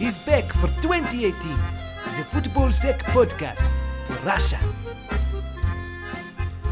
is 0.00 0.18
back 0.20 0.52
for 0.52 0.66
2018, 0.82 1.52
the 1.52 2.24
Football 2.24 2.72
Sec 2.72 2.98
podcast 3.04 3.72
for 4.04 4.26
Russia. 4.26 4.58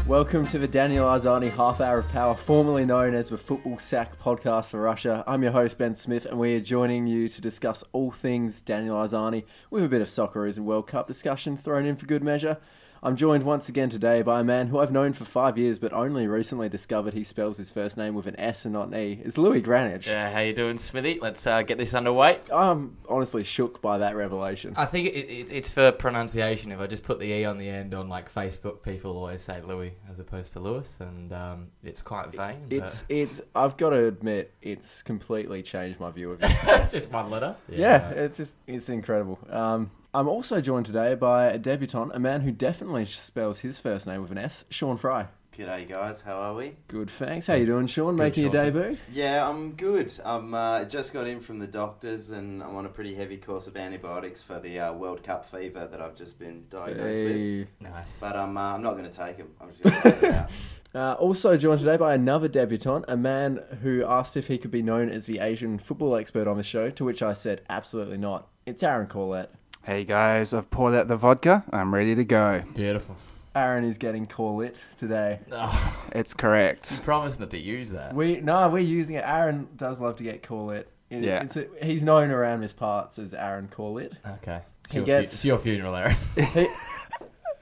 Welcome 0.05 0.45
to 0.47 0.59
the 0.59 0.67
Daniel 0.67 1.05
Arzani 1.05 1.49
Half 1.49 1.79
Hour 1.79 1.99
of 1.99 2.09
Power, 2.09 2.35
formerly 2.35 2.83
known 2.83 3.13
as 3.13 3.29
the 3.29 3.37
Football 3.37 3.77
Sack 3.77 4.19
podcast 4.19 4.71
for 4.71 4.81
Russia. 4.81 5.23
I'm 5.25 5.41
your 5.41 5.53
host, 5.53 5.77
Ben 5.77 5.95
Smith, 5.95 6.25
and 6.25 6.37
we 6.37 6.53
are 6.55 6.59
joining 6.59 7.07
you 7.07 7.29
to 7.29 7.39
discuss 7.39 7.81
all 7.93 8.11
things 8.11 8.59
Daniel 8.59 8.97
Arzani 8.97 9.45
with 9.71 9.85
a 9.85 9.89
bit 9.89 10.01
of 10.01 10.07
Socceroos 10.09 10.57
and 10.57 10.65
World 10.65 10.87
Cup 10.87 11.07
discussion 11.07 11.55
thrown 11.55 11.85
in 11.85 11.95
for 11.95 12.05
good 12.05 12.23
measure. 12.23 12.57
I'm 13.05 13.17
joined 13.17 13.43
once 13.43 13.67
again 13.67 13.89
today 13.89 14.21
by 14.21 14.39
a 14.39 14.45
man 14.45 14.67
who 14.67 14.79
I've 14.79 14.93
known 14.93 15.11
for 15.11 15.25
five 15.25 15.57
years, 15.57 15.77
but 15.77 15.91
only 15.91 16.25
recently 16.25 16.69
discovered 16.69 17.13
he 17.13 17.25
spells 17.25 17.57
his 17.57 17.69
first 17.69 17.97
name 17.97 18.15
with 18.15 18.27
an 18.27 18.39
S 18.39 18.63
and 18.63 18.73
not 18.73 18.87
an 18.87 18.95
E. 18.95 19.19
It's 19.25 19.37
Louis 19.37 19.61
Granich. 19.61 20.07
Yeah, 20.07 20.31
how 20.31 20.39
you 20.39 20.53
doing, 20.53 20.77
Smithy? 20.77 21.19
Let's 21.21 21.45
uh, 21.45 21.63
get 21.63 21.77
this 21.77 21.93
underway. 21.93 22.39
I'm 22.49 22.95
honestly 23.09 23.43
shook 23.43 23.81
by 23.81 23.97
that 23.97 24.15
revelation. 24.15 24.73
I 24.77 24.85
think 24.85 25.09
it, 25.09 25.17
it, 25.29 25.51
it's 25.51 25.69
for 25.69 25.91
pronunciation. 25.91 26.71
If 26.71 26.79
I 26.79 26.87
just 26.87 27.03
put 27.03 27.19
the 27.19 27.25
e 27.29 27.43
on 27.43 27.57
the 27.57 27.67
end 27.67 27.93
on 27.93 28.07
like 28.07 28.31
Facebook, 28.31 28.83
people 28.83 29.17
always 29.17 29.41
say 29.41 29.61
Louis 29.61 29.91
as 30.09 30.19
opposed 30.19 30.53
to 30.53 30.61
Lewis, 30.61 31.01
and 31.01 31.33
um, 31.33 31.67
it's 31.83 32.01
quite 32.01 32.31
vain. 32.31 32.67
but- 32.69 32.77
It's 32.77 33.03
it's. 33.09 33.41
I've 33.53 33.75
got 33.75 33.89
to 33.89 34.05
admit, 34.05 34.53
it's 34.61 35.03
completely 35.03 35.61
changed 35.61 35.99
my 35.99 36.09
view 36.09 36.31
of 36.31 36.39
it. 36.41 36.89
just 36.89 37.11
one 37.11 37.29
letter. 37.29 37.57
Yeah, 37.67 38.11
it's 38.11 38.37
just 38.37 38.55
it's 38.65 38.87
incredible. 38.87 39.39
Um, 39.49 39.91
I'm 40.15 40.27
also 40.27 40.61
joined 40.61 40.85
today 40.85 41.15
by 41.15 41.45
a 41.45 41.57
debutant, 41.57 42.11
a 42.13 42.19
man 42.19 42.41
who 42.41 42.51
definitely 42.51 43.05
spells 43.05 43.61
his 43.61 43.79
first 43.79 44.05
name 44.05 44.21
with 44.21 44.29
an 44.29 44.37
S, 44.37 44.63
Sean 44.69 44.95
Fry. 44.95 45.29
G'day 45.57 45.89
guys, 45.89 46.21
how 46.21 46.35
are 46.35 46.53
we? 46.53 46.75
Good, 46.87 47.09
thanks. 47.09 47.47
How 47.47 47.55
you 47.55 47.65
doing, 47.65 47.87
Sean? 47.87 48.15
Good, 48.15 48.23
Making 48.23 48.43
your 48.43 48.51
debut? 48.51 48.97
Yeah, 49.11 49.49
I'm 49.49 49.71
good. 49.71 50.13
I'm 50.23 50.53
uh, 50.53 50.83
just 50.83 51.13
got 51.13 51.25
in 51.25 51.39
from 51.39 51.57
the 51.57 51.65
doctors 51.65 52.29
and 52.29 52.61
I'm 52.61 52.75
on 52.75 52.85
a 52.85 52.89
pretty 52.89 53.15
heavy 53.15 53.37
course 53.37 53.65
of 53.65 53.75
antibiotics 53.75 54.43
for 54.43 54.59
the 54.59 54.79
uh, 54.79 54.93
World 54.93 55.23
Cup 55.23 55.45
fever 55.45 55.87
that 55.87 55.99
I've 55.99 56.15
just 56.15 56.37
been 56.37 56.65
diagnosed 56.69 57.23
with. 57.23 57.67
Nice. 57.79 58.19
But 58.19 58.35
um, 58.35 58.55
uh, 58.55 58.75
I'm 58.75 58.83
not 58.83 58.91
going 58.91 59.09
to 59.09 59.17
take 59.17 59.37
them. 59.37 59.49
I'm 59.59 59.69
just 59.71 59.81
going 59.81 60.01
to 60.01 60.27
it 60.27 60.35
out. 60.35 60.49
Uh, 60.95 61.13
also 61.13 61.57
joined 61.57 61.79
today 61.79 61.97
by 61.97 62.13
another 62.13 62.47
debutant, 62.47 63.03
a 63.07 63.17
man 63.17 63.59
who 63.81 64.05
asked 64.05 64.37
if 64.37 64.45
he 64.45 64.59
could 64.59 64.69
be 64.69 64.83
known 64.83 65.09
as 65.09 65.25
the 65.25 65.39
Asian 65.39 65.79
football 65.79 66.15
expert 66.15 66.47
on 66.47 66.55
the 66.55 66.61
show, 66.61 66.91
to 66.91 67.03
which 67.03 67.23
I 67.23 67.33
said 67.33 67.61
absolutely 67.67 68.19
not. 68.19 68.47
It's 68.67 68.83
Aaron 68.83 69.07
Corlett. 69.07 69.47
Hey 69.83 70.05
guys, 70.05 70.53
I've 70.53 70.69
poured 70.71 70.95
out 70.95 71.07
the 71.07 71.17
vodka. 71.17 71.63
I'm 71.71 71.93
ready 71.93 72.15
to 72.15 72.23
go. 72.23 72.63
Beautiful. 72.73 73.15
Aaron 73.55 73.83
is 73.83 73.97
getting 73.97 74.25
Corlett 74.25 74.95
today. 74.97 75.39
Oh, 75.51 76.05
It's 76.15 76.33
correct. 76.33 77.01
promise 77.03 77.39
not 77.39 77.49
to 77.51 77.59
use 77.59 77.91
that. 77.91 78.15
We 78.15 78.39
no, 78.39 78.69
we're 78.69 78.79
using 78.79 79.15
it. 79.17 79.23
Aaron 79.25 79.67
does 79.75 79.99
love 80.01 80.15
to 80.17 80.23
get 80.23 80.41
Corlett. 80.41 80.85
It, 81.09 81.23
Yeah. 81.23 81.43
it's 81.43 81.57
a, 81.57 81.67
he's 81.81 82.03
known 82.03 82.31
around 82.31 82.61
his 82.61 82.73
parts 82.73 83.19
as 83.19 83.33
Aaron 83.33 83.67
Corlett. 83.67 84.13
Okay. 84.37 84.61
It's 84.81 84.91
He 84.91 84.97
your, 84.99 85.05
gets- 85.05 85.31
fu- 85.33 85.35
it's 85.35 85.45
your 85.45 85.57
funeral, 85.59 85.95
Aaron. 85.95 86.15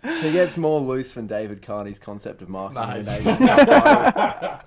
He, 0.03 0.17
he 0.21 0.31
gets 0.31 0.57
more 0.57 0.79
loose 0.79 1.13
than 1.13 1.27
David 1.27 1.61
Carney's 1.61 1.99
concept 1.99 2.41
of 2.41 2.49
marketing. 2.49 2.81
Nice. 2.81 3.23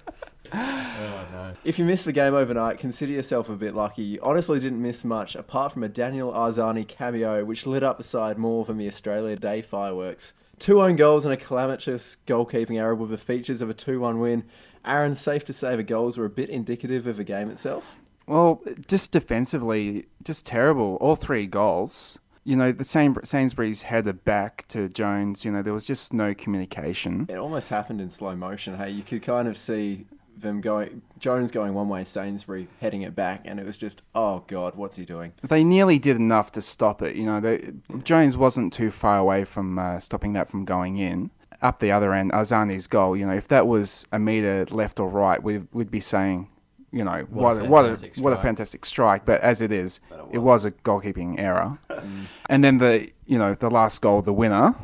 an 0.55 0.61
Asian 0.61 0.85
Cup 0.85 0.95
final. 0.95 1.15
oh 1.15 1.27
no. 1.33 1.55
if 1.65 1.79
you 1.79 1.85
missed 1.85 2.05
the 2.05 2.13
game 2.13 2.35
overnight, 2.35 2.79
consider 2.79 3.13
yourself 3.13 3.49
a 3.49 3.57
bit 3.57 3.75
lucky. 3.75 4.03
You 4.03 4.19
honestly 4.23 4.61
didn't 4.61 4.81
miss 4.83 5.05
much, 5.05 5.35
apart 5.35 5.73
from 5.73 5.83
a 5.83 5.89
Daniel 5.89 6.33
Arzani 6.33 6.87
cameo, 6.87 7.45
which 7.45 7.67
lit 7.67 7.83
up 7.83 7.97
the 7.97 8.03
side 8.03 8.39
more 8.39 8.65
than 8.65 8.79
the 8.79 8.87
Australia 8.87 9.37
Day 9.37 9.63
fireworks. 9.63 10.33
Two 10.59 10.81
own 10.81 10.97
goals 10.97 11.25
and 11.25 11.35
a 11.35 11.37
calamitous 11.37 12.17
goalkeeping 12.27 12.79
error 12.79 12.95
were 12.95 13.07
the 13.07 13.19
features 13.19 13.61
of 13.61 13.69
a 13.69 13.75
2 13.75 14.01
1 14.01 14.21
win. 14.21 14.45
Aaron, 14.85 15.15
safe 15.15 15.45
to 15.45 15.53
say 15.53 15.77
the 15.77 15.83
goals 15.83 16.19
were 16.19 16.27
a 16.27 16.31
bit 16.31 16.51
indicative 16.51 17.07
of 17.07 17.17
the 17.17 17.25
game 17.25 17.51
itself. 17.51 17.99
Well, 18.27 18.63
just 18.87 19.13
defensively, 19.13 20.07
just 20.23 20.47
terrible. 20.47 20.97
All 21.01 21.17
three 21.17 21.47
goals. 21.47 22.19
You 22.45 22.57
know, 22.57 22.73
the 22.73 22.85
same 22.85 23.17
Sainsbury's 23.25 23.83
headed 23.83 24.25
back 24.25 24.67
to 24.69 24.89
Jones. 24.89 25.45
You 25.45 25.53
know, 25.53 25.63
there 25.63 25.73
was 25.73 25.85
just 25.85 26.13
no 26.13 26.35
communication. 26.35 27.27
It 27.29 27.37
almost 27.39 27.71
happened 27.71 28.01
in 28.03 28.11
slow 28.11 28.37
motion. 28.37 28.77
Hey, 28.77 28.91
you 28.91 29.03
could 29.03 29.23
kind 29.23 29.49
of 29.49 29.57
see 29.57 30.07
them 30.37 30.61
going, 30.61 31.03
Jones 31.19 31.51
going 31.51 31.75
one 31.75 31.89
way, 31.89 32.05
Sainsbury 32.05 32.69
heading 32.81 33.03
it 33.03 33.15
back, 33.15 33.43
and 33.45 33.59
it 33.61 33.67
was 33.67 33.79
just, 33.79 34.03
oh 34.15 34.45
God, 34.47 34.75
what's 34.75 34.97
he 34.97 35.05
doing? 35.05 35.33
They 35.43 35.65
nearly 35.65 35.99
did 35.99 36.17
enough 36.17 36.53
to 36.53 36.63
stop 36.63 37.03
it. 37.03 37.17
You 37.17 37.25
know, 37.25 37.41
they, 37.41 37.73
Jones 38.03 38.37
wasn't 38.37 38.73
too 38.73 38.91
far 38.91 39.19
away 39.19 39.45
from 39.45 39.79
uh, 39.79 40.01
stopping 40.01 40.33
that 40.35 40.49
from 40.51 40.65
going 40.65 40.97
in. 40.99 41.31
Up 41.63 41.79
the 41.79 41.93
other 41.93 42.13
end, 42.13 42.33
Arzani's 42.33 42.87
goal. 42.87 43.17
You 43.17 43.27
know, 43.27 43.33
if 43.35 43.49
that 43.49 43.67
was 43.67 44.07
a 44.13 44.19
meter 44.19 44.67
left 44.71 45.01
or 45.01 45.09
right, 45.09 45.43
we'd, 45.43 45.67
we'd 45.73 45.91
be 45.91 46.01
saying, 46.01 46.49
you 46.93 47.05
know, 47.05 47.27
What 47.31 47.57
what 47.57 47.57
a 47.57 47.65
a, 47.65 47.69
what 47.69 47.85
a, 47.85 47.89
fantastic 47.89 48.23
what 48.23 48.31
a 48.33 48.35
strike. 48.37 48.43
fantastic 48.43 48.85
strike. 48.87 49.25
But 49.25 49.41
as 49.41 49.61
it 49.63 49.73
is, 49.73 50.01
it 50.11 50.35
it 50.35 50.39
was 50.39 50.65
a 50.65 50.71
goalkeeping 50.73 51.39
error. 51.39 51.79
Mm. 51.95 52.27
and 52.51 52.63
then 52.65 52.79
the 52.79 53.09
you 53.27 53.39
know 53.39 53.55
the 53.55 53.71
last 53.71 54.03
goal, 54.03 54.21
the 54.21 54.33
winner, 54.33 54.75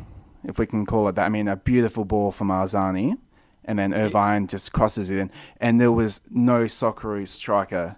if 0.44 0.58
we 0.58 0.64
can 0.64 0.86
call 0.86 1.06
it 1.08 1.16
that. 1.16 1.26
I 1.26 1.28
mean, 1.28 1.48
a 1.48 1.56
beautiful 1.56 2.04
ball 2.06 2.30
from 2.32 2.48
Arzani, 2.48 3.18
and 3.65 3.78
then 3.78 3.93
Irvine 3.94 4.47
just 4.47 4.72
crosses 4.72 5.10
it 5.10 5.19
in, 5.19 5.31
and 5.60 5.81
there 5.81 5.93
was 5.93 6.21
no 6.31 6.65
Socceroo 6.65 7.26
striker 7.26 7.97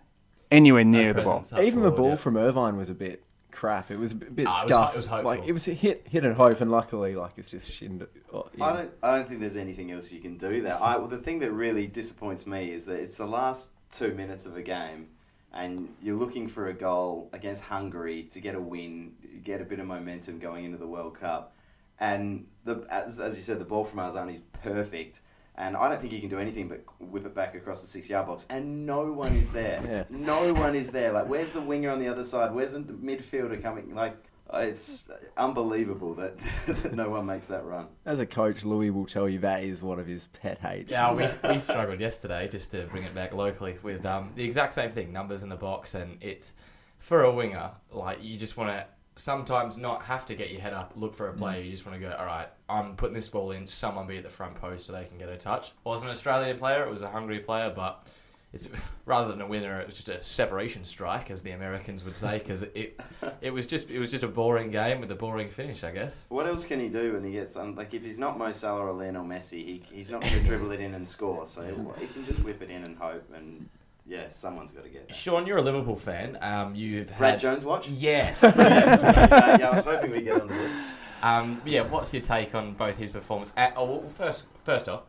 anywhere 0.50 0.84
near 0.84 1.12
the 1.12 1.22
ball. 1.22 1.38
presence 1.38 1.52
up 1.58 1.64
Even 1.64 1.82
the 1.82 1.90
ball 1.90 2.10
yeah. 2.10 2.16
from 2.16 2.36
Irvine 2.36 2.76
was 2.76 2.88
a 2.88 2.94
bit 2.94 3.24
crap. 3.50 3.90
It 3.90 3.98
was 3.98 4.12
a 4.12 4.16
bit 4.16 4.46
Ah, 4.46 4.50
it 4.50 4.64
was 4.64 4.72
scuffed. 4.72 4.94
it 4.94 4.96
was 4.96 5.10
like 5.10 5.42
it 5.46 5.52
was 5.52 5.68
a 5.68 5.72
hit, 5.74 6.06
hit 6.08 6.24
and 6.24 6.34
hope, 6.34 6.60
and 6.60 6.70
luckily, 6.70 7.14
like 7.14 7.32
it's 7.36 7.50
just 7.50 7.72
shinned. 7.72 8.06
Oh, 8.32 8.48
yeah. 8.56 8.64
I 8.64 8.72
don't. 8.72 8.92
I 9.02 9.14
don't 9.14 9.28
think 9.28 9.40
there's 9.40 9.56
anything 9.56 9.90
else 9.92 10.10
you 10.10 10.20
can 10.20 10.36
do 10.36 10.62
there. 10.62 10.82
I, 10.82 10.96
well, 10.96 11.08
the 11.08 11.18
thing 11.18 11.38
that 11.40 11.52
really 11.52 11.86
disappoints 11.86 12.46
me 12.46 12.72
is 12.72 12.86
that 12.86 13.00
it's 13.00 13.16
the 13.16 13.26
last 13.26 13.72
two 13.90 14.14
minutes 14.14 14.46
of 14.46 14.56
a 14.56 14.62
game, 14.62 15.08
and 15.52 15.88
you're 16.02 16.16
looking 16.18 16.48
for 16.48 16.68
a 16.68 16.74
goal 16.74 17.28
against 17.32 17.62
Hungary 17.64 18.24
to 18.32 18.40
get 18.40 18.54
a 18.54 18.60
win, 18.60 19.12
get 19.44 19.60
a 19.60 19.64
bit 19.64 19.78
of 19.80 19.86
momentum 19.86 20.38
going 20.38 20.64
into 20.64 20.78
the 20.78 20.88
World 20.88 21.18
Cup, 21.18 21.54
and 22.00 22.46
the 22.64 22.86
as, 22.90 23.20
as 23.20 23.36
you 23.36 23.42
said, 23.42 23.58
the 23.58 23.64
ball 23.64 23.84
from 23.84 24.00
Arzani 24.00 24.32
is 24.32 24.40
perfect. 24.62 25.20
And 25.54 25.76
I 25.76 25.88
don't 25.88 26.00
think 26.00 26.12
he 26.12 26.20
can 26.20 26.30
do 26.30 26.38
anything 26.38 26.68
but 26.68 26.82
whip 26.98 27.26
it 27.26 27.34
back 27.34 27.54
across 27.54 27.82
the 27.82 27.86
six-yard 27.86 28.26
box, 28.26 28.46
and 28.48 28.86
no 28.86 29.12
one 29.12 29.32
is 29.34 29.50
there. 29.50 29.80
Yeah. 29.92 30.04
No 30.08 30.54
one 30.54 30.74
is 30.74 30.90
there. 30.90 31.12
Like, 31.12 31.28
where's 31.28 31.50
the 31.50 31.60
winger 31.60 31.90
on 31.90 31.98
the 31.98 32.08
other 32.08 32.24
side? 32.24 32.54
Where's 32.54 32.72
the 32.72 32.80
midfielder 32.80 33.60
coming? 33.62 33.94
Like, 33.94 34.16
it's 34.54 35.02
unbelievable 35.36 36.14
that, 36.14 36.38
that 36.66 36.94
no 36.94 37.10
one 37.10 37.26
makes 37.26 37.48
that 37.48 37.64
run. 37.64 37.88
As 38.06 38.20
a 38.20 38.26
coach, 38.26 38.64
Louis 38.64 38.90
will 38.90 39.06
tell 39.06 39.28
you 39.28 39.40
that 39.40 39.64
is 39.64 39.82
one 39.82 39.98
of 39.98 40.06
his 40.06 40.28
pet 40.28 40.58
hates. 40.58 40.90
Yeah, 40.90 41.12
we, 41.12 41.26
we 41.48 41.58
struggled 41.58 42.00
yesterday 42.00 42.48
just 42.48 42.70
to 42.70 42.84
bring 42.86 43.04
it 43.04 43.14
back 43.14 43.34
locally 43.34 43.76
with 43.82 44.06
um, 44.06 44.32
the 44.34 44.44
exact 44.44 44.72
same 44.74 44.90
thing, 44.90 45.12
numbers 45.12 45.42
in 45.42 45.48
the 45.48 45.56
box, 45.56 45.94
and 45.94 46.18
it's 46.20 46.54
for 46.98 47.22
a 47.22 47.34
winger. 47.34 47.72
Like 47.90 48.22
you 48.22 48.38
just 48.38 48.56
want 48.56 48.70
to 48.70 48.86
sometimes 49.14 49.76
not 49.76 50.02
have 50.04 50.24
to 50.26 50.34
get 50.34 50.50
your 50.50 50.60
head 50.60 50.72
up, 50.72 50.92
look 50.96 51.14
for 51.14 51.28
a 51.28 51.32
player. 51.32 51.62
You 51.62 51.70
just 51.70 51.86
want 51.86 52.00
to 52.00 52.06
go, 52.06 52.14
all 52.18 52.24
right, 52.26 52.48
I'm 52.68 52.96
putting 52.96 53.14
this 53.14 53.28
ball 53.28 53.50
in. 53.52 53.66
Someone 53.66 54.06
be 54.06 54.16
at 54.16 54.22
the 54.22 54.30
front 54.30 54.54
post 54.56 54.86
so 54.86 54.92
they 54.92 55.04
can 55.04 55.18
get 55.18 55.28
a 55.28 55.36
touch. 55.36 55.72
Wasn't 55.84 56.08
an 56.08 56.12
Australian 56.12 56.56
player; 56.56 56.84
it 56.84 56.90
was 56.90 57.02
a 57.02 57.08
Hungary 57.08 57.40
player, 57.40 57.72
but. 57.74 58.08
It's, 58.54 58.68
rather 59.06 59.30
than 59.30 59.40
a 59.40 59.46
winner, 59.46 59.80
it 59.80 59.86
was 59.86 59.94
just 59.94 60.10
a 60.10 60.22
separation 60.22 60.84
strike, 60.84 61.30
as 61.30 61.40
the 61.40 61.52
Americans 61.52 62.04
would 62.04 62.14
say, 62.14 62.36
because 62.36 62.62
it, 62.62 63.00
it 63.40 63.50
was 63.50 63.66
just 63.66 63.90
it 63.90 63.98
was 63.98 64.10
just 64.10 64.24
a 64.24 64.28
boring 64.28 64.70
game 64.70 65.00
with 65.00 65.10
a 65.10 65.14
boring 65.14 65.48
finish, 65.48 65.82
I 65.82 65.90
guess. 65.90 66.26
What 66.28 66.46
else 66.46 66.66
can 66.66 66.78
he 66.78 66.90
do 66.90 67.14
when 67.14 67.24
he 67.24 67.32
gets 67.32 67.56
um, 67.56 67.74
like 67.76 67.94
if 67.94 68.04
he's 68.04 68.18
not 68.18 68.36
Mo 68.36 68.52
Salah 68.52 68.82
or 68.82 68.92
Lionel 68.92 69.24
Messi, 69.24 69.64
he, 69.64 69.82
he's 69.90 70.10
not 70.10 70.20
going 70.20 70.34
to 70.34 70.44
dribble 70.44 70.70
it 70.72 70.80
in 70.80 70.92
and 70.92 71.08
score. 71.08 71.46
So 71.46 71.62
he, 71.62 72.06
he 72.06 72.12
can 72.12 72.26
just 72.26 72.44
whip 72.44 72.60
it 72.60 72.68
in 72.68 72.84
and 72.84 72.94
hope, 72.98 73.24
and 73.34 73.70
yeah, 74.06 74.28
someone's 74.28 74.70
got 74.70 74.84
to 74.84 74.90
get 74.90 75.08
that. 75.08 75.14
Sean, 75.14 75.46
you're 75.46 75.58
a 75.58 75.62
Liverpool 75.62 75.96
fan. 75.96 76.38
Um, 76.40 76.74
you've 76.74 77.16
Brad 77.18 77.32
had 77.32 77.40
Jones 77.40 77.64
watch? 77.64 77.88
yes, 77.88 78.42
yes. 78.56 79.04
Uh, 79.04 79.56
yeah, 79.60 79.68
I 79.68 79.74
was 79.74 79.84
hoping 79.84 80.10
we 80.10 80.16
would 80.18 80.24
get 80.24 80.40
onto 80.40 80.54
this. 80.54 80.76
Um, 81.22 81.62
yeah, 81.64 81.82
what's 81.82 82.12
your 82.12 82.22
take 82.22 82.54
on 82.54 82.72
both 82.72 82.98
his 82.98 83.10
performance? 83.10 83.52
Uh, 83.56 83.70
oh, 83.76 83.84
well, 83.84 84.02
first, 84.02 84.46
first 84.56 84.88
off, 84.88 85.04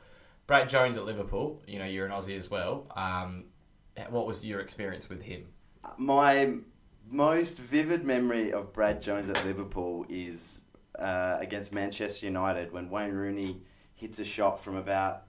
Brad 0.45 0.69
Jones 0.69 0.97
at 0.97 1.05
Liverpool. 1.05 1.59
You 1.67 1.79
know, 1.79 1.85
you're 1.85 2.05
an 2.05 2.11
Aussie 2.11 2.37
as 2.37 2.51
well. 2.51 2.85
Um, 2.95 3.45
what 4.09 4.27
was 4.27 4.45
your 4.45 4.59
experience 4.59 5.09
with 5.09 5.23
him? 5.23 5.47
My 5.97 6.55
most 7.09 7.59
vivid 7.59 8.03
memory 8.03 8.53
of 8.53 8.73
Brad 8.73 9.01
Jones 9.01 9.27
at 9.27 9.43
Liverpool 9.45 10.05
is 10.07 10.61
uh, 10.99 11.37
against 11.39 11.73
Manchester 11.73 12.27
United 12.27 12.71
when 12.71 12.89
Wayne 12.89 13.11
Rooney 13.11 13.61
hits 13.95 14.19
a 14.19 14.25
shot 14.25 14.63
from 14.63 14.75
about 14.75 15.23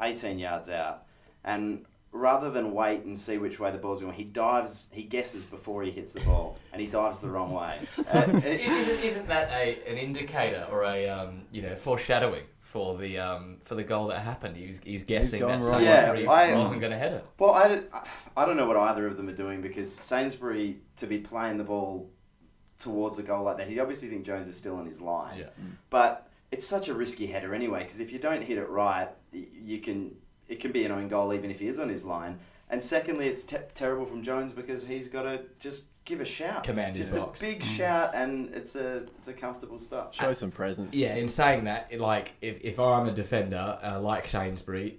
18 0.00 0.38
yards 0.38 0.68
out, 0.68 1.06
and 1.44 1.84
rather 2.12 2.50
than 2.50 2.72
wait 2.74 3.04
and 3.04 3.18
see 3.18 3.38
which 3.38 3.58
way 3.58 3.70
the 3.70 3.78
ball's 3.78 4.00
going, 4.02 4.12
he 4.12 4.24
dives. 4.24 4.86
He 4.92 5.02
guesses 5.02 5.44
before 5.44 5.82
he 5.82 5.90
hits 5.90 6.12
the 6.12 6.20
ball, 6.20 6.58
and 6.72 6.80
he 6.80 6.86
dives 6.86 7.20
the 7.20 7.28
wrong 7.30 7.52
way. 7.52 7.80
Uh, 8.12 8.24
it- 8.44 8.60
isn't, 8.60 9.04
isn't 9.04 9.28
that 9.28 9.50
a 9.50 9.78
an 9.90 9.96
indicator 9.96 10.66
or 10.70 10.84
a 10.84 11.08
um, 11.08 11.42
you 11.50 11.62
know 11.62 11.74
foreshadowing 11.74 12.44
for 12.58 12.96
the 12.98 13.18
um, 13.18 13.56
for 13.62 13.74
the 13.74 13.82
goal 13.84 14.08
that 14.08 14.20
happened? 14.20 14.56
He 14.56 14.66
was 14.66 14.80
he's 14.84 15.02
guessing 15.04 15.40
gone 15.40 15.60
that 15.60 15.64
wrong. 15.72 15.80
Sainsbury 15.82 16.24
Yeah, 16.24 16.30
I- 16.30 16.56
wasn't 16.56 16.80
going 16.80 16.92
to 16.92 16.98
hit 16.98 17.12
it. 17.12 17.26
Well, 17.38 17.52
I 17.54 17.68
don't, 17.68 17.86
I 18.36 18.44
don't 18.44 18.56
know 18.56 18.66
what 18.66 18.76
either 18.76 19.06
of 19.06 19.16
them 19.16 19.28
are 19.28 19.34
doing 19.34 19.62
because 19.62 19.92
Sainsbury 19.94 20.80
to 20.96 21.06
be 21.06 21.18
playing 21.18 21.56
the 21.58 21.64
ball 21.64 22.10
towards 22.78 23.16
the 23.16 23.22
goal 23.22 23.44
like 23.44 23.56
that, 23.58 23.68
he 23.68 23.78
obviously 23.80 24.08
thinks 24.08 24.26
Jones 24.26 24.46
is 24.46 24.56
still 24.56 24.76
on 24.76 24.84
his 24.86 25.00
line. 25.00 25.38
Yeah. 25.38 25.50
But 25.88 26.28
it's 26.50 26.66
such 26.66 26.88
a 26.88 26.94
risky 26.94 27.26
header 27.26 27.54
anyway 27.54 27.80
because 27.84 28.00
if 28.00 28.12
you 28.12 28.18
don't 28.18 28.42
hit 28.42 28.58
it 28.58 28.68
right, 28.68 29.08
you 29.32 29.78
can 29.80 30.16
it 30.48 30.60
can 30.60 30.72
be 30.72 30.84
an 30.84 30.92
own 30.92 31.08
goal 31.08 31.32
even 31.32 31.50
if 31.50 31.60
he 31.60 31.66
is 31.68 31.78
on 31.80 31.88
his 31.88 32.04
line. 32.04 32.38
And 32.70 32.82
secondly, 32.82 33.26
it's 33.28 33.42
te- 33.44 33.56
terrible 33.74 34.06
from 34.06 34.22
Jones 34.22 34.52
because 34.52 34.86
he's 34.86 35.08
got 35.08 35.22
to 35.22 35.42
just 35.60 35.84
give 36.04 36.20
a 36.20 36.24
shout, 36.24 36.64
Command 36.64 36.96
his 36.96 37.10
just 37.10 37.20
box. 37.20 37.40
a 37.42 37.44
big 37.44 37.62
shout, 37.62 38.14
and 38.14 38.52
it's 38.54 38.74
a 38.76 39.02
it's 39.16 39.28
a 39.28 39.32
comfortable 39.34 39.78
start. 39.78 40.14
Show 40.14 40.32
some 40.32 40.50
presence. 40.50 40.94
Yeah, 40.96 41.14
in 41.14 41.28
saying 41.28 41.64
that, 41.64 41.98
like 42.00 42.32
if, 42.40 42.60
if 42.62 42.80
I'm 42.80 43.06
a 43.08 43.12
defender 43.12 43.78
uh, 43.82 44.00
like 44.00 44.26
Sainsbury, 44.26 44.98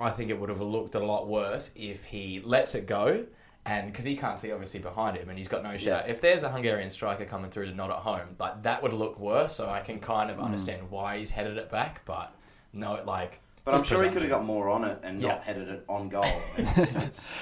I 0.00 0.10
think 0.10 0.30
it 0.30 0.38
would 0.40 0.48
have 0.48 0.60
looked 0.60 0.94
a 0.96 1.00
lot 1.00 1.28
worse 1.28 1.70
if 1.76 2.06
he 2.06 2.40
lets 2.40 2.74
it 2.74 2.86
go, 2.86 3.24
and 3.64 3.86
because 3.92 4.04
he 4.04 4.16
can't 4.16 4.38
see 4.38 4.50
obviously 4.50 4.80
behind 4.80 5.16
him, 5.16 5.28
and 5.28 5.38
he's 5.38 5.48
got 5.48 5.62
no 5.62 5.76
shout. 5.76 6.08
If 6.08 6.20
there's 6.20 6.42
a 6.42 6.48
Hungarian 6.50 6.90
striker 6.90 7.24
coming 7.24 7.52
through 7.52 7.66
to 7.66 7.74
not 7.74 7.90
at 7.90 7.96
home, 7.98 8.34
like 8.40 8.64
that 8.64 8.82
would 8.82 8.92
look 8.92 9.20
worse. 9.20 9.54
So 9.54 9.70
I 9.70 9.80
can 9.80 10.00
kind 10.00 10.28
Mm. 10.28 10.34
of 10.34 10.40
understand 10.40 10.90
why 10.90 11.18
he's 11.18 11.30
headed 11.30 11.56
it 11.56 11.70
back, 11.70 12.04
but 12.04 12.34
no, 12.72 13.00
like. 13.06 13.38
But 13.64 13.74
I'm 13.74 13.84
sure 13.84 14.02
he 14.02 14.10
could 14.10 14.22
have 14.22 14.30
got 14.30 14.44
more 14.44 14.68
on 14.68 14.84
it 14.84 14.98
and 15.04 15.20
Yeah. 15.20 15.28
not 15.28 15.44
headed 15.44 15.68
it 15.68 15.84
on 15.88 16.08
goal. 16.08 16.24
it's, 16.58 17.32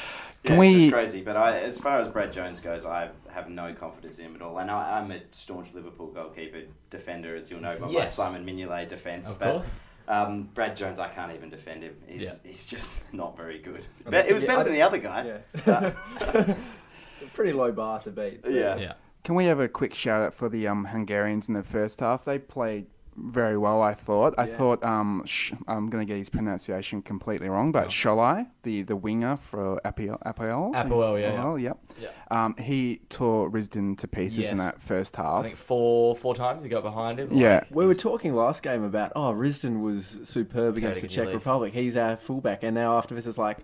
Can 0.45 0.55
yeah, 0.55 0.59
we- 0.59 0.69
it's 0.75 0.77
just 0.85 0.93
crazy. 0.93 1.21
But 1.23 1.37
I, 1.37 1.59
as 1.61 1.79
far 1.79 1.99
as 1.99 2.09
Brad 2.09 2.31
Jones 2.33 2.61
goes, 2.61 2.85
I 2.85 3.11
have 3.31 3.49
no 3.49 3.73
confidence 3.75 4.19
in 4.19 4.27
him 4.27 4.35
at 4.37 4.43
all. 4.43 4.59
And 4.59 4.71
I, 4.71 4.99
I'm 4.99 5.11
a 5.11 5.21
staunch 5.31 5.73
Liverpool 5.75 6.09
goalkeeper 6.09 6.63
defender, 6.91 7.35
as 7.37 7.51
you'll 7.51 7.61
know 7.61 7.75
by 7.79 7.89
Yes. 7.89 8.19
my 8.19 8.25
Simon 8.27 8.45
Mignolet 8.45 8.89
defence. 8.89 9.31
Of 9.33 9.39
but 9.39 9.53
course. 9.53 9.77
um, 10.09 10.49
Brad 10.55 10.77
Jones, 10.77 10.99
I 10.99 11.09
can't 11.09 11.33
even 11.35 11.49
defend 11.51 11.83
him. 11.85 11.97
He's, 12.07 12.23
Yeah. 12.23 12.31
he's 12.45 12.65
just 12.67 12.93
not 13.15 13.37
very 13.37 13.59
good. 13.59 13.87
But 14.05 14.27
it 14.27 14.33
was 14.35 14.45
better 14.45 14.61
I- 14.61 14.65
than 14.65 14.73
the 14.75 14.83
other 14.83 14.99
guy. 14.99 15.41
Yeah. 15.67 16.55
Pretty 17.35 17.53
low 17.53 17.71
bar 17.73 18.01
to 18.01 18.11
beat. 18.11 18.41
Yeah. 18.49 18.77
Yeah. 18.77 18.93
Can 19.25 19.35
we 19.35 19.45
have 19.47 19.61
a 19.61 19.69
quick 19.69 19.95
shout 19.95 20.23
out 20.23 20.35
for 20.35 20.49
the 20.49 20.67
um, 20.67 20.87
Hungarians 20.87 21.49
in 21.49 21.55
the 21.55 21.63
first 21.63 22.01
half? 22.01 22.25
They 22.25 22.39
played 22.39 22.87
very 23.23 23.59
well, 23.59 23.83
I 23.83 23.95
thought. 23.95 24.35
I 24.39 24.47
Yeah. 24.47 24.57
thought 24.57 24.85
um, 24.85 25.23
sh- 25.27 25.53
I'm 25.69 25.89
going 25.91 26.07
to 26.07 26.11
get 26.11 26.19
his 26.19 26.29
pronunciation 26.31 27.03
completely 27.03 27.49
wrong, 27.49 27.73
but 27.73 27.87
Oh. 27.87 27.89
Sallai, 27.89 28.47
the, 28.63 28.83
the 28.83 28.97
winger 28.97 29.37
for 29.37 29.81
Apoel, 29.85 30.19
Apoel, 30.25 30.73
Apoel, 30.75 31.21
yeah, 31.21 31.33
yeah. 31.33 31.57
Yep. 31.57 31.79
Yeah. 32.01 32.09
Um, 32.31 32.55
he 32.57 33.01
tore 33.09 33.51
Risdon 33.51 33.99
to 33.99 34.09
pieces 34.09 34.51
in 34.51 34.59
that 34.59 34.81
first 34.83 35.17
half. 35.17 35.27
I 35.27 35.35
half. 35.37 35.45
think 35.45 35.57
four 35.57 36.15
four 36.17 36.35
times 36.35 36.63
he 36.63 36.69
got 36.69 36.83
behind 36.83 37.19
him. 37.19 37.29
Yeah. 37.33 37.57
like- 37.63 37.75
We 37.75 37.87
were 37.87 37.95
talking 37.95 38.35
last 38.35 38.63
game 38.63 38.83
about 38.85 39.13
oh 39.17 39.33
Risdon 39.33 39.81
was 39.83 40.21
superb 40.25 40.77
against 40.79 41.03
the 41.03 41.09
Czech. 41.09 41.29
Republic. 41.33 41.73
He's 41.75 41.97
our 41.97 42.17
fullback, 42.17 42.63
and 42.63 42.75
now 42.75 42.97
after 42.97 43.15
this 43.15 43.27
it's 43.27 43.39
like, 43.39 43.59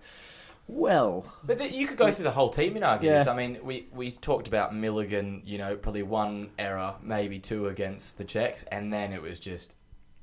well, 0.69 1.33
But 1.45 1.59
the, 1.59 1.71
you 1.71 1.87
could 1.87 1.97
go 1.97 2.11
through 2.11 2.25
the 2.25 2.33
whole 2.33 2.49
team 2.49 2.77
in 2.77 2.83
arguments. 2.83 3.27
Yeah. 3.27 3.33
I 3.33 3.37
mean, 3.37 3.59
we, 3.63 3.87
we 3.93 4.11
talked 4.11 4.49
about 4.49 4.75
Milligan, 4.75 5.43
you 5.45 5.59
know, 5.59 5.77
probably 5.77 6.03
one 6.03 6.51
error, 6.59 6.97
maybe 7.03 7.39
two 7.39 7.69
against 7.69 8.19
the 8.19 8.25
Czechs, 8.25 8.65
and 8.65 8.93
then 8.93 9.13
it 9.13 9.23
was 9.23 9.39
just, 9.39 9.77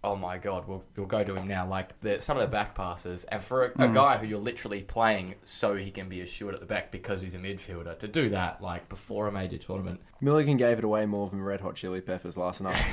oh 0.03 0.17
my 0.17 0.37
god, 0.37 0.67
we'll, 0.67 0.83
we'll 0.97 1.05
go 1.05 1.23
to 1.23 1.33
him 1.35 1.47
now. 1.47 1.65
Like 1.65 1.97
the, 2.01 2.19
some 2.19 2.35
of 2.35 2.41
the 2.41 2.49
back 2.49 2.75
passes, 2.75 3.23
and 3.25 3.41
for 3.41 3.67
a, 3.67 3.83
a 3.83 3.87
hmm. 3.87 3.93
guy 3.93 4.17
who 4.17 4.27
you're 4.27 4.39
literally 4.39 4.81
playing 4.81 5.35
so 5.45 5.75
he 5.75 5.91
can 5.91 6.09
be 6.09 6.19
assured 6.19 6.53
at 6.53 6.59
the 6.59 6.65
back 6.65 6.91
because 6.91 7.21
he's 7.21 7.35
a 7.35 7.39
midfielder, 7.39 7.97
to 7.99 8.07
do 8.09 8.27
that 8.29 8.61
like 8.61 8.89
before 8.89 9.27
a 9.27 9.31
major 9.31 9.57
tournament, 9.57 10.01
Milligan 10.19 10.57
gave 10.57 10.77
it 10.77 10.83
away 10.83 11.05
more 11.05 11.29
than 11.29 11.41
Red 11.41 11.61
Hot 11.61 11.75
Chili 11.75 12.01
Peppers 12.01 12.37
last 12.37 12.61
night. 12.61 12.83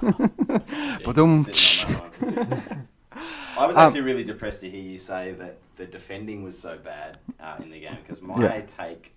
Ba-dum. 1.04 1.38
Sitting 1.38 1.96
on 1.96 2.10
that 2.20 2.48
one. 2.68 2.88
I 3.56 3.66
was 3.66 3.76
Um, 3.76 3.86
actually 3.86 4.02
really 4.02 4.24
depressed 4.24 4.60
to 4.60 4.70
hear 4.70 4.82
you 4.82 4.96
say 4.96 5.32
that 5.32 5.58
the 5.76 5.86
defending 5.86 6.42
was 6.42 6.58
so 6.58 6.78
bad 6.78 7.18
uh, 7.40 7.56
in 7.62 7.70
the 7.70 7.80
game 7.80 7.96
because 8.02 8.22
my 8.22 8.40
Yeah. 8.42 8.60
take 8.66 9.14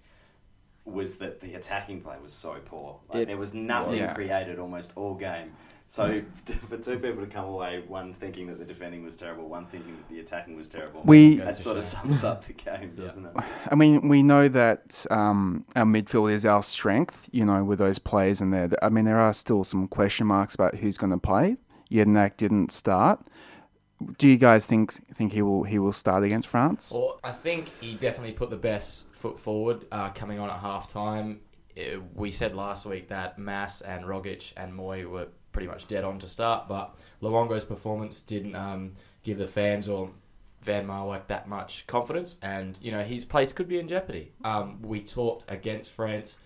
was 0.85 1.15
that 1.15 1.39
the 1.39 1.53
attacking 1.55 2.01
play 2.01 2.15
was 2.21 2.33
so 2.33 2.55
poor. 2.65 2.99
Like, 3.09 3.23
It 3.23 3.27
there 3.27 3.37
was 3.37 3.53
nothing 3.53 3.99
Yeah. 3.99 4.13
created 4.13 4.59
almost 4.59 4.91
all 4.95 5.13
game. 5.15 5.53
So 5.87 6.21
for 6.67 6.77
two 6.77 6.97
people 6.99 7.21
to 7.23 7.27
come 7.27 7.45
away, 7.45 7.83
one 7.87 8.13
thinking 8.13 8.47
that 8.47 8.57
the 8.57 8.65
defending 8.65 9.03
was 9.03 9.15
terrible, 9.15 9.47
one 9.47 9.65
thinking 9.67 9.95
that 9.95 10.09
the 10.13 10.19
attacking 10.19 10.55
was 10.57 10.67
terrible, 10.67 11.01
We- 11.05 11.35
that 11.37 11.55
sort 11.55 11.77
of 11.77 11.83
sums 11.83 12.23
up 12.25 12.43
the 12.45 12.53
game, 12.65 12.95
doesn't 12.95 13.25
it? 13.25 13.31
I 13.69 13.75
mean, 13.75 14.09
we 14.09 14.23
know 14.23 14.49
that 14.49 15.05
um, 15.09 15.65
our 15.75 15.85
midfield 15.85 16.33
is 16.33 16.45
our 16.45 16.63
strength, 16.63 17.29
you 17.31 17.45
know, 17.45 17.63
with 17.63 17.79
those 17.79 17.99
players 17.99 18.41
in 18.41 18.51
there. 18.51 18.69
I 18.81 18.89
mean, 18.89 19.05
there 19.05 19.19
are 19.19 19.33
still 19.33 19.63
some 19.63 19.87
question 19.87 20.27
marks 20.27 20.53
about 20.55 20.75
who's 20.75 20.97
going 20.97 21.11
to 21.11 21.17
play. 21.17 21.57
Jedinak 21.91 22.35
didn't 22.37 22.71
start. 22.71 23.19
Do 24.17 24.27
you 24.27 24.37
guys 24.37 24.65
think 24.65 24.93
think 25.15 25.33
he 25.33 25.41
will 25.41 25.63
he 25.63 25.79
will 25.79 25.93
start 25.93 26.23
against 26.23 26.47
France? 26.47 26.91
Well, 26.93 27.19
I 27.23 27.31
think 27.31 27.71
he 27.81 27.95
definitely 27.95 28.33
put 28.33 28.49
the 28.49 28.57
best 28.57 29.13
foot 29.13 29.39
forward 29.39 29.85
uh, 29.91 30.09
coming 30.09 30.39
on 30.39 30.49
at 30.49 30.59
half 30.59 30.87
time. 30.87 31.41
We 32.13 32.31
said 32.31 32.55
last 32.55 32.85
week 32.85 33.07
that 33.07 33.39
Mass 33.39 33.81
and 33.81 34.05
Rogic 34.05 34.53
and 34.55 34.73
Mooy 34.73 35.09
were 35.09 35.27
pretty 35.51 35.67
much 35.67 35.87
dead 35.87 36.03
on 36.03 36.19
to 36.19 36.27
start, 36.27 36.67
but 36.67 36.95
Luongo's 37.21 37.65
performance 37.65 38.21
didn't 38.21 38.55
um, 38.55 38.93
give 39.23 39.37
the 39.37 39.47
fans 39.47 39.89
or 39.89 40.11
Van 40.61 40.87
Marwijk 40.87 41.27
that 41.27 41.47
much 41.47 41.85
confidence, 41.87 42.37
and 42.41 42.79
you 42.81 42.91
know 42.91 43.03
his 43.03 43.25
place 43.25 43.51
could 43.53 43.67
be 43.67 43.79
in 43.79 43.87
jeopardy. 43.87 44.31
Um, 44.43 44.81
we 44.81 45.01
talked 45.01 45.45
against 45.49 45.91
France. 45.91 46.39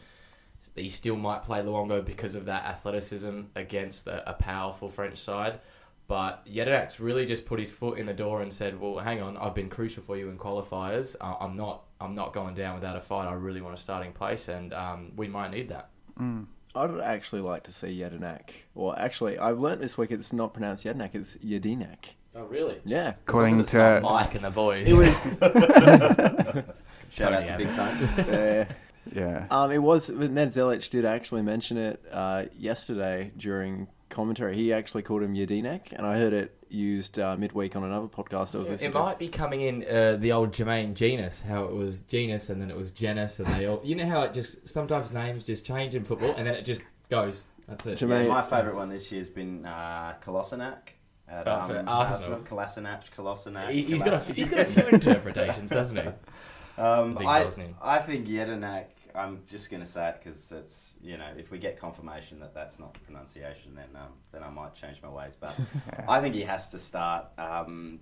He 0.76 0.90
still 0.90 1.18
might 1.18 1.44
play 1.44 1.62
Luongo 1.62 2.04
because 2.04 2.36
of 2.36 2.46
that 2.46 2.66
athleticism 2.66 3.42
against 3.56 4.08
a, 4.08 4.28
a 4.30 4.34
powerful 4.34 4.90
French 4.90 5.18
side. 5.18 5.60
But 6.08 6.46
Jedinak's 6.46 7.00
really 7.00 7.26
just 7.26 7.46
put 7.46 7.60
his 7.60 7.72
foot 7.72 7.98
in 7.98 8.06
the 8.06 8.14
door 8.14 8.42
and 8.42 8.52
said, 8.54 8.80
"Well, 8.80 9.00
hang 9.00 9.22
on, 9.22 9.36
I've 9.38 9.54
been 9.54 9.70
crucial 9.70 10.02
for 10.04 10.16
you 10.18 10.30
in 10.30 10.38
qualifiers. 10.38 11.16
Uh, 11.20 11.36
I'm 11.40 11.56
not, 11.56 11.84
I'm 12.00 12.16
not 12.16 12.32
going 12.34 12.56
down 12.56 12.76
without 12.76 12.96
a 12.96 13.02
fight. 13.02 13.28
I 13.28 13.34
really 13.34 13.62
want 13.62 13.76
a 13.76 13.78
starting 13.78 14.14
place, 14.14 14.48
and 14.48 14.74
um, 14.74 15.12
we 15.16 15.28
might 15.28 15.52
need 15.52 15.70
that." 15.70 15.90
I'd 16.76 17.00
actually 17.00 17.42
like 17.42 17.64
to 17.64 17.72
see 17.72 18.00
Jedinak. 18.00 18.52
Or 18.76 18.98
actually, 18.98 19.38
I've 19.40 19.60
learnt 19.60 19.82
this 19.82 19.98
week 19.98 20.12
it's 20.12 20.32
not 20.32 20.54
pronounced 20.54 20.86
Jedinak, 20.86 21.10
it's 21.14 21.38
Jedinak. 21.38 22.16
Oh, 22.36 22.44
really? 22.44 22.80
Yeah. 22.86 23.16
According 23.28 23.60
It's 23.60 23.74
not 23.74 23.96
to 23.96 24.02
Mike 24.02 24.36
and 24.36 24.46
the 24.46 24.52
boys. 24.52 24.92
It 24.92 24.96
was. 24.96 25.24
Shout 27.10 27.34
out 27.34 27.46
to 27.48 27.58
Big 27.58 27.72
Time. 27.72 28.10
uh, 28.20 28.66
yeah, 29.12 29.48
um, 29.50 29.72
it 29.72 29.80
was. 29.80 30.12
Ned 30.12 30.50
Zelic 30.50 30.88
did 30.92 31.04
actually 31.04 31.42
mention 31.42 31.78
it 31.78 32.04
uh, 32.12 32.46
yesterday 32.56 33.32
during 33.38 33.88
commentary. 34.10 34.56
He 34.56 34.74
actually 34.74 35.04
called 35.04 35.24
him 35.24 35.34
Jedinak, 35.36 35.92
and 35.94 36.06
I 36.06 36.18
heard 36.18 36.34
it 36.34 36.54
used 36.70 37.18
uh, 37.20 37.36
midweek 37.38 37.76
on 37.76 37.84
another 37.84 38.08
podcast 38.08 38.54
I 38.56 38.60
was 38.60 38.70
listening 38.70 38.90
It 38.90 38.94
to. 38.94 39.00
might 39.00 39.20
be 39.20 39.30
coming 39.30 39.62
in 39.62 39.86
uh, 39.90 40.18
the 40.18 40.32
old 40.34 40.52
Jermaine 40.52 40.94
Jenas, 40.96 41.42
how 41.42 41.64
it 41.66 41.74
was 41.74 42.02
genus 42.02 42.50
and 42.50 42.62
then 42.62 42.70
it 42.70 42.76
was 42.78 42.92
genus, 42.92 43.40
and 43.40 43.48
they 43.56 43.66
all. 43.68 43.82
You 43.84 43.96
know 43.96 44.06
how 44.08 44.22
it 44.24 44.34
just 44.34 44.68
sometimes 44.68 45.12
names 45.12 45.44
just 45.44 45.66
change 45.66 45.96
in 45.96 46.04
football, 46.04 46.34
and 46.38 46.46
then 46.48 46.56
it 46.56 46.66
just 46.66 46.82
goes. 47.10 47.46
That's 47.68 47.86
it. 47.86 48.00
Jermaine- 48.00 48.24
Yeah, 48.26 48.30
my 48.30 48.42
favourite 48.42 48.76
one 48.76 48.90
this 48.90 49.12
year 49.12 49.20
has 49.20 49.30
been 49.30 49.66
uh, 49.66 50.16
Kolasinac. 50.22 50.78
At, 51.30 51.46
Oh, 51.46 51.64
for 51.68 51.84
Arsenal. 51.86 52.40
Kolasinac, 52.40 53.12
Kolasinac. 53.14 53.70
He, 53.70 53.84
he's 53.84 54.02
got 54.02 54.14
a 54.14 54.34
he's 54.34 54.48
got 54.50 54.60
a 54.62 54.66
few 54.66 54.88
interpretations, 54.88 55.70
doesn't 55.70 55.98
he? 55.98 56.04
Um, 56.80 57.16
Big 57.16 57.26
I, 57.26 57.44
Bosnian. 57.44 57.74
I 57.82 57.98
think 57.98 58.28
Jedinak, 58.28 58.86
I'm 59.18 59.42
just 59.50 59.70
going 59.72 59.82
to 59.82 59.90
say 59.90 60.10
it 60.10 60.20
because 60.20 60.52
it's, 60.52 60.94
you 61.02 61.18
know, 61.18 61.30
if 61.38 61.52
we 61.52 61.58
get 61.58 61.80
confirmation 61.80 62.40
that 62.40 62.54
that's 62.54 62.80
not 62.80 62.94
the 62.94 63.00
pronunciation, 63.02 63.76
then 63.76 63.90
um, 63.96 64.14
then 64.32 64.44
I 64.44 64.50
might 64.50 64.76
change 64.76 65.02
my 65.02 65.10
ways. 65.10 65.36
But 65.40 65.58
I 66.08 66.22
think 66.22 66.36
he 66.36 66.44
has 66.44 66.72
to 66.72 66.80
start 66.80 67.26
um, 67.38 68.00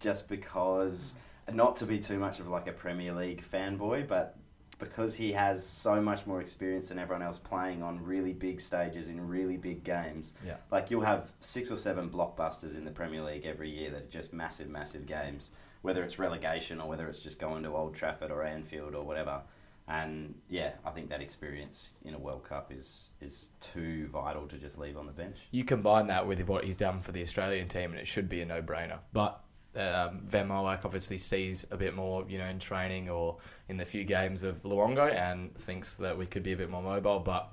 just 0.00 0.28
because, 0.28 1.14
not 1.52 1.76
to 1.76 1.86
be 1.86 1.98
too 1.98 2.18
much 2.18 2.40
of 2.40 2.48
like 2.48 2.66
a 2.66 2.72
Premier 2.72 3.12
League 3.12 3.42
fanboy, 3.42 4.08
but 4.08 4.36
because 4.78 5.14
he 5.14 5.32
has 5.32 5.64
so 5.64 6.00
much 6.00 6.26
more 6.26 6.40
experience 6.40 6.88
than 6.88 6.98
everyone 6.98 7.22
else 7.22 7.38
playing 7.38 7.82
on 7.82 8.02
really 8.02 8.32
big 8.32 8.60
stages 8.60 9.08
in 9.08 9.26
really 9.26 9.56
big 9.56 9.84
games. 9.84 10.34
Yeah. 10.44 10.56
Like 10.70 10.90
you'll 10.90 11.02
have 11.02 11.32
six 11.40 11.70
or 11.70 11.76
seven 11.76 12.10
blockbusters 12.10 12.76
in 12.76 12.84
the 12.84 12.90
Premier 12.90 13.22
League 13.22 13.46
every 13.46 13.70
year 13.70 13.90
that 13.90 14.02
are 14.02 14.08
just 14.08 14.32
massive, 14.32 14.68
massive 14.68 15.06
games, 15.06 15.52
whether 15.82 16.02
it's 16.02 16.18
relegation 16.18 16.80
or 16.80 16.88
whether 16.88 17.08
it's 17.08 17.22
just 17.22 17.38
going 17.38 17.62
to 17.64 17.74
Old 17.74 17.94
Trafford 17.94 18.30
or 18.30 18.42
Anfield 18.42 18.94
or 18.94 19.04
whatever. 19.04 19.42
And 19.86 20.34
yeah, 20.48 20.72
I 20.84 20.90
think 20.90 21.10
that 21.10 21.20
experience 21.20 21.90
in 22.04 22.14
a 22.14 22.18
World 22.18 22.44
Cup 22.44 22.72
is 22.72 23.10
is 23.20 23.48
too 23.60 24.08
vital 24.12 24.46
to 24.48 24.56
just 24.56 24.78
leave 24.78 24.96
on 24.96 25.06
the 25.06 25.12
bench. 25.12 25.46
You 25.50 25.64
combine 25.64 26.06
that 26.06 26.26
with 26.26 26.46
what 26.48 26.64
he's 26.64 26.76
done 26.76 27.00
for 27.00 27.12
the 27.12 27.22
Australian 27.22 27.68
team, 27.68 27.90
and 27.90 27.98
it 28.00 28.06
should 28.06 28.28
be 28.28 28.40
a 28.40 28.46
no-brainer. 28.46 28.98
But 29.12 29.40
um, 29.76 30.20
Van 30.24 30.48
Marwijk 30.48 30.84
obviously 30.86 31.18
sees 31.18 31.66
a 31.70 31.76
bit 31.76 31.94
more, 31.94 32.24
you 32.28 32.38
know, 32.38 32.46
in 32.46 32.58
training 32.60 33.10
or 33.10 33.36
in 33.68 33.76
the 33.76 33.84
few 33.84 34.04
games 34.04 34.42
of 34.42 34.62
Luongo, 34.62 35.12
and 35.12 35.54
thinks 35.56 35.98
that 35.98 36.16
we 36.16 36.24
could 36.24 36.42
be 36.42 36.52
a 36.52 36.56
bit 36.56 36.70
more 36.70 36.82
mobile. 36.82 37.18
But 37.20 37.52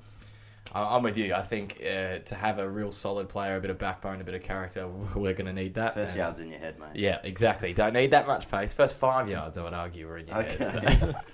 I'm 0.73 1.03
with 1.03 1.17
you. 1.17 1.33
I 1.33 1.41
think 1.41 1.81
uh, 1.81 2.19
to 2.19 2.35
have 2.35 2.59
a 2.59 2.69
real 2.69 2.93
solid 2.93 3.27
player, 3.27 3.57
a 3.57 3.59
bit 3.59 3.71
of 3.71 3.77
backbone, 3.77 4.21
a 4.21 4.23
bit 4.23 4.35
of 4.35 4.43
character, 4.43 4.87
we're 5.15 5.33
going 5.33 5.47
to 5.47 5.53
need 5.53 5.73
that. 5.73 5.95
First 5.95 6.11
And- 6.11 6.19
yards 6.19 6.39
in 6.39 6.49
your 6.49 6.59
head, 6.59 6.79
mate. 6.79 6.91
Yeah, 6.95 7.17
exactly. 7.25 7.73
Don't 7.73 7.91
need 7.93 8.11
that 8.11 8.25
much 8.25 8.49
pace. 8.49 8.73
First 8.73 8.95
five 8.95 9.27
yards, 9.27 9.57
I 9.57 9.63
would 9.63 9.73
argue, 9.73 10.07
are 10.07 10.17
in 10.17 10.27
your 10.27 10.37
Okay. 10.37 10.57
head. 10.63 10.99
so. 10.99 11.13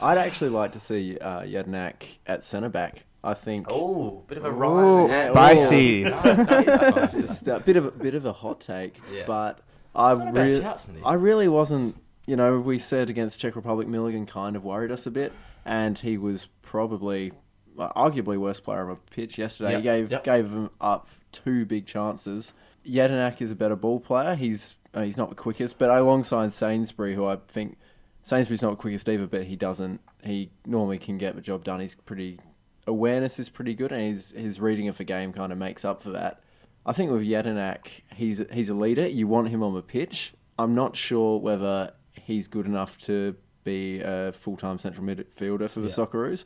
I'd 0.00 0.18
actually 0.18 0.50
like 0.50 0.72
to 0.72 0.78
see 0.78 1.18
uh, 1.18 1.40
Jedinak 1.42 2.18
at 2.26 2.44
centre 2.44 2.68
back. 2.68 3.04
I 3.24 3.34
think 3.34 3.66
Oh, 3.70 4.24
bit 4.26 4.38
of 4.38 4.44
a 4.44 4.48
Ooh, 4.48 4.52
rhyme. 4.52 5.08
Yeah, 5.08 5.24
spicy. 5.30 6.02
No, 6.02 6.20
spicy. 6.22 7.20
just 7.20 7.48
a 7.48 7.60
bit 7.60 7.76
of 7.76 7.86
a 7.86 7.90
bit 7.92 8.14
of 8.14 8.24
a 8.24 8.32
hot 8.32 8.60
take, 8.60 8.98
Yeah. 9.12 9.24
but 9.26 9.60
I 9.94 10.12
It's 10.12 10.18
not 10.18 10.28
a 10.28 10.32
bad 10.32 10.84
really. 10.88 11.02
I 11.04 11.14
really 11.14 11.48
wasn't. 11.48 11.96
You 12.26 12.36
know, 12.36 12.58
we 12.60 12.78
said 12.78 13.10
against 13.10 13.38
Czech 13.40 13.54
Republic, 13.56 13.86
Milligan 13.88 14.26
kind 14.26 14.54
of 14.56 14.64
worried 14.64 14.90
us 14.92 15.06
a 15.06 15.10
bit, 15.10 15.32
and 15.64 15.98
he 15.98 16.16
was 16.16 16.46
probably, 16.62 17.32
well, 17.74 17.92
arguably, 17.96 18.38
worst 18.38 18.62
player 18.64 18.88
on 18.88 18.90
a 18.92 19.10
pitch 19.12 19.38
yesterday. 19.38 19.72
Yep, 19.72 19.78
He 19.78 19.82
gave 19.84 20.10
yep. 20.12 20.24
gave 20.24 20.50
them 20.52 20.70
up 20.80 21.08
two 21.32 21.64
big 21.64 21.84
chances. 21.86 22.54
Jedinak 22.86 23.40
is 23.40 23.50
a 23.52 23.54
better 23.56 23.76
ball 23.76 24.00
player. 24.00 24.34
He's 24.34 24.76
uh, 24.94 25.02
he's 25.02 25.16
not 25.16 25.28
the 25.30 25.36
quickest, 25.36 25.78
but 25.78 25.90
alongside 25.90 26.52
Sainsbury, 26.52 27.14
who 27.14 27.24
I 27.26 27.36
think 27.46 27.76
Sainsbury's 28.22 28.62
not 28.62 28.70
the 28.70 28.76
quickest 28.76 29.08
either, 29.08 29.26
but 29.26 29.44
he 29.44 29.56
doesn't. 29.56 30.00
He 30.22 30.50
normally 30.64 30.98
can 30.98 31.18
get 31.18 31.34
the 31.34 31.40
job 31.40 31.64
done. 31.64 31.80
He's 31.80 31.94
pretty 31.94 32.38
awareness 32.86 33.38
is 33.38 33.48
pretty 33.48 33.74
good, 33.74 33.92
and 33.92 34.02
his 34.02 34.32
his 34.32 34.60
reading 34.60 34.88
of 34.88 34.96
the 34.98 35.04
game 35.04 35.32
kind 35.32 35.52
of 35.52 35.58
makes 35.58 35.84
up 35.84 36.00
for 36.02 36.10
that. 36.10 36.40
I 36.84 36.92
think 36.92 37.10
with 37.10 37.22
Jedinak, 37.22 38.02
he's 38.14 38.42
he's 38.52 38.68
a 38.70 38.74
leader. 38.74 39.06
You 39.06 39.26
want 39.26 39.48
him 39.48 39.62
on 39.62 39.74
the 39.74 39.82
pitch. 39.82 40.34
I'm 40.58 40.74
not 40.74 40.96
sure 40.96 41.38
whether 41.40 41.92
he's 42.12 42.48
good 42.48 42.66
enough 42.66 42.98
to 42.98 43.36
be 43.64 44.00
a 44.00 44.32
full 44.32 44.56
time 44.56 44.78
central 44.78 45.06
midfielder 45.06 45.68
for 45.70 45.80
the 45.80 45.88
Yeah. 45.88 45.94
Socceroos. 45.94 46.44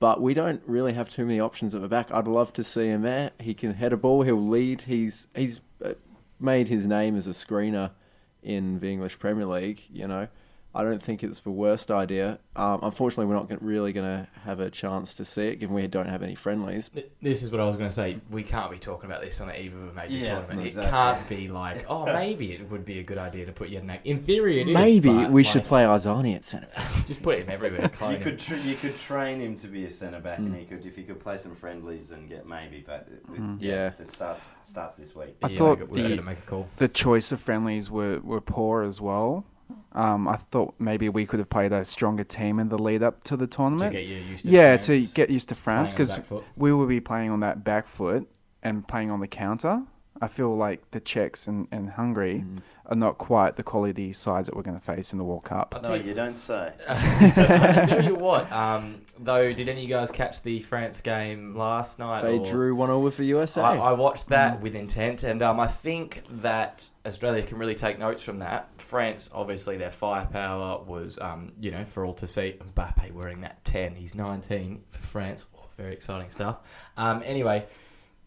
But 0.00 0.22
we 0.22 0.32
don't 0.32 0.62
really 0.64 0.92
have 0.92 1.08
too 1.08 1.26
many 1.26 1.40
options 1.40 1.74
at 1.74 1.82
the 1.82 1.88
back. 1.88 2.12
I'd 2.12 2.28
love 2.28 2.52
to 2.52 2.62
see 2.62 2.86
him 2.86 3.02
there. 3.02 3.32
He 3.40 3.52
can 3.52 3.74
head 3.74 3.92
a 3.92 3.96
ball. 3.96 4.22
He'll 4.22 4.36
lead. 4.36 4.82
He's 4.82 5.26
he's 5.34 5.60
uh, 5.84 5.94
made 6.38 6.68
his 6.68 6.86
name 6.86 7.16
as 7.16 7.26
a 7.26 7.30
screener 7.30 7.90
in 8.42 8.78
the 8.78 8.90
English 8.92 9.18
Premier 9.18 9.46
League. 9.46 9.82
You 9.90 10.06
know, 10.06 10.28
I 10.74 10.84
don't 10.84 11.02
think 11.02 11.24
it's 11.24 11.40
the 11.40 11.50
worst 11.50 11.90
idea. 11.90 12.38
Um, 12.54 12.80
unfortunately, 12.82 13.24
we're 13.26 13.34
not 13.34 13.48
gon- 13.48 13.58
really 13.62 13.92
going 13.92 14.06
to 14.06 14.28
have 14.44 14.60
a 14.60 14.70
chance 14.70 15.14
to 15.14 15.24
see 15.24 15.48
it, 15.48 15.56
given 15.56 15.74
we 15.74 15.86
don't 15.86 16.08
have 16.08 16.22
any 16.22 16.34
friendlies. 16.34 16.90
This 17.22 17.42
is 17.42 17.50
what 17.50 17.60
I 17.60 17.64
was 17.64 17.76
going 17.76 17.88
to 17.88 17.94
say. 17.94 18.18
We 18.30 18.42
can't 18.42 18.70
be 18.70 18.78
talking 18.78 19.10
about 19.10 19.22
this 19.22 19.40
on 19.40 19.48
the 19.48 19.60
eve 19.60 19.74
of 19.74 19.88
a 19.88 19.92
major 19.94 20.14
Yeah, 20.14 20.34
tournament. 20.40 20.66
exactly. 20.66 20.86
It 20.86 20.90
can't 20.90 21.28
be 21.28 21.48
like, 21.48 21.86
oh, 21.88 22.04
maybe 22.12 22.52
it 22.52 22.70
would 22.70 22.84
be 22.84 22.98
a 22.98 23.02
good 23.02 23.16
idea 23.18 23.46
to 23.46 23.52
put 23.52 23.70
Jedinak. 23.70 24.00
In 24.04 24.22
theory, 24.24 24.60
it 24.60 24.68
is. 24.68 24.74
Maybe 24.74 25.08
but, 25.08 25.30
we 25.30 25.42
like, 25.42 25.50
should 25.52 25.64
play 25.64 25.84
Arzani 25.84 26.36
at 26.36 26.44
centre 26.44 26.68
back. 26.76 26.86
Just 27.06 27.22
put 27.22 27.38
him 27.38 27.48
everywhere. 27.48 27.90
You 28.00 28.06
him. 28.08 28.20
could 28.22 28.38
tr- 28.38 28.56
you 28.56 28.76
could 28.76 28.94
train 28.94 29.40
him 29.40 29.56
to 29.56 29.68
be 29.68 29.86
a 29.86 29.90
centre 29.90 30.20
back, 30.20 30.38
Mm. 30.38 30.46
and 30.46 30.56
he 30.56 30.64
could 30.66 30.84
if 30.84 30.94
he 30.94 31.02
could 31.02 31.18
play 31.18 31.38
some 31.38 31.56
friendlies 31.56 32.10
and 32.12 32.28
get 32.28 32.46
maybe, 32.46 32.84
but 32.86 33.08
it, 33.10 33.22
it- 33.40 33.60
Yeah. 33.62 33.92
it 33.98 34.10
starts 34.12 34.46
starts 34.62 34.94
this 34.94 35.16
week. 35.16 35.36
I 35.42 35.48
yeah, 35.48 35.58
thought 35.58 35.78
we 35.80 35.86
got- 35.86 35.92
the- 35.94 36.02
got 36.02 36.16
to 36.16 36.22
make 36.22 36.38
a 36.38 36.42
call. 36.42 36.68
The 36.76 36.88
choice 36.88 37.32
of 37.32 37.40
friendlies 37.40 37.90
were, 37.90 38.20
were 38.20 38.42
poor 38.42 38.82
as 38.82 39.00
well. 39.00 39.44
Um, 39.92 40.28
I 40.28 40.36
thought 40.36 40.74
maybe 40.78 41.08
we 41.08 41.26
could 41.26 41.38
have 41.40 41.50
played 41.50 41.72
a 41.72 41.84
stronger 41.84 42.24
team 42.24 42.58
in 42.58 42.68
the 42.68 42.78
lead 42.78 43.02
up 43.02 43.24
to 43.24 43.36
the 43.36 43.46
To 43.46 43.56
tournament. 43.56 43.92
get 43.92 44.06
you 44.06 44.16
used 44.16 44.44
to 44.44 44.50
yeah, 44.50 44.76
France 44.76 45.08
to 45.10 45.14
get 45.14 45.30
used 45.30 45.48
to 45.48 45.54
France 45.54 45.92
because 45.92 46.18
we 46.56 46.72
will 46.72 46.86
be 46.86 47.00
playing 47.00 47.30
on 47.30 47.40
that 47.40 47.64
back 47.64 47.88
foot 47.88 48.28
and 48.62 48.86
playing 48.86 49.10
on 49.10 49.20
the 49.20 49.26
counter. 49.28 49.82
I 50.20 50.26
feel 50.28 50.56
like 50.56 50.90
the 50.90 51.00
Czechs 51.00 51.46
and, 51.46 51.68
and 51.70 51.90
Hungary 51.90 52.44
Mm. 52.46 52.58
are 52.86 52.96
not 52.96 53.18
quite 53.18 53.56
the 53.56 53.62
quality 53.62 54.12
sides 54.12 54.46
that 54.48 54.56
we're 54.56 54.62
going 54.62 54.78
to 54.78 54.84
face 54.84 55.12
in 55.12 55.18
the 55.18 55.24
World 55.24 55.44
Cup. 55.44 55.78
No, 55.84 55.94
you, 55.94 56.04
you 56.08 56.14
don't 56.14 56.36
say. 56.36 56.72
I 56.88 57.84
tell 57.86 58.02
you 58.02 58.14
what, 58.16 58.50
um, 58.50 59.02
though, 59.18 59.52
did 59.52 59.68
any 59.68 59.82
of 59.84 59.88
you 59.88 59.94
guys 59.94 60.10
catch 60.10 60.42
the 60.42 60.60
France 60.60 61.00
game 61.00 61.54
last 61.54 61.98
night? 61.98 62.22
They 62.22 62.38
or- 62.38 62.44
drew 62.44 62.74
one 62.74 62.90
all 62.90 63.02
with 63.02 63.16
the 63.16 63.24
USA. 63.26 63.60
I, 63.60 63.76
I 63.76 63.92
watched 63.92 64.28
that 64.28 64.60
with 64.60 64.74
intent, 64.74 65.22
and 65.22 65.40
um, 65.42 65.60
I 65.60 65.66
think 65.66 66.22
that 66.42 66.90
Australia 67.06 67.42
can 67.44 67.58
really 67.58 67.74
take 67.74 67.98
notes 67.98 68.22
from 68.24 68.38
that. 68.40 68.68
France, 68.80 69.30
obviously, 69.32 69.76
their 69.76 69.90
firepower 69.90 70.82
was, 70.84 71.18
um, 71.20 71.52
you 71.60 71.70
know, 71.70 71.84
for 71.84 72.04
all 72.04 72.14
to 72.14 72.26
see. 72.26 72.56
Mbappe 72.74 73.12
wearing 73.12 73.42
that 73.42 73.64
10. 73.64 73.94
He's 73.96 74.14
19 74.14 74.82
for 74.88 74.98
France. 74.98 75.46
Oh, 75.56 75.66
very 75.76 75.92
exciting 75.92 76.30
stuff. 76.30 76.88
Um, 76.96 77.22
anyway, 77.24 77.66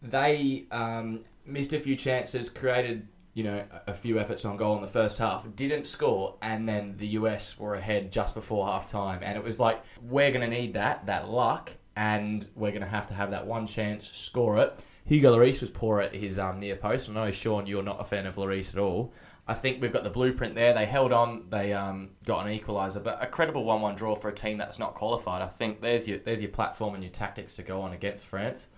they 0.02 0.66
um, 0.70 1.20
missed 1.46 1.72
a 1.72 1.78
few 1.78 1.96
chances, 1.96 2.50
created, 2.50 3.08
you 3.34 3.44
know, 3.44 3.64
a 3.86 3.94
few 3.94 4.18
efforts 4.18 4.44
on 4.44 4.56
goal 4.56 4.74
in 4.76 4.82
the 4.82 4.88
first 4.88 5.18
half, 5.18 5.46
didn't 5.54 5.86
score, 5.86 6.36
and 6.42 6.68
then 6.68 6.96
the 6.98 7.08
US 7.08 7.58
were 7.58 7.74
ahead 7.74 8.12
just 8.12 8.34
before 8.34 8.66
half 8.66 8.86
time. 8.86 9.20
And 9.22 9.38
it 9.38 9.44
was 9.44 9.60
like, 9.60 9.82
we're 10.02 10.30
going 10.30 10.48
to 10.48 10.54
need 10.54 10.74
that, 10.74 11.06
that 11.06 11.28
luck, 11.28 11.72
and 11.96 12.46
we're 12.54 12.70
going 12.70 12.82
to 12.82 12.88
have 12.88 13.06
to 13.08 13.14
have 13.14 13.30
that 13.30 13.46
one 13.46 13.66
chance, 13.66 14.10
score 14.10 14.58
it. 14.58 14.84
Hugo 15.04 15.36
Lloris 15.36 15.60
was 15.60 15.70
poor 15.70 16.00
at 16.00 16.14
his 16.14 16.38
um, 16.38 16.60
near 16.60 16.76
post. 16.76 17.08
I 17.08 17.12
know, 17.12 17.30
Sean, 17.30 17.66
you're 17.66 17.82
not 17.82 18.00
a 18.00 18.04
fan 18.04 18.26
of 18.26 18.36
Lloris 18.36 18.72
at 18.72 18.78
all. 18.78 19.12
I 19.46 19.54
think 19.54 19.82
we've 19.82 19.92
got 19.92 20.04
the 20.04 20.10
blueprint 20.10 20.54
there. 20.54 20.72
They 20.72 20.86
held 20.86 21.12
on. 21.12 21.46
They 21.48 21.72
um, 21.72 22.10
got 22.24 22.46
an 22.46 22.56
equaliser, 22.56 23.02
but 23.02 23.20
a 23.20 23.26
credible 23.26 23.64
one-one 23.64 23.96
draw 23.96 24.14
for 24.14 24.28
a 24.28 24.34
team 24.34 24.56
that's 24.56 24.78
not 24.78 24.94
qualified. 24.94 25.42
I 25.42 25.48
think 25.48 25.80
there's 25.80 26.06
your 26.06 26.18
there's 26.18 26.40
your 26.40 26.50
platform 26.50 26.94
and 26.94 27.02
your 27.02 27.10
tactics 27.10 27.56
to 27.56 27.64
go 27.64 27.80
on 27.82 27.92
against 27.92 28.24
France. 28.24 28.68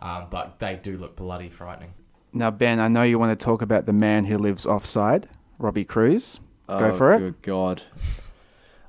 Um, 0.00 0.26
but 0.30 0.58
they 0.58 0.76
do 0.76 0.96
look 0.98 1.16
bloody 1.16 1.48
frightening. 1.48 1.90
Now, 2.32 2.50
Ben, 2.50 2.80
I 2.80 2.88
know 2.88 3.02
you 3.02 3.18
want 3.18 3.38
to 3.38 3.44
talk 3.44 3.62
about 3.62 3.86
the 3.86 3.92
man 3.92 4.24
who 4.24 4.36
lives 4.36 4.66
offside, 4.66 5.28
Robbie 5.58 5.84
Kruse. 5.84 6.40
Go 6.68 6.76
Oh, 6.76 6.96
for 6.96 7.12
it. 7.12 7.18
Good 7.18 7.42
God. 7.42 7.82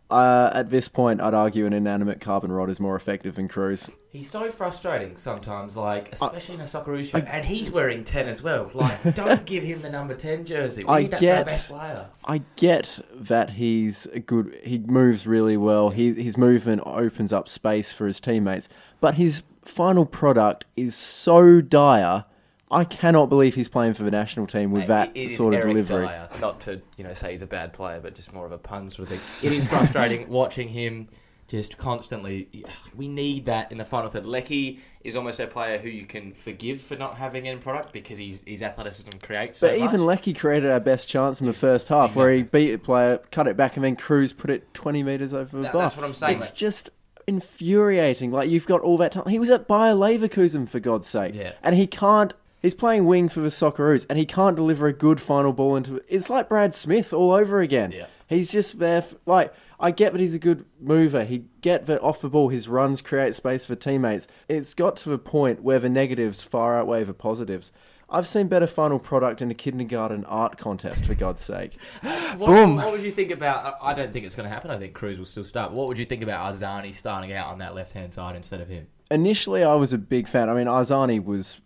Uh, 0.09 0.51
at 0.53 0.69
this 0.69 0.87
point, 0.87 1.19
I'd 1.19 1.33
argue 1.33 1.65
an 1.65 1.73
inanimate 1.73 2.21
carbon 2.21 2.51
rod 2.51 2.69
is 2.69 2.79
more 2.79 2.95
effective 2.95 3.35
than 3.35 3.47
Kruse. 3.47 3.89
He's 4.11 4.29
so 4.29 4.49
frustrating 4.51 5.15
sometimes, 5.15 5.75
like 5.75 6.13
especially 6.13 6.55
in 6.55 6.61
a 6.61 6.65
Socceroos 6.65 7.09
shirt, 7.11 7.25
and 7.27 7.43
he's 7.43 7.71
wearing 7.71 8.03
ten 8.03 8.27
as 8.27 8.41
well. 8.43 8.69
Like, 8.73 9.15
don't 9.15 9.45
give 9.45 9.63
him 9.63 9.81
the 9.81 9.89
number 9.89 10.13
ten 10.13 10.45
jersey. 10.45 10.83
We 10.83 10.89
I 10.89 11.01
need 11.01 11.11
that 11.11 11.17
for 11.17 11.21
get- 11.21 11.37
our 11.39 11.45
best 11.45 11.69
player. 11.71 12.05
I 12.23 12.41
get 12.55 12.99
that 13.15 13.49
he's 13.51 14.05
a 14.07 14.19
good. 14.19 14.57
He 14.63 14.77
moves 14.77 15.25
really 15.25 15.57
well. 15.57 15.89
He, 15.89 16.13
his 16.13 16.37
movement 16.37 16.83
opens 16.85 17.33
up 17.33 17.49
space 17.49 17.91
for 17.91 18.05
his 18.05 18.19
teammates, 18.19 18.69
but 19.01 19.15
his 19.15 19.41
final 19.65 20.05
product 20.05 20.65
is 20.75 20.95
so 20.95 21.61
dire. 21.61 22.25
I 22.71 22.83
cannot 22.83 23.29
believe 23.29 23.55
he's 23.55 23.69
playing 23.69 23.93
for 23.93 24.03
the 24.03 24.11
national 24.11 24.47
team 24.47 24.71
with 24.71 24.87
that 24.87 25.09
It- 25.15 25.25
it 25.25 25.29
sort 25.29 25.53
of 25.53 25.59
Eric 25.61 25.73
delivery. 25.73 26.07
Dier, 26.07 26.29
not 26.41 26.59
to 26.61 26.81
you 26.97 27.03
know 27.03 27.13
say 27.13 27.31
he's 27.31 27.41
a 27.43 27.47
bad 27.47 27.73
player, 27.73 27.99
but 28.01 28.15
just 28.15 28.33
more 28.33 28.45
of 28.45 28.51
a 28.51 28.57
pun 28.57 28.89
sort 28.89 29.03
of 29.03 29.09
thing. 29.09 29.21
It 29.43 29.51
is 29.53 29.67
frustrating 29.67 30.27
watching 30.29 30.69
him 30.69 31.07
just 31.47 31.77
constantly. 31.77 32.49
We 32.97 33.07
need 33.07 33.45
that 33.45 33.71
in 33.71 33.77
the 33.77 33.85
final 33.85 34.09
third. 34.09 34.25
Leckie 34.25 34.79
is 35.03 35.15
almost 35.15 35.39
a 35.39 35.45
player 35.45 35.77
who 35.77 35.87
you 35.89 36.07
can 36.07 36.33
forgive 36.33 36.81
for 36.81 36.95
not 36.95 37.17
having 37.17 37.47
end 37.47 37.61
product 37.61 37.93
because 37.93 38.17
his 38.17 38.43
his 38.47 38.63
athleticism 38.63 39.19
creates. 39.21 39.59
So 39.59 39.67
But 39.67 39.77
even. 39.77 40.03
Leckie 40.03 40.33
created 40.33 40.71
our 40.71 40.79
best 40.79 41.07
chance 41.07 41.39
in 41.39 41.45
the 41.45 41.53
first 41.53 41.89
half, 41.89 42.15
where 42.15 42.31
he 42.33 42.41
beat 42.41 42.73
a 42.73 42.79
player, 42.79 43.19
cut 43.29 43.47
it 43.47 43.55
back, 43.55 43.75
and 43.75 43.85
then 43.85 43.95
Kruse 43.95 44.33
put 44.35 44.49
it 44.49 44.73
20 44.73 45.03
metres 45.03 45.35
over 45.35 45.55
the 45.55 45.63
That- 45.63 45.73
bar. 45.73 45.81
that's 45.83 45.95
what 45.95 46.03
I'm 46.03 46.13
saying, 46.13 46.37
It's 46.37 46.49
just 46.49 46.89
infuriating. 47.27 48.31
Like, 48.31 48.49
you've 48.49 48.67
got 48.67 48.81
all 48.81 48.97
that 48.97 49.11
time. 49.11 49.27
He 49.27 49.39
was 49.39 49.49
at 49.49 49.67
Bayer 49.67 49.93
Leverkusen, 49.93 50.67
for 50.67 50.79
God's 50.79 51.07
sake. 51.07 51.35
Yeah. 51.35 51.53
And 51.63 51.75
he 51.75 51.87
can't. 51.87 52.33
He's 52.61 52.73
playing 52.73 53.05
wing 53.05 53.29
for 53.29 53.41
the 53.41 53.49
Socceroos, 53.49 54.05
and 54.09 54.17
he 54.17 54.25
can't 54.25 54.55
deliver 54.55 54.87
a 54.87 54.93
good 54.93 55.21
final 55.21 55.53
ball 55.53 55.75
into. 55.75 56.01
It's 56.07 56.29
like 56.29 56.49
Brad 56.49 56.73
Smith 56.73 57.13
all 57.13 57.31
over 57.31 57.61
again. 57.61 57.91
Yeah. 57.91 58.07
He's 58.27 58.51
just 58.51 58.79
there. 58.79 59.03
For, 59.03 59.17
like, 59.25 59.53
I 59.79 59.91
get 59.91 60.13
that 60.13 60.21
he's 60.21 60.33
a 60.33 60.39
good 60.39 60.65
mover. 60.79 61.25
He 61.25 61.45
get 61.61 61.85
that 61.85 62.01
off 62.01 62.21
the 62.21 62.29
ball. 62.29 62.49
His 62.49 62.67
runs 62.67 63.01
create 63.01 63.35
space 63.35 63.65
for 63.65 63.75
teammates. 63.75 64.27
It's 64.47 64.73
got 64.73 64.95
to 64.97 65.09
the 65.09 65.19
point 65.19 65.61
where 65.61 65.79
the 65.79 65.89
negatives 65.89 66.41
far 66.41 66.79
outweigh 66.79 67.03
the 67.03 67.13
positives. 67.13 67.71
I've 68.09 68.27
seen 68.27 68.47
better 68.47 68.67
final 68.67 68.99
product 68.99 69.41
in 69.41 69.49
a 69.49 69.53
kindergarten 69.53 70.23
art 70.25 70.57
contest, 70.57 71.05
for 71.05 71.15
God's 71.15 71.41
sake. 71.41 71.77
What, 72.35 72.47
Boom. 72.47 72.75
what 72.75 72.91
would 72.91 73.01
you 73.01 73.11
think 73.11 73.31
about? 73.31 73.77
I 73.81 73.91
I 73.91 73.93
don't 73.93 74.11
think 74.11 74.25
it's 74.25 74.35
going 74.35 74.47
to 74.47 74.53
happen. 74.53 74.69
I 74.69 74.77
think 74.77 74.93
Kruse 74.93 75.19
will 75.19 75.25
still 75.25 75.45
start. 75.45 75.71
What 75.71 75.87
would 75.87 75.97
you 75.97 76.03
think 76.03 76.21
about 76.21 76.53
Arzani 76.53 76.93
starting 76.93 77.31
out 77.31 77.47
on 77.47 77.59
that 77.59 77.73
left 77.73 77.93
hand 77.93 78.13
side 78.13 78.35
instead 78.35 78.59
of 78.59 78.67
him? 78.67 78.87
Initially, 79.09 79.63
I 79.63 79.75
was 79.75 79.93
a 79.93 79.97
big 79.97 80.27
fan. 80.27 80.49
I 80.49 80.53
mean, 80.53 80.67
Arzani 80.67 81.23
was 81.23 81.61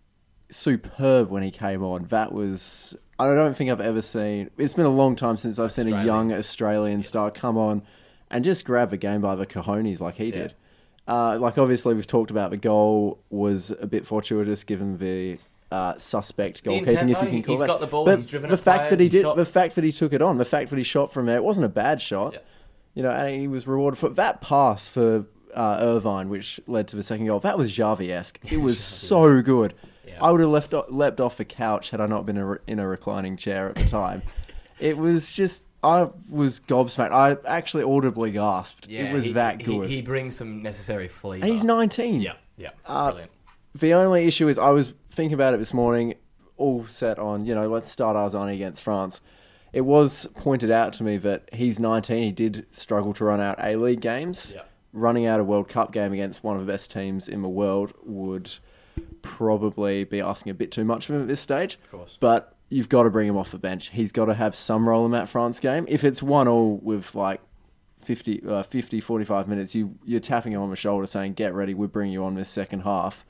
superb 0.50 1.30
when 1.32 1.42
he 1.42 1.50
came 1.50 1.84
on. 1.84 2.04
That 2.06 2.34
was. 2.34 2.96
I 3.18 3.26
don't 3.34 3.58
think 3.58 3.72
I've 3.72 3.82
ever 3.82 4.02
seen. 4.02 4.52
It's 4.60 4.74
been 4.76 4.86
a 4.86 4.90
long 4.90 5.16
time 5.16 5.38
since 5.38 5.58
I've 5.58 5.72
seen 5.74 5.92
a 5.92 6.06
young 6.06 6.32
Australian 6.32 7.02
star 7.02 7.32
come 7.32 7.58
on 7.58 7.82
and 8.30 8.46
just 8.46 8.64
grab 8.64 8.94
a 8.94 8.98
game 8.98 9.22
by 9.22 9.36
the 9.36 9.48
cojones 9.48 10.02
like 10.02 10.16
he 10.16 10.30
did. 10.32 10.54
Uh, 11.08 11.38
like, 11.40 11.58
obviously, 11.58 11.96
we've 11.96 12.06
talked 12.06 12.30
about 12.30 12.52
the 12.52 12.58
goal 12.58 13.20
was 13.32 13.72
a 13.82 13.88
bit 13.88 14.06
fortuitous 14.06 14.64
given 14.64 15.00
the 15.00 15.40
uh, 15.72 15.98
suspect 15.98 16.64
goalkeeping, 16.64 16.88
intent, 16.88 17.10
if 17.12 17.18
you 17.22 17.28
can 17.28 17.34
he- 17.36 17.42
call 17.42 17.54
he's 17.54 17.60
that. 17.60 17.68
got 17.68 17.80
the 17.80 17.88
ball, 17.88 18.06
But 18.06 18.18
he's 18.18 18.26
driven 18.26 18.50
the 18.50 18.58
fact 18.58 18.90
that 18.90 19.00
he 19.00 19.06
he 19.06 19.10
did, 19.10 19.22
shot- 19.22 19.36
the 19.38 19.46
fact 19.46 19.76
that 19.76 19.84
he 19.84 19.92
took 19.92 20.14
it 20.14 20.22
on, 20.22 20.38
the 20.38 20.46
fact 20.46 20.70
that 20.72 20.78
he 20.78 20.84
shot 20.84 21.14
from 21.14 21.26
there, 21.26 21.38
it 21.38 21.44
wasn't 21.44 21.66
a 21.66 21.70
bad 21.70 22.02
shot. 22.02 22.34
Yeah. 22.34 22.40
You 22.96 23.04
know, 23.04 23.12
and 23.12 23.40
he 23.40 23.48
was 23.48 23.68
rewarded 23.68 23.98
for 24.00 24.10
that 24.10 24.42
pass 24.42 24.90
for 24.90 25.26
uh, 25.54 25.78
Irvine, 25.80 26.28
which 26.30 26.60
led 26.68 26.88
to 26.90 26.96
the 26.96 27.04
second 27.04 27.28
goal. 27.28 27.40
That 27.40 27.58
was 27.58 27.72
Xavi 27.72 28.10
esque. 28.10 28.40
It 28.52 28.58
was 28.62 28.80
so 28.80 29.42
good. 29.42 29.74
Yeah. 30.08 30.18
I 30.22 30.32
would 30.32 30.42
have 30.42 30.50
left 30.50 30.74
leapt 30.90 31.20
off 31.22 31.38
the 31.38 31.46
couch 31.46 31.92
had 31.92 32.02
I 32.02 32.08
not 32.08 32.26
been 32.26 32.38
a, 32.38 32.58
in 32.68 32.80
a 32.80 32.88
reclining 32.88 33.38
chair 33.38 33.70
at 33.70 33.76
the 33.76 33.86
time. 33.86 34.24
it 34.80 34.98
was 34.98 35.32
just 35.34 35.64
I 35.84 36.10
was 36.30 36.60
gobsmacked. 36.60 37.12
I 37.12 37.38
actually 37.48 37.84
audibly 37.84 38.32
gasped. 38.32 38.90
it 38.90 39.14
was 39.14 39.26
he, 39.26 39.34
that 39.34 39.62
he- 39.62 39.78
good. 39.78 39.88
He, 39.88 40.02
brings 40.02 40.36
some 40.36 40.62
necessary 40.62 41.08
flavour. 41.08 41.44
and 41.46 41.52
he's 41.54 41.64
19. 41.64 42.22
Yeah, 42.22 42.34
yeah, 42.58 42.72
Uh, 42.86 43.12
brilliant. 43.12 43.32
The 43.76 43.94
only 43.94 44.26
issue 44.28 44.48
is 44.50 44.58
I 44.58 44.72
was 44.72 44.94
thinking 45.20 45.34
about 45.34 45.54
it 45.54 45.58
this 45.58 45.74
morning, 45.74 46.14
all 46.56 46.86
set 46.88 47.20
on, 47.20 47.46
you 47.46 47.54
know, 47.54 47.68
let's 47.68 47.90
start 47.90 48.16
Arzani 48.16 48.54
against 48.54 48.82
France. 48.82 49.20
It 49.74 49.82
was 49.82 50.28
pointed 50.28 50.72
out 50.72 50.94
to 50.94 51.04
me 51.04 51.18
that 51.18 51.50
he's 51.52 51.78
19. 51.78 52.24
He 52.24 52.32
did 52.32 52.66
struggle 52.72 53.12
to 53.12 53.26
run 53.26 53.42
out 53.42 53.58
A 53.62 53.76
League 53.76 54.00
games. 54.00 54.54
Yeah. 54.56 54.62
Running 54.94 55.26
out 55.26 55.42
a 55.42 55.44
World 55.44 55.68
Cup 55.68 55.92
game 55.92 56.14
against 56.14 56.42
one 56.42 56.56
of 56.56 56.66
the 56.66 56.72
best 56.72 56.90
teams 56.90 57.28
in 57.28 57.42
the 57.42 57.50
world 57.50 57.92
would 58.02 58.50
probably 59.22 60.06
be 60.06 60.22
asking 60.22 60.52
a 60.52 60.54
bit 60.54 60.72
too 60.72 60.86
much 60.86 61.10
of 61.10 61.16
him 61.16 61.22
at 61.24 61.28
this 61.28 61.42
stage. 61.42 61.76
Of 61.76 61.92
course. 61.92 62.18
But 62.18 62.56
you've 62.70 62.88
got 62.88 63.04
to 63.04 63.10
bring 63.10 63.28
him 63.28 63.36
off 63.36 63.52
the 63.52 63.60
bench. 63.60 63.90
He's 63.90 64.14
got 64.14 64.26
to 64.26 64.36
have 64.36 64.56
some 64.56 64.88
role 64.88 65.06
in 65.06 65.12
that 65.12 65.28
France 65.28 65.60
game. 65.60 65.84
If 65.90 66.06
it's 66.06 66.24
one 66.24 66.48
all 66.48 66.78
with 66.78 67.14
like 67.14 67.42
50, 67.98 68.48
uh, 68.48 68.64
50 68.64 69.02
45 69.02 69.50
minutes, 69.50 69.76
you, 69.76 69.96
you're 70.06 70.22
tapping 70.22 70.54
him 70.54 70.62
on 70.62 70.70
the 70.70 70.78
shoulder 70.78 71.06
saying, 71.06 71.34
get 71.34 71.54
ready, 71.54 71.74
we're 71.74 71.88
bringing 71.88 72.14
you 72.14 72.24
on 72.24 72.36
this 72.36 72.48
second 72.48 72.84
half. 72.84 73.26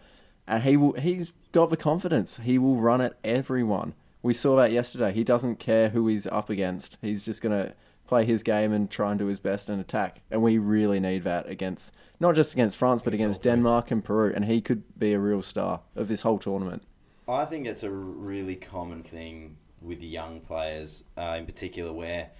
And 0.50 0.64
he 0.64 0.76
will, 0.76 0.94
he's 0.94 1.32
got 1.52 1.70
the 1.70 1.78
confidence. 1.78 2.38
He 2.44 2.58
will 2.58 2.78
run 2.78 3.02
at 3.02 3.18
everyone. 3.24 3.94
We 4.24 4.34
saw 4.34 4.56
that 4.58 4.72
yesterday. 4.72 5.14
He 5.14 5.24
doesn't 5.24 5.60
care 5.60 5.90
who 5.90 6.08
he's 6.08 6.26
up 6.26 6.50
against. 6.50 6.98
He's 7.02 7.24
just 7.24 7.44
going 7.44 7.58
to 7.58 7.74
play 8.08 8.26
his 8.26 8.42
game 8.42 8.74
and 8.74 8.90
try 8.90 9.12
and 9.12 9.20
do 9.20 9.28
his 9.28 9.40
best 9.40 9.70
and 9.70 9.80
attack. 9.80 10.24
And 10.32 10.42
we 10.42 10.58
really 10.58 11.00
need 11.00 11.24
that 11.24 11.48
against 11.48 11.94
not 12.20 12.34
just 12.34 12.54
against 12.54 12.76
France, 12.76 13.04
but 13.04 13.14
against 13.14 13.44
Denmark 13.44 13.92
and 13.92 14.04
Peru. 14.04 14.34
And 14.36 14.46
he 14.46 14.60
could 14.60 14.84
be 14.98 15.14
a 15.14 15.20
real 15.20 15.44
star 15.44 15.82
of 15.96 16.08
this 16.08 16.24
whole 16.24 16.40
tournament. 16.40 16.82
I 17.28 17.46
think 17.46 17.68
it's 17.68 17.84
a 17.84 17.92
really 17.92 18.56
common 18.56 19.04
thing 19.04 19.58
with 19.80 20.02
young 20.02 20.42
players, 20.42 21.04
uh, 21.16 21.36
in 21.38 21.46
particular, 21.46 21.94
where 21.94 22.32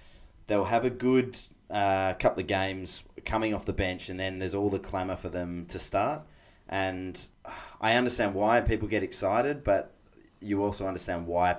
they'll 0.48 0.64
have 0.64 0.84
a 0.84 0.90
good 0.90 1.38
uh, 1.70 2.14
couple 2.14 2.40
of 2.40 2.48
games 2.48 3.04
coming 3.24 3.54
off 3.54 3.64
the 3.64 3.72
bench, 3.72 4.08
and 4.10 4.18
then 4.18 4.40
there's 4.40 4.54
all 4.54 4.68
the 4.68 4.80
clamour 4.80 5.14
for 5.14 5.28
them 5.28 5.66
to 5.66 5.78
start. 5.78 6.22
And 6.70 7.20
I 7.80 7.94
understand 7.94 8.34
why 8.34 8.60
people 8.62 8.88
get 8.88 9.02
excited, 9.02 9.62
but 9.62 9.92
you 10.40 10.64
also 10.64 10.86
understand 10.86 11.26
why 11.26 11.58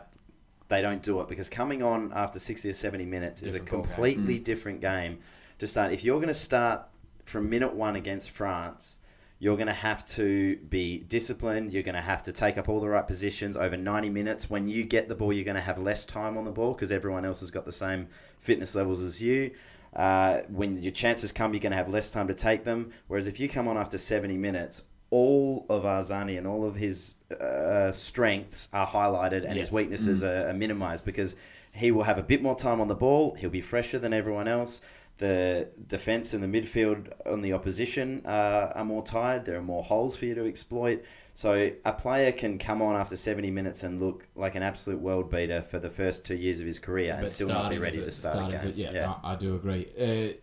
they 0.69 0.81
don't 0.81 1.03
do 1.03 1.19
it 1.19 1.27
because 1.27 1.49
coming 1.49 1.83
on 1.83 2.11
after 2.15 2.39
60 2.39 2.69
or 2.69 2.73
70 2.73 3.05
minutes 3.05 3.43
is 3.43 3.53
a 3.53 3.59
Different 3.59 3.69
ball 3.69 3.81
game. 3.81 3.93
completely 3.93 4.39
different 4.39 4.81
game 4.81 5.19
to 5.59 5.67
start. 5.67 5.91
If 5.91 6.03
you're 6.03 6.17
going 6.17 6.29
to 6.29 6.33
start 6.33 6.83
from 7.25 7.49
minute 7.49 7.73
one 7.75 7.95
against 7.95 8.29
France, 8.29 8.99
you're 9.37 9.55
going 9.57 9.67
to 9.67 9.73
have 9.73 10.05
to 10.05 10.57
be 10.69 10.99
disciplined. 10.99 11.73
You're 11.73 11.83
going 11.83 11.95
to 11.95 12.01
have 12.01 12.23
to 12.23 12.31
take 12.31 12.57
up 12.57 12.69
all 12.69 12.79
the 12.79 12.87
right 12.87 13.05
positions 13.05 13.57
over 13.57 13.75
90 13.75 14.09
minutes. 14.09 14.49
When 14.49 14.67
you 14.67 14.83
get 14.83 15.09
the 15.09 15.15
ball, 15.15 15.33
you're 15.33 15.43
going 15.43 15.55
to 15.55 15.61
have 15.61 15.77
less 15.77 16.05
time 16.05 16.37
on 16.37 16.45
the 16.45 16.51
ball 16.51 16.73
because 16.73 16.91
everyone 16.91 17.25
else 17.25 17.41
has 17.41 17.51
got 17.51 17.65
the 17.65 17.71
same 17.71 18.07
fitness 18.37 18.75
levels 18.75 19.01
as 19.01 19.21
you. 19.21 19.51
Uh, 19.95 20.41
when 20.47 20.81
your 20.81 20.91
chances 20.91 21.31
come, 21.31 21.53
you're 21.53 21.59
going 21.59 21.71
to 21.71 21.77
have 21.77 21.89
less 21.89 22.11
time 22.11 22.27
to 22.27 22.33
take 22.33 22.63
them. 22.63 22.91
Whereas 23.07 23.27
if 23.27 23.39
you 23.39 23.49
come 23.49 23.67
on 23.67 23.77
after 23.77 23.97
70 23.97 24.37
minutes, 24.37 24.83
all 25.11 25.65
of 25.69 25.83
Arzani 25.83 26.37
and 26.37 26.47
all 26.47 26.65
of 26.65 26.75
his 26.75 27.13
uh, 27.39 27.91
strengths 27.91 28.67
are 28.73 28.87
highlighted 28.87 29.45
and 29.47 29.57
his 29.57 29.67
Yeah. 29.67 29.75
weaknesses 29.75 30.23
are, 30.23 30.47
are 30.49 30.53
minimized 30.53 31.05
because 31.05 31.35
he 31.73 31.91
will 31.91 32.03
have 32.03 32.17
a 32.17 32.23
bit 32.23 32.41
more 32.41 32.55
time 32.55 32.81
on 32.81 32.87
the 32.87 32.95
ball. 32.95 33.35
He'll 33.35 33.49
be 33.49 33.61
fresher 33.61 33.99
than 33.99 34.13
everyone 34.13 34.47
else. 34.47 34.81
The 35.17 35.67
defense 35.87 36.33
and 36.33 36.41
the 36.43 36.47
midfield 36.47 37.11
on 37.25 37.41
the 37.41 37.53
opposition 37.53 38.21
uh, 38.25 38.71
are 38.73 38.85
more 38.85 39.03
tired. 39.03 39.45
There 39.45 39.57
are 39.57 39.61
more 39.61 39.83
holes 39.83 40.15
for 40.17 40.25
you 40.25 40.33
to 40.35 40.45
exploit. 40.47 41.03
So 41.33 41.71
a 41.85 41.93
player 41.93 42.31
can 42.31 42.57
come 42.57 42.81
on 42.81 42.95
after 42.95 43.15
70 43.15 43.51
minutes 43.51 43.83
and 43.83 43.99
look 44.01 44.27
like 44.35 44.55
an 44.55 44.63
absolute 44.63 44.99
world 44.99 45.31
beater 45.31 45.61
for 45.61 45.79
the 45.79 45.89
first 45.89 46.25
two 46.25 46.35
years 46.35 46.59
of 46.59 46.65
his 46.65 46.77
career 46.77 47.13
and 47.13 47.21
But 47.21 47.31
still 47.31 47.47
not 47.47 47.69
be 47.69 47.77
ready 47.77 47.99
as 47.99 48.05
to 48.05 48.11
start 48.11 48.33
starting 48.35 48.53
a 48.53 48.57
as 48.57 48.65
a- 48.65 48.71
game. 48.71 48.93
yeah, 48.95 49.13
I, 49.23 49.33
I 49.33 49.35
do 49.35 49.55
agree. 49.55 49.87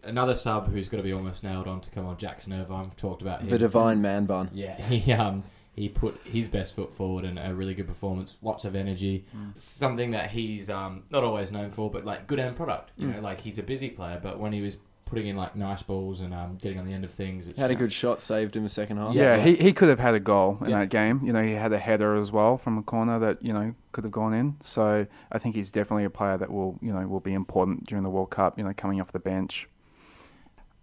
Uh, 0.03 0.09
another 0.09 0.35
sub 0.35 0.73
who's 0.73 0.89
going 0.89 1.03
to 1.03 1.07
be 1.07 1.13
almost 1.13 1.45
nailed 1.45 1.67
on 1.69 1.81
to 1.83 1.91
come 1.91 2.07
on, 2.07 2.17
Jackson 2.17 2.53
Irvine. 2.55 2.85
We've 2.85 2.97
talked 2.97 3.21
about 3.23 3.43
him. 3.43 3.49
The 3.49 3.59
divine 3.59 4.01
man 4.03 4.25
bun. 4.27 4.51
Yeah, 4.55 4.77
he 4.89 5.13
um 5.13 5.45
he 5.75 5.89
put 5.89 6.19
his 6.25 6.49
best 6.49 6.75
foot 6.75 6.93
forward 6.93 7.25
and 7.25 7.39
a 7.39 7.55
really 7.55 7.73
good 7.75 7.87
performance, 7.87 8.37
lots 8.43 8.65
of 8.65 8.75
energy, 8.75 9.27
something 9.55 10.11
that 10.13 10.31
he's 10.31 10.69
um 10.71 11.05
not 11.11 11.23
always 11.23 11.53
known 11.53 11.71
for, 11.71 11.91
but 11.91 12.05
like 12.05 12.27
good 12.27 12.41
end 12.41 12.57
product. 12.57 12.91
You 12.97 13.09
know, 13.09 13.21
like 13.21 13.43
he's 13.43 13.59
a 13.59 13.63
busy 13.63 13.91
player, 13.91 14.19
but 14.23 14.39
when 14.41 14.53
he 14.53 14.61
was 14.61 14.79
putting 15.09 15.27
in 15.27 15.37
like 15.37 15.57
nice 15.57 15.83
balls 15.83 16.21
and 16.21 16.33
um 16.35 16.57
getting 16.61 16.79
on 16.79 16.85
the 16.87 16.93
end 16.93 17.05
of 17.05 17.11
things, 17.11 17.49
it's, 17.49 17.59
Had 17.61 17.71
a 17.71 17.75
good 17.75 17.93
shot, 17.93 18.21
saved 18.21 18.55
him 18.57 18.63
the 18.63 18.69
second 18.69 18.99
half. 18.99 19.15
Yeah, 19.15 19.39
he, 19.39 19.55
he 19.57 19.73
could 19.73 19.89
have 19.89 19.99
had 19.99 20.15
a 20.15 20.21
goal 20.21 20.59
in 20.63 20.71
Yeah. 20.71 20.81
that 20.81 20.91
game. 20.91 21.21
You 21.25 21.33
know, 21.33 21.43
he 21.43 21.53
had 21.53 21.73
a 21.73 21.79
header 21.79 22.15
as 22.17 22.31
well 22.31 22.59
from 22.59 22.79
a 22.79 22.83
corner 22.83 23.19
that 23.19 23.43
you 23.43 23.53
know 23.53 23.75
could 23.93 24.05
have 24.05 24.13
gone 24.13 24.35
in. 24.35 24.57
So 24.61 25.07
I 25.33 25.39
think 25.39 25.55
he's 25.55 25.71
definitely 25.71 26.05
a 26.05 26.11
player 26.11 26.37
that 26.37 26.53
will 26.53 26.79
you 26.83 26.93
know 26.93 27.07
will 27.07 27.21
be 27.21 27.33
important 27.35 27.87
during 27.87 28.05
the 28.05 28.11
World 28.11 28.31
Cup. 28.31 28.59
You 28.59 28.65
know, 28.65 28.73
coming 28.77 29.01
off 29.01 29.13
the 29.13 29.19
bench. 29.19 29.69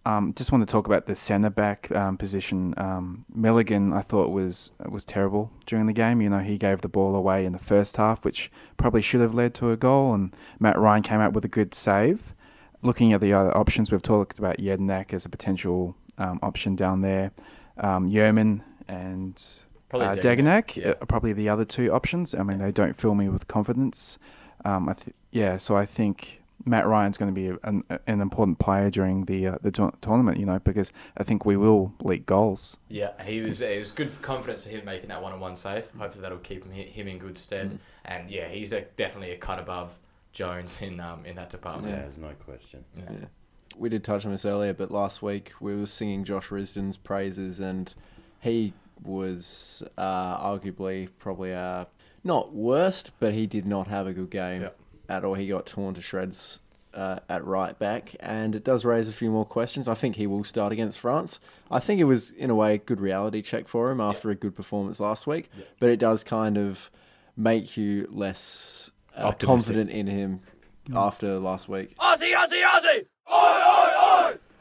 Um, 0.04 0.34
just 0.34 0.52
want 0.52 0.62
to 0.66 0.70
talk 0.70 0.86
about 0.86 1.06
the 1.06 1.16
centre 1.16 1.50
back 1.50 1.90
um, 1.90 2.16
position. 2.16 2.74
Um, 2.76 3.24
Milligan, 3.34 3.92
I 3.92 4.02
thought 4.02 4.30
was 4.30 4.70
was 4.88 5.04
terrible 5.04 5.50
during 5.66 5.86
the 5.86 5.92
game. 5.92 6.20
You 6.20 6.30
know, 6.30 6.38
he 6.38 6.58
gave 6.58 6.82
the 6.82 6.88
ball 6.88 7.16
away 7.16 7.44
in 7.44 7.50
the 7.52 7.58
first 7.58 7.96
half, 7.96 8.24
which 8.24 8.50
probably 8.76 9.02
should 9.02 9.20
have 9.20 9.34
led 9.34 9.52
to 9.54 9.72
a 9.72 9.76
goal. 9.76 10.14
And 10.14 10.34
Matt 10.60 10.78
Ryan 10.78 11.02
came 11.02 11.18
out 11.20 11.32
with 11.32 11.44
a 11.44 11.48
good 11.48 11.74
save. 11.74 12.35
Looking 12.86 13.12
at 13.12 13.20
the 13.20 13.32
other 13.32 13.56
options, 13.56 13.90
we've 13.90 14.00
talked 14.00 14.38
about 14.38 14.58
Jedinak 14.58 15.12
as 15.12 15.24
a 15.24 15.28
potential 15.28 15.96
um, 16.18 16.38
option 16.40 16.76
down 16.76 17.00
there. 17.00 17.32
Um, 17.78 18.08
Jurman 18.08 18.62
and 18.86 19.42
Probably 19.88 20.06
uh, 20.06 20.14
yeah. 20.76 20.94
are 21.00 21.06
probably 21.06 21.32
the 21.32 21.48
other 21.48 21.64
two 21.64 21.92
options. 21.92 22.32
I 22.32 22.44
mean, 22.44 22.58
they 22.58 22.70
don't 22.70 22.96
fill 22.96 23.16
me 23.16 23.28
with 23.28 23.48
confidence. 23.48 24.18
Um, 24.64 24.88
I 24.88 24.92
th- 24.94 25.16
yeah, 25.32 25.56
so 25.56 25.76
I 25.76 25.84
think 25.84 26.42
Matt 26.64 26.86
Ryan's 26.86 27.18
going 27.18 27.34
to 27.34 27.40
be 27.40 27.58
an, 27.64 27.82
an 28.06 28.20
important 28.20 28.60
player 28.60 28.88
during 28.88 29.24
the 29.24 29.48
uh, 29.48 29.58
the 29.62 29.72
tour- 29.72 29.94
tournament. 30.00 30.38
You 30.38 30.46
know, 30.46 30.60
because 30.60 30.92
I 31.16 31.24
think 31.24 31.44
we 31.44 31.56
will 31.56 31.92
leak 32.00 32.24
goals. 32.24 32.76
Yeah, 32.88 33.20
he 33.24 33.40
was. 33.40 33.60
It 33.62 33.78
was 33.78 33.90
good 33.90 34.12
for 34.12 34.22
confidence 34.22 34.62
for 34.62 34.70
him 34.70 34.84
making 34.84 35.08
that 35.08 35.20
one-on-one 35.20 35.56
save. 35.56 35.90
Hopefully, 35.90 36.22
that'll 36.22 36.38
keep 36.38 36.64
him 36.64 36.70
him 36.72 37.08
in 37.08 37.18
good 37.18 37.36
stead. 37.36 37.80
And 38.04 38.30
yeah, 38.30 38.46
he's 38.46 38.72
a, 38.72 38.82
definitely 38.96 39.32
a 39.32 39.38
cut 39.38 39.58
above 39.58 39.98
Jones 40.36 40.82
in 40.82 41.00
um 41.00 41.24
in 41.24 41.36
that 41.36 41.50
department. 41.50 41.94
Yeah, 41.94 42.02
there's 42.02 42.18
no 42.18 42.32
question. 42.44 42.84
Yeah. 42.96 43.04
Yeah. 43.10 43.24
We 43.78 43.88
did 43.88 44.04
touch 44.04 44.24
on 44.26 44.32
this 44.32 44.44
earlier, 44.46 44.72
but 44.74 44.90
last 44.90 45.22
week 45.22 45.52
we 45.60 45.74
were 45.76 45.86
singing 45.86 46.24
Josh 46.24 46.48
Risdon's 46.48 46.96
praises, 46.96 47.58
and 47.60 47.92
he 48.40 48.72
was 49.02 49.82
uh, 49.98 50.38
arguably 50.38 51.08
probably 51.18 51.54
our 51.54 51.86
not 52.24 52.54
worst, 52.54 53.12
but 53.20 53.32
he 53.34 53.46
did 53.46 53.66
not 53.66 53.86
have 53.88 54.06
a 54.06 54.12
good 54.12 54.30
game 54.30 54.62
Yep. 54.62 54.78
at 55.08 55.24
all. 55.24 55.34
He 55.34 55.46
got 55.46 55.66
torn 55.66 55.94
to 55.94 56.00
shreds 56.02 56.60
uh, 56.94 57.18
at 57.28 57.44
right 57.44 57.78
back, 57.78 58.14
and 58.20 58.54
it 58.54 58.64
does 58.64 58.84
raise 58.84 59.08
a 59.08 59.12
few 59.12 59.30
more 59.30 59.44
questions. 59.44 59.88
I 59.88 59.94
think 59.94 60.16
he 60.16 60.26
will 60.26 60.42
start 60.44 60.72
against 60.72 60.98
France. 60.98 61.38
I 61.70 61.78
think 61.78 62.00
it 62.00 62.04
was 62.04 62.30
in 62.30 62.48
a 62.50 62.54
way 62.54 62.74
a 62.74 62.78
good 62.78 63.00
reality 63.00 63.42
check 63.42 63.68
for 63.68 63.90
him 63.90 64.00
after 64.00 64.30
a 64.30 64.34
good 64.34 64.54
performance 64.56 65.00
last 65.00 65.26
week, 65.26 65.50
but 65.78 65.90
it 65.90 65.98
does 65.98 66.24
kind 66.24 66.56
of 66.56 66.90
make 67.36 67.76
you 67.76 68.08
less 68.10 68.90
uh, 69.16 69.28
Optimistic. 69.28 69.46
confident 69.46 69.90
in 69.90 70.06
him 70.06 70.40
after 70.94 71.38
last 71.38 71.68
week. 71.68 71.96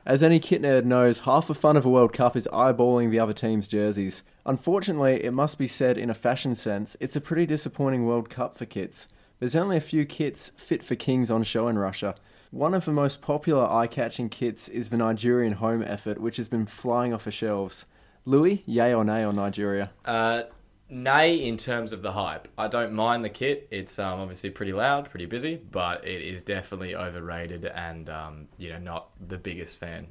As 0.07 0.21
any 0.21 0.39
kit 0.39 0.61
nerd 0.61 0.85
knows, 0.85 1.21
half 1.21 1.47
the 1.47 1.55
fun 1.55 1.75
of 1.77 1.83
a 1.85 1.89
World 1.89 2.13
Cup 2.13 2.35
is 2.35 2.47
eyeballing 2.53 3.09
the 3.09 3.19
other 3.19 3.33
team's 3.33 3.67
jerseys. 3.67 4.23
Unfortunately, 4.45 5.23
it 5.23 5.31
must 5.33 5.57
be 5.57 5.65
said 5.65 5.97
in 5.97 6.11
a 6.11 6.13
fashion 6.13 6.53
sense, 6.53 6.95
it's 6.99 7.15
a 7.15 7.21
pretty 7.21 7.47
disappointing 7.47 8.05
World 8.05 8.29
Cup 8.29 8.55
for 8.55 8.65
kits. 8.65 9.07
There's 9.39 9.55
only 9.55 9.77
a 9.77 9.81
few 9.81 10.05
kits 10.05 10.51
fit 10.57 10.83
for 10.83 10.95
kings 10.95 11.31
on 11.31 11.41
show 11.41 11.67
in 11.67 11.79
Russia. 11.79 12.13
One 12.51 12.75
of 12.75 12.85
the 12.85 12.91
most 12.91 13.21
popular 13.23 13.67
eye 13.69 13.87
catching 13.87 14.29
kits 14.29 14.69
is 14.69 14.89
the 14.89 14.97
Nigerian 14.97 15.53
home 15.53 15.81
effort, 15.81 16.21
which 16.21 16.37
has 16.37 16.47
been 16.47 16.67
flying 16.67 17.11
off 17.11 17.25
the 17.25 17.31
shelves. 17.31 17.87
Louis, 18.25 18.63
yay 18.67 18.93
or 18.93 19.03
nay 19.03 19.23
on 19.23 19.35
Nigeria? 19.35 19.89
Uh, 20.05 20.43
nay, 20.89 21.35
in 21.35 21.57
terms 21.57 21.91
of 21.93 22.01
the 22.01 22.11
hype. 22.11 22.47
I 22.57 22.67
don't 22.67 22.93
mind 22.93 23.23
the 23.23 23.29
kit. 23.29 23.67
It's 23.71 23.97
um, 23.99 24.19
obviously 24.19 24.49
pretty 24.49 24.73
loud, 24.73 25.09
pretty 25.09 25.25
busy, 25.25 25.55
but 25.55 26.05
it 26.07 26.21
is 26.21 26.43
definitely 26.43 26.95
overrated 26.95 27.65
and 27.65 28.09
um, 28.09 28.47
you 28.57 28.69
know 28.69 28.79
not 28.79 29.09
the 29.25 29.37
biggest 29.37 29.79
fan. 29.79 30.07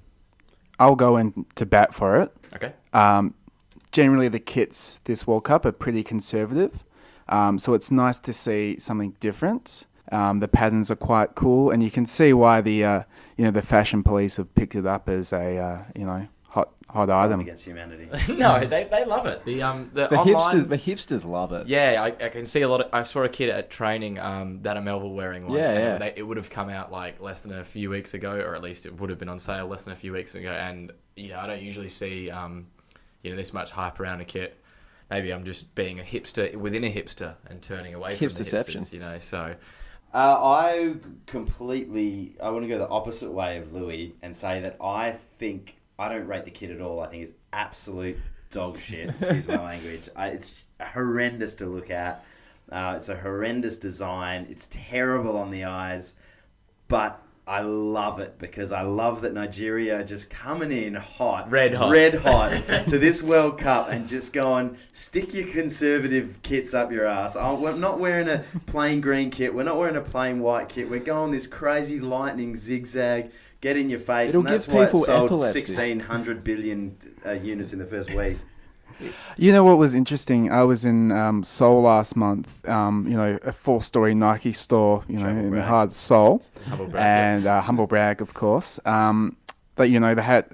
I'll 0.78 0.96
go 0.96 1.16
in 1.16 1.46
to 1.54 1.66
bat 1.66 1.94
for 1.94 2.20
it. 2.20 2.36
Okay. 2.54 2.72
Um, 2.92 3.34
generally, 3.92 4.28
the 4.28 4.40
kits 4.40 5.00
this 5.04 5.26
World 5.26 5.44
Cup 5.44 5.64
are 5.64 5.72
pretty 5.72 6.02
conservative, 6.02 6.84
um, 7.28 7.58
so 7.58 7.74
it's 7.74 7.90
nice 7.90 8.18
to 8.20 8.32
see 8.32 8.78
something 8.78 9.16
different. 9.20 9.84
Um, 10.12 10.40
the 10.40 10.48
patterns 10.48 10.90
are 10.90 10.96
quite 10.96 11.34
cool, 11.34 11.70
and 11.70 11.82
you 11.82 11.90
can 11.90 12.06
see 12.06 12.32
why 12.32 12.60
the 12.60 12.84
uh, 12.84 13.02
you 13.36 13.44
know 13.44 13.50
the 13.50 13.62
fashion 13.62 14.02
police 14.02 14.36
have 14.36 14.54
picked 14.54 14.74
it 14.74 14.86
up 14.86 15.08
as 15.08 15.32
a 15.32 15.56
uh, 15.58 15.78
you 15.94 16.04
know 16.04 16.28
hot 16.54 16.72
hot 16.88 17.10
item. 17.10 17.40
against 17.40 17.64
humanity. 17.64 18.08
no, 18.34 18.60
they, 18.64 18.84
they 18.84 19.04
love 19.04 19.26
it. 19.26 19.44
The 19.44 19.62
um 19.62 19.90
the, 19.92 20.06
The 20.08 20.16
online. 20.16 20.34
hipsters, 20.36 20.68
the 20.68 20.78
hipsters 20.78 21.24
love 21.26 21.52
it. 21.52 21.66
Yeah, 21.66 22.02
I, 22.02 22.06
I 22.26 22.28
can 22.28 22.46
see 22.46 22.62
a 22.62 22.68
lot 22.68 22.80
of. 22.82 22.88
I 22.92 23.02
saw 23.02 23.22
a 23.24 23.28
kid 23.28 23.48
at 23.50 23.70
training 23.70 24.18
um, 24.18 24.62
that 24.62 24.76
a 24.76 24.80
Melville 24.80 25.12
wearing 25.12 25.46
one. 25.46 25.56
Yeah, 25.58 25.72
yeah. 25.78 25.98
They, 25.98 26.12
it 26.16 26.22
would 26.26 26.36
have 26.36 26.50
come 26.50 26.68
out 26.70 26.92
like 26.92 27.20
less 27.20 27.40
than 27.40 27.52
a 27.52 27.64
few 27.64 27.90
weeks 27.90 28.14
ago, 28.14 28.32
or 28.36 28.54
at 28.54 28.62
least 28.62 28.86
it 28.86 28.98
would 29.00 29.10
have 29.10 29.18
been 29.18 29.28
on 29.28 29.38
sale 29.38 29.66
less 29.66 29.84
than 29.84 29.92
a 29.92 29.96
few 29.96 30.12
weeks 30.12 30.34
ago. 30.34 30.50
And 30.52 30.92
you 31.16 31.30
know, 31.30 31.38
I 31.40 31.46
don't 31.46 31.62
usually 31.62 31.88
see 31.88 32.30
um, 32.30 32.68
you 33.22 33.30
know 33.30 33.36
this 33.36 33.52
much 33.52 33.70
hype 33.72 33.98
around 34.00 34.20
a 34.20 34.24
kit. 34.24 34.56
Maybe 35.10 35.32
I'm 35.32 35.44
just 35.44 35.74
being 35.74 36.00
a 36.00 36.02
hipster 36.02 36.54
within 36.56 36.82
a 36.84 36.92
hipster 36.92 37.34
and 37.48 37.60
turning 37.60 37.94
away 37.94 38.14
from 38.16 38.28
the 38.28 38.34
Hipsterception. 38.34 38.76
hipsters. 38.80 38.92
You 38.92 39.00
know, 39.00 39.18
so 39.18 39.54
Uh, 40.14 40.38
I 40.40 40.94
completely. 41.26 42.36
I 42.42 42.50
want 42.50 42.62
to 42.64 42.68
go 42.68 42.78
the 42.78 42.88
opposite 42.88 43.30
way 43.32 43.58
of 43.58 43.72
Louis 43.72 44.14
and 44.22 44.34
say 44.36 44.60
that 44.60 44.76
I 44.80 45.18
think 45.38 45.76
I 45.98 46.08
don't 46.08 46.26
rate 46.26 46.44
the 46.44 46.50
kid 46.50 46.70
at 46.70 46.80
all. 46.80 47.00
I 47.00 47.08
think 47.08 47.22
it's 47.22 47.32
absolute 47.52 48.18
dog 48.50 48.78
shit. 48.78 49.10
Excuse 49.10 49.48
my 49.48 49.62
language. 49.64 50.08
I, 50.16 50.28
it's 50.28 50.54
horrendous 50.80 51.54
to 51.56 51.66
look 51.66 51.90
at. 51.90 52.24
Uh, 52.70 52.94
it's 52.96 53.08
a 53.08 53.16
horrendous 53.16 53.76
design. 53.76 54.46
It's 54.48 54.68
terrible 54.70 55.36
on 55.36 55.50
the 55.50 55.64
eyes, 55.64 56.14
but 56.88 57.23
I 57.46 57.60
love 57.60 58.20
it 58.20 58.38
because 58.38 58.72
I 58.72 58.82
love 58.82 59.20
that 59.20 59.34
Nigeria 59.34 60.00
are 60.00 60.04
just 60.04 60.30
coming 60.30 60.72
in 60.72 60.94
hot, 60.94 61.50
Red 61.50 61.74
hot. 61.74 61.90
red 61.90 62.14
hot 62.14 62.52
to 62.88 62.98
this 62.98 63.22
World 63.22 63.58
Cup 63.58 63.90
and 63.90 64.08
just 64.08 64.32
going 64.32 64.78
stick 64.92 65.34
your 65.34 65.46
conservative 65.48 66.40
kits 66.42 66.72
up 66.72 66.90
your 66.90 67.06
ass. 67.06 67.36
Oh, 67.38 67.56
we're 67.56 67.74
not 67.76 67.98
wearing 67.98 68.28
a 68.28 68.44
plain 68.66 69.02
green 69.02 69.30
kit. 69.30 69.54
We're 69.54 69.62
not 69.64 69.76
wearing 69.76 69.96
a 69.96 70.00
plain 70.00 70.40
white 70.40 70.70
kit. 70.70 70.88
We're 70.88 71.00
going 71.00 71.32
this 71.32 71.46
crazy 71.46 72.00
lightning 72.00 72.56
zigzag. 72.56 73.30
Get 73.60 73.76
in 73.76 73.88
your 73.90 73.98
face, 73.98 74.30
It'll 74.30 74.40
and 74.40 74.48
that's 74.48 74.66
give 74.66 74.74
why 74.74 74.84
it 74.84 74.90
sold 74.96 75.26
epilepsy. 75.26 75.60
sixteen 75.60 76.00
hundred 76.00 76.44
billion 76.44 76.96
uh, 77.26 77.32
units 77.32 77.72
in 77.74 77.78
the 77.78 77.86
first 77.86 78.12
week. 78.14 78.38
You 79.36 79.52
know 79.52 79.64
what 79.64 79.78
was 79.78 79.94
interesting? 79.94 80.50
I 80.52 80.62
was 80.62 80.84
in 80.84 81.12
um, 81.12 81.44
Seoul 81.44 81.82
last 81.82 82.16
month. 82.16 82.66
Um, 82.68 83.06
you 83.08 83.16
know, 83.16 83.38
a 83.42 83.52
four-story 83.52 84.14
Nike 84.14 84.52
store. 84.52 85.04
You 85.08 85.16
know, 85.16 85.22
Travel 85.24 85.44
in 85.46 85.50
the 85.54 85.62
heart 85.62 85.90
of 85.90 85.96
Seoul, 85.96 86.42
Humble 86.68 86.86
brag, 86.86 87.02
yeah. 87.04 87.34
and 87.34 87.46
uh, 87.46 87.60
humble 87.62 87.86
brag, 87.86 88.20
of 88.20 88.34
course. 88.34 88.78
Um, 88.84 89.36
but 89.76 89.90
you 89.90 89.98
know, 90.00 90.14
they 90.14 90.22
had 90.22 90.46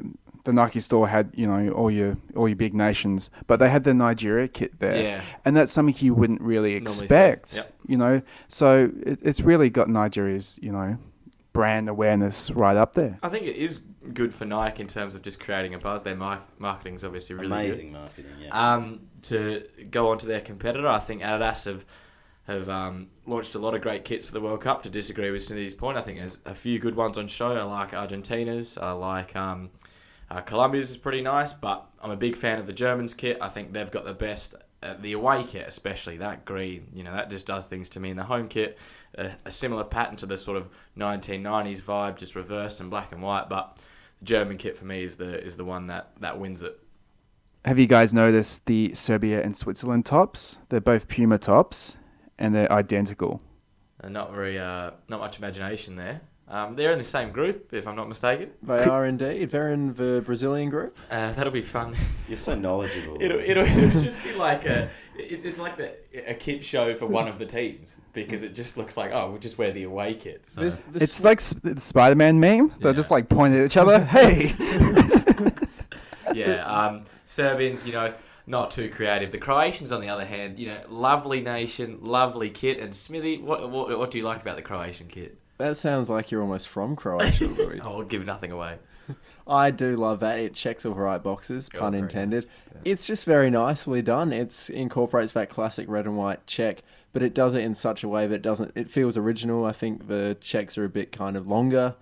the 0.44 0.53
Nike 0.53 0.81
store 0.81 1.07
had 1.09 1.31
you 1.35 1.46
know 1.46 1.70
all 1.72 1.90
your 1.90 2.16
all 2.35 2.48
your 2.48 2.57
big 2.57 2.74
nations, 2.74 3.31
but 3.46 3.59
they 3.61 3.68
had 3.68 3.85
the 3.85 3.92
Nigeria 3.94 4.48
kit 4.48 4.79
there, 4.81 4.96
Yeah. 4.96 5.20
and 5.44 5.57
that's 5.57 5.70
something 5.72 5.94
you 5.98 6.14
wouldn't 6.14 6.40
really 6.40 6.74
expect. 6.74 7.55
Yep. 7.57 7.72
You 7.87 7.96
know, 7.98 8.22
so 8.48 8.90
it, 9.05 9.18
it's 9.22 9.40
really 9.40 9.68
got 9.70 9.88
Nigeria's 9.88 10.59
you 10.62 10.72
know 10.72 10.96
brand 11.53 11.88
awareness 11.88 12.50
right 12.50 12.76
up 12.76 12.94
there. 12.94 13.18
I 13.22 13.29
think 13.29 13.44
it 13.46 13.57
is 13.57 13.81
good 14.13 14.33
for 14.33 14.45
Nike 14.45 14.83
in 14.83 14.89
terms 14.89 15.15
of 15.15 15.23
just 15.23 15.41
creating 15.41 15.75
a 15.75 15.79
buzz. 15.79 16.03
Their 16.03 16.17
marketing 16.17 16.95
is 16.95 17.05
obviously 17.05 17.37
really 17.37 17.49
good. 17.49 17.55
Amazing 17.55 17.93
marketing, 17.93 18.33
yeah. 18.41 18.75
Um, 18.75 19.01
to 19.23 19.65
go 19.91 20.09
on 20.09 20.19
to 20.19 20.27
their 20.27 20.41
competitor, 20.41 20.89
I 20.89 20.99
think 20.99 21.23
Adidas 21.23 21.67
have 21.67 21.85
have 22.47 22.69
um, 22.69 23.09
launched 23.27 23.55
a 23.55 23.59
lot 23.59 23.75
of 23.75 23.81
great 23.81 24.05
kits 24.05 24.27
for 24.27 24.33
the 24.33 24.41
World 24.41 24.61
Cup. 24.61 24.83
To 24.83 24.91
disagree 24.91 25.31
with 25.31 25.43
Smithy's 25.43 25.75
point, 25.75 25.97
I 25.97 26.03
think 26.03 26.19
there's 26.19 26.41
a 26.45 26.55
few 26.55 26.79
good 26.79 26.97
ones 26.97 27.17
on 27.17 27.29
show. 27.29 27.55
I 27.55 27.63
like 27.63 27.95
Argentina's. 27.95 28.77
I 28.77 28.93
like 28.93 29.37
um, 29.37 29.71
uh, 30.31 30.41
Colombia's 30.41 30.91
is 30.91 30.97
pretty 30.97 31.21
nice, 31.21 31.53
but 31.53 31.87
I'm 32.03 32.11
a 32.11 32.17
big 32.17 32.37
fan 32.37 32.59
of 32.59 32.67
the 32.67 32.73
Germans 32.73 33.15
kit. 33.15 33.39
I 33.41 33.49
think 33.49 33.73
they've 33.73 33.91
got 33.91 34.05
the 34.05 34.15
best. 34.15 34.55
Uh, 34.83 34.95
the 34.99 35.13
away 35.13 35.45
kit, 35.45 35.69
especially 35.69 36.17
that 36.17 36.47
green, 36.47 36.87
you 36.95 37.05
know, 37.05 37.13
that 37.13 37.29
just 37.29 37.47
does 37.47 37.67
things 37.67 37.91
to 37.91 38.01
me. 38.01 38.09
In 38.09 38.17
the 38.17 38.25
home 38.25 38.49
kit, 38.49 38.79
a, 39.15 39.33
a 39.45 39.51
similar 39.51 39.85
pattern 39.85 40.17
to 40.17 40.27
the 40.27 40.39
sort 40.39 40.57
of 40.57 40.71
1990s 40.97 41.83
vibe, 41.83 42.17
just 42.17 42.35
reversed 42.35 42.81
in 42.81 42.89
black 42.89 43.13
and 43.13 43.21
white. 43.21 43.51
But 43.51 43.79
German 44.22 44.56
kit 44.56 44.76
for 44.76 44.85
me 44.85 45.02
is 45.02 45.16
the 45.16 45.42
is 45.42 45.56
the 45.56 45.64
one 45.64 45.87
that, 45.87 46.12
that 46.20 46.38
wins 46.38 46.62
it. 46.62 46.78
Have 47.64 47.78
you 47.78 47.87
guys 47.87 48.14
noticed 48.14 48.64
the 48.66 48.94
Serbia 48.94 49.42
and 49.42 49.56
Switzerland 49.56 50.06
tops? 50.06 50.59
They're 50.70 50.80
both 50.80 51.09
Puma 51.09 51.38
tops, 51.38 51.96
and 52.38 52.54
they're 52.54 52.72
identical. 52.72 53.42
Uh, 54.02 54.09
not 54.09 54.33
very, 54.33 54.59
uh, 54.59 54.92
not 55.09 55.20
much 55.20 55.38
imagination 55.38 55.96
there. 55.96 56.22
Um, 56.51 56.75
they're 56.75 56.91
in 56.91 56.99
the 56.99 57.05
same 57.05 57.31
group, 57.31 57.73
if 57.73 57.87
I'm 57.87 57.95
not 57.95 58.09
mistaken. 58.09 58.51
They 58.61 58.83
are 58.83 59.07
indeed. 59.07 59.51
They're 59.51 59.73
in 59.73 59.95
the 59.95 60.21
Brazilian 60.27 60.69
group. 60.69 60.99
Uh, 61.09 61.33
that'll 61.35 61.53
be 61.53 61.63
fun. 61.63 61.95
You're 62.29 62.37
so 62.37 62.57
knowledgeable. 62.57 63.19
it'll, 63.23 63.39
it'll, 63.39 63.65
it'll 63.65 64.01
just 64.01 64.21
be 64.25 64.33
like 64.33 64.67
a, 64.67 64.91
it's, 65.15 65.45
it's 65.45 65.61
like 65.61 65.77
the, 65.77 65.95
a 66.29 66.35
kid 66.35 66.65
show 66.65 66.93
for 66.97 67.07
one 67.07 67.29
of 67.29 67.39
the 67.39 67.47
teams 67.47 67.99
because 68.13 68.43
it 68.43 68.57
just 68.57 68.77
looks 68.77 68.97
like 68.97 69.13
oh 69.13 69.31
we'll 69.31 69.39
just 69.39 69.59
wear 69.59 69.71
the 69.71 69.85
away 69.85 70.15
kit. 70.15 70.45
So. 70.45 70.61
This, 70.61 70.81
this, 70.91 71.03
It's 71.05 71.23
like 71.23 71.41
Sp- 71.41 71.63
the 71.63 71.81
Spider-Man 71.81 72.41
meme. 72.41 72.75
They're 72.81 72.93
just 72.95 73.13
like 73.13 73.29
pointing 73.29 73.61
at 73.61 73.67
each 73.67 73.77
other. 73.77 74.01
Hey, 74.11 74.53
yeah, 76.35 76.65
um, 76.65 77.05
Serbians, 77.25 77.87
you 77.87 77.93
know, 77.93 78.13
not 78.47 78.71
too 78.71 78.89
creative. 78.89 79.31
The 79.31 79.39
Croatians, 79.39 79.93
on 79.93 80.01
the 80.01 80.09
other 80.09 80.25
hand, 80.25 80.59
you 80.59 80.67
know, 80.67 80.81
lovely 80.89 81.41
nation, 81.43 81.99
lovely 82.03 82.51
kit. 82.51 82.79
And 82.79 82.95
Smithy, 82.95 83.39
what, 83.39 83.71
what, 83.71 83.97
what 83.99 84.11
do 84.11 84.19
you 84.19 84.25
like 84.25 84.43
about 84.43 84.57
the 84.57 84.63
Croatian 84.63 85.07
kit? 85.09 85.39
That 85.61 85.77
sounds 85.77 86.11
like 86.11 86.31
you're 86.31 86.42
almost 86.42 86.68
from 86.68 86.96
Croatia. 86.96 87.44
Louis. 87.59 87.81
I'll 87.81 88.03
give 88.03 88.25
nothing 88.27 88.51
away. 88.53 88.79
I 89.46 89.70
do 89.73 89.96
love 89.96 90.20
that. 90.20 90.38
It 90.38 90.55
checks 90.55 90.87
all 90.87 90.94
the 90.94 91.01
right 91.01 91.20
boxes, 91.23 91.68
Oh, 91.75 91.79
pun 91.81 91.94
intended. 91.94 92.44
nice. 92.44 92.83
It's 92.85 93.07
just 93.07 93.25
very 93.25 93.51
nicely 93.51 94.03
done. 94.03 94.33
It 94.33 94.70
incorporates 94.70 95.33
that 95.33 95.49
classic 95.51 95.88
red 95.88 96.07
and 96.07 96.16
white 96.16 96.46
check, 96.46 96.83
but 97.12 97.23
it 97.23 97.35
does 97.35 97.55
it 97.57 97.62
in 97.64 97.75
such 97.75 98.05
a 98.05 98.09
way 98.09 98.27
that 98.29 98.35
it 98.37 98.42
doesn't. 98.42 98.73
It 98.77 98.88
feels 98.88 99.16
original. 99.16 99.64
I 99.64 99.73
think 99.73 100.07
the 100.07 100.37
checks 100.40 100.79
are 100.79 100.85
a 100.85 100.88
bit 100.88 101.11
kind 101.11 101.37
of 101.37 101.49
longer, 101.49 101.96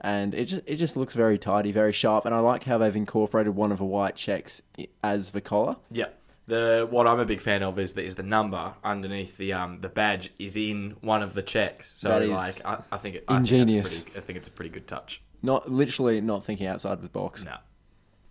and 0.00 0.34
it 0.34 0.46
just 0.46 0.62
it 0.64 0.76
just 0.76 0.96
looks 0.96 1.14
very 1.14 1.36
tidy, 1.36 1.72
very 1.72 1.92
sharp. 1.92 2.24
And 2.24 2.34
I 2.34 2.38
like 2.38 2.64
how 2.64 2.78
they've 2.78 2.96
incorporated 2.96 3.54
one 3.54 3.70
of 3.70 3.78
the 3.78 3.84
white 3.84 4.16
checks 4.16 4.62
as 5.04 5.30
the 5.30 5.42
collar. 5.42 5.76
Yeah. 5.90 6.06
The 6.48 6.86
what 6.90 7.06
I'm 7.06 7.18
a 7.20 7.24
big 7.26 7.40
fan 7.40 7.62
of 7.62 7.78
is 7.78 7.92
the 7.92 8.02
is 8.02 8.14
the 8.16 8.22
number 8.22 8.74
underneath 8.82 9.36
the 9.36 9.52
um 9.52 9.80
the 9.80 9.88
badge 9.88 10.32
is 10.38 10.56
in 10.56 10.96
one 11.02 11.22
of 11.22 11.34
the 11.34 11.42
checks. 11.42 11.92
So 11.92 12.08
That 12.08 12.22
is 12.22 12.30
like 12.30 12.54
I, 12.64 12.82
I 12.90 12.96
think 12.96 13.16
it 13.16 13.24
I 13.28 13.36
ingenious. 13.36 13.70
Think 13.72 13.88
that's 13.88 14.00
pretty, 14.04 14.18
I 14.18 14.20
think 14.26 14.36
it's 14.38 14.48
a 14.48 14.50
pretty 14.50 14.70
good 14.70 14.86
touch. 14.86 15.22
Not 15.42 15.70
literally 15.70 16.20
not 16.20 16.44
thinking 16.44 16.66
outside 16.66 17.00
the 17.02 17.08
box. 17.08 17.44
No. 17.44 17.56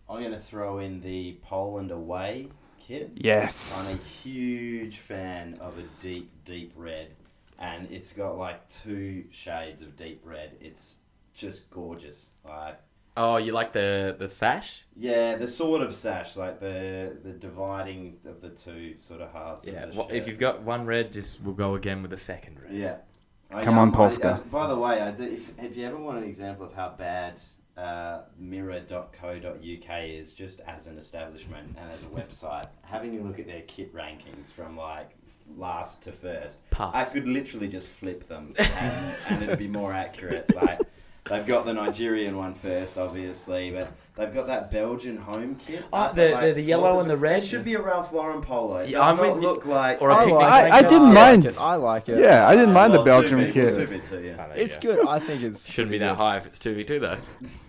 I'm 0.10 0.20
going 0.20 0.32
to 0.32 0.40
throw 0.40 0.80
in 0.80 1.02
the 1.02 1.38
Poland 1.44 1.92
away 1.92 2.50
kit. 2.80 3.12
yes. 3.16 3.90
I'm 3.92 3.98
a 3.98 4.02
huge 4.02 4.98
fan 4.98 5.58
of 5.60 5.78
a 5.78 5.84
deep, 6.02 6.32
deep 6.46 6.72
red, 6.76 7.10
and 7.60 7.88
it's 7.92 8.14
got 8.14 8.38
like 8.38 8.68
two 8.70 9.26
shades 9.32 9.82
of 9.82 9.96
deep 9.96 10.22
red. 10.24 10.56
It's 10.62 10.98
just 11.34 11.70
gorgeous. 11.70 12.30
Like, 12.46 12.80
Oh, 13.18 13.38
you 13.38 13.52
like 13.52 13.74
the 13.74 14.16
the 14.18 14.28
sash? 14.28 14.84
yeah, 14.96 15.36
the 15.36 15.48
sort 15.48 15.82
of 15.82 15.94
sash, 15.96 16.38
like 16.38 16.60
the 16.60 17.18
the 17.24 17.34
dividing 17.34 18.18
of 18.26 18.42
the 18.42 18.50
two 18.50 18.96
sort 19.00 19.22
of 19.22 19.32
halves. 19.34 19.66
Yeah. 19.66 19.84
of 19.84 19.92
the 19.94 19.98
Well, 20.00 20.08
if 20.12 20.28
you've 20.28 20.40
got 20.40 20.62
one 20.62 20.86
red, 20.86 21.12
just 21.12 21.42
we'll 21.42 21.56
go 21.56 21.76
again 21.76 22.02
with 22.04 22.12
the 22.12 22.18
second 22.18 22.60
red. 22.62 22.74
Yeah. 22.74 22.98
I, 23.50 23.64
Come 23.64 23.78
on, 23.78 23.88
um, 23.90 23.94
I- 23.94 23.98
Polska. 23.98 24.42
I- 24.46 24.50
by 24.50 24.68
the 24.68 24.76
way, 24.78 25.02
I 25.02 25.12
do, 25.12 25.24
if, 25.24 25.52
if 25.58 25.76
you 25.78 25.86
ever 25.86 25.98
want 25.98 26.18
an 26.20 26.26
example 26.26 26.66
of 26.66 26.74
how 26.74 26.90
bad 26.90 27.40
uh, 27.78 28.24
mirror.co.uk 28.38 30.04
is, 30.04 30.34
just 30.34 30.60
as 30.68 30.88
an 30.88 30.98
establishment 30.98 31.76
and 31.80 31.92
as 31.92 32.04
a 32.04 32.08
website, 32.08 32.66
having 32.84 33.20
a 33.20 33.24
look 33.24 33.40
at 33.40 33.48
their 33.48 33.62
kit 33.62 33.94
rankings 33.94 34.52
from 34.52 34.76
like 34.78 35.12
last 35.56 36.02
to 36.04 36.12
first, 36.12 36.70
Pass. 36.72 36.96
I 37.10 37.14
could 37.14 37.28
literally 37.28 37.68
just 37.68 37.88
flip 37.90 38.28
them 38.28 38.54
and, 38.60 39.16
and 39.30 39.44
it'd 39.44 39.60
be 39.60 39.68
more 39.68 39.94
accurate. 39.94 40.54
Like 40.56 40.82
they've 41.30 41.46
got 41.46 41.66
the 41.66 41.74
Nigerian 41.74 42.38
one 42.38 42.54
first, 42.54 42.98
obviously, 42.98 43.72
but 43.72 43.92
they've 44.16 44.34
got 44.34 44.48
that 44.48 44.72
Belgian 44.72 45.18
home 45.18 45.56
kit. 45.56 45.84
Oh, 45.94 46.12
the, 46.14 46.34
at, 46.36 46.42
the- 46.42 46.54
the 46.54 46.62
yellow 46.62 47.00
and 47.00 47.10
the 47.10 47.18
red? 47.18 47.38
It 47.38 47.46
should 47.46 47.64
be 47.66 47.76
a 47.76 47.82
Ralph 47.82 48.12
Lauren 48.14 48.42
polo. 48.42 48.78
It 48.78 48.90
Yeah, 48.90 49.02
I'm 49.02 49.18
not 49.18 49.34
with 49.36 49.44
you. 49.44 49.50
look 49.50 49.66
like 49.66 50.02
Or 50.02 50.10
a 50.10 50.16
I 50.16 50.18
picnic 50.20 50.36
like, 50.36 50.48
I- 50.74 50.78
I 50.78 50.82
didn't 50.82 51.14
mind- 51.14 51.46
it. 51.46 51.58
I 51.60 51.76
like 51.76 52.10
it. 52.10 52.20
Yeah, 52.20 52.48
I 52.48 52.56
didn't 52.56 52.74
mind 52.74 52.94
the 52.94 53.04
Belgian 53.04 53.40
2v2, 53.40 53.54
kit. 53.54 53.74
2v2, 53.90 54.12
yeah. 54.26 54.32
Oh, 54.44 54.48
there 54.48 54.58
you 54.58 54.64
It's 54.64 54.78
go. 54.78 54.96
good. 54.96 55.08
I 55.08 55.20
think 55.20 55.44
it's 55.44 55.70
Shouldn't 55.72 55.92
be 55.92 55.98
that 56.00 56.10
good. 56.12 56.18
high 56.18 56.38
if 56.38 56.46
it's 56.46 56.60
two 56.60 56.74
v 56.76 56.84
two 56.84 57.00
though. 57.00 57.18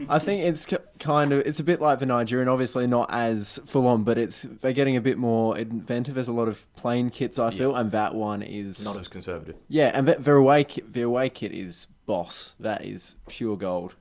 I 0.08 0.18
think 0.18 0.42
it's 0.44 0.64
k- 0.66 0.78
kind 0.98 1.32
of 1.32 1.40
it's 1.46 1.60
a 1.60 1.64
bit 1.64 1.80
like 1.80 1.98
the 1.98 2.06
Nigerian, 2.06 2.48
obviously 2.48 2.86
not 2.86 3.12
as 3.12 3.60
full 3.66 3.86
on, 3.86 4.04
but 4.04 4.18
it's 4.18 4.42
they're 4.42 4.72
getting 4.72 4.96
a 4.96 5.00
bit 5.00 5.18
more 5.18 5.56
inventive. 5.56 6.14
There's 6.14 6.28
a 6.28 6.32
lot 6.32 6.48
of 6.48 6.72
plain 6.76 7.10
kits 7.10 7.38
I 7.38 7.50
feel, 7.50 7.74
and 7.74 7.90
that 7.92 8.14
one 8.14 8.42
is 8.42 8.84
Not 8.84 8.98
as 8.98 9.08
conservative. 9.08 9.56
yeah, 9.68 9.90
and 9.94 10.08
the, 10.08 10.14
the 10.14 10.32
away 10.32 10.64
kit, 10.64 10.92
the 10.92 11.02
away 11.02 11.28
kit 11.30 11.52
is 11.52 11.86
boss. 12.06 12.54
That 12.60 12.84
is 12.84 13.16
pure 13.28 13.56
gold. 13.56 13.94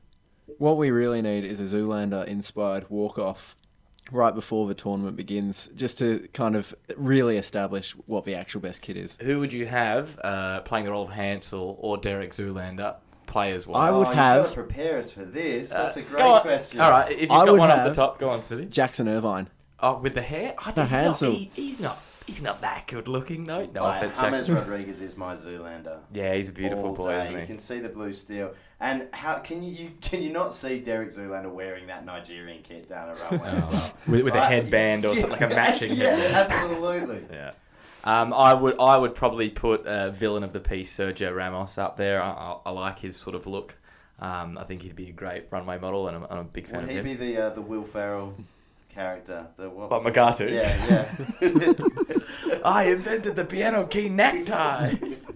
What 0.57 0.77
we 0.77 0.89
really 0.91 1.21
need 1.21 1.43
is 1.43 1.59
a 1.59 1.63
Zoolander 1.63 2.25
inspired 2.25 2.89
walk 2.89 3.19
off 3.19 3.55
right 4.11 4.33
before 4.33 4.67
the 4.67 4.73
tournament 4.73 5.17
begins, 5.17 5.69
just 5.75 5.97
to 5.99 6.27
kind 6.33 6.55
of 6.55 6.73
really 6.95 7.37
establish 7.37 7.91
what 8.05 8.23
the 8.23 8.33
actual 8.35 8.61
best 8.61 8.81
kit 8.81 8.95
is. 8.95 9.17
Who 9.21 9.39
would 9.39 9.51
you 9.51 9.65
have 9.65 10.17
uh, 10.23 10.61
playing 10.61 10.85
the 10.85 10.91
role 10.91 11.03
of 11.03 11.09
Hansel 11.09 11.77
or 11.79 11.97
Derek 11.97 12.31
Zoolander, 12.31 12.95
players 13.27 13.67
wise? 13.67 13.89
I 13.89 13.91
would 13.91 14.07
oh, 14.07 14.11
have- 14.11 14.35
You've 14.37 14.45
got 14.45 14.49
to 14.55 14.63
prepare 14.63 14.97
us 14.97 15.11
for 15.11 15.23
this. 15.25 15.71
Uh, 15.71 15.83
That's 15.83 15.97
a 15.97 16.01
great 16.01 16.17
Go 16.17 16.31
on. 16.33 16.41
question. 16.41 16.81
All 16.81 16.89
right, 16.89 17.11
if 17.11 17.21
you've 17.21 17.31
I 17.31 17.45
got 17.45 17.51
would 17.51 17.59
one 17.59 17.69
off 17.69 17.77
the 17.77 17.83
have- 17.83 17.95
top, 17.95 18.17
go 18.19 18.29
on, 18.29 18.41
Smithy. 18.41 18.65
Jackson 18.65 19.07
Irvine. 19.07 19.49
Oh, 19.79 19.99
with 19.99 20.15
the 20.15 20.21
hair? 20.23 20.55
I 20.57 20.71
The 20.71 20.85
think 20.85 21.01
he's, 21.05 21.21
not, 21.21 21.31
he, 21.31 21.51
he's 21.53 21.79
not. 21.79 21.99
He's 22.25 22.41
not 22.41 22.59
that 22.59 22.87
good 22.87 23.07
looking, 23.07 23.45
though. 23.45 23.65
No 23.67 23.83
Right, 23.85 23.97
offense, 23.99 24.19
James 24.19 24.37
Jackson. 24.39 24.55
Rodriguez 24.55 25.01
is 25.01 25.15
my 25.15 25.33
Zoolander. 25.33 25.99
Yeah, 26.11 26.33
he's 26.33 26.49
a 26.49 26.51
beautiful 26.51 26.87
all 26.87 26.93
boy, 26.93 27.11
day. 27.11 27.21
isn't 27.21 27.33
You 27.35 27.39
he? 27.39 27.45
can 27.47 27.57
see 27.57 27.79
the 27.79 27.87
blue 27.87 28.11
steel. 28.11 28.53
And 28.81 29.07
how 29.13 29.35
can 29.35 29.63
you, 29.63 29.71
you 29.71 29.91
can 30.01 30.21
you 30.21 30.29
not 30.31 30.53
see 30.53 30.79
Derek 30.79 31.09
Zoolander 31.09 31.49
wearing 31.49 31.87
that 31.87 32.03
Nigerian 32.05 32.63
kit 32.63 32.89
down 32.89 33.11
a 33.11 33.13
runway 33.15 33.47
as 33.47 33.63
oh. 33.63 33.69
well? 33.71 33.93
With, 34.09 34.23
with 34.25 34.33
a 34.33 34.39
Right? 34.39 34.51
headband 34.51 35.05
or 35.05 35.15
something 35.15 35.39
like 35.39 35.51
a 35.51 35.55
matching 35.55 35.95
yeah, 35.95 36.15
headband. 36.17 36.51
absolutely. 36.51 37.23
Yeah. 37.31 37.51
Um, 38.03 38.33
I 38.33 38.53
would 38.53 38.79
I 38.79 38.97
would 38.97 39.15
probably 39.15 39.49
put 39.49 39.85
uh, 39.85 40.11
villain 40.11 40.43
of 40.43 40.53
the 40.53 40.59
piece 40.59 40.95
Sergio 40.95 41.35
Ramos 41.35 41.77
up 41.77 41.97
there. 41.97 42.21
I, 42.21 42.29
I, 42.29 42.57
I 42.67 42.69
like 42.71 42.99
his 42.99 43.17
sort 43.17 43.35
of 43.35 43.47
look. 43.47 43.77
Um, 44.19 44.57
I 44.57 44.63
think 44.63 44.81
he'd 44.81 44.95
be 44.95 45.09
a 45.09 45.13
great 45.13 45.45
runway 45.51 45.77
model, 45.77 46.07
and 46.07 46.17
I'm, 46.17 46.25
I'm 46.29 46.37
a 46.39 46.43
big 46.43 46.67
fan 46.67 46.81
Would 46.81 46.89
of 46.89 46.95
he 46.95 47.01
be 47.01 47.15
the 47.15 47.37
uh, 47.45 47.49
the 47.51 47.61
Will 47.61 47.83
Ferrell 47.83 48.33
character? 48.89 49.47
The 49.57 49.69
what? 49.69 49.91
What, 49.91 50.03
was 50.03 50.41
it? 50.41 50.49
Mugatu? 50.49 50.53
Yeah, 50.53 51.15
yeah. 52.49 52.59
I 52.65 52.85
invented 52.85 53.35
the 53.35 53.45
piano 53.45 53.85
key 53.85 54.09
necktie. 54.09 54.95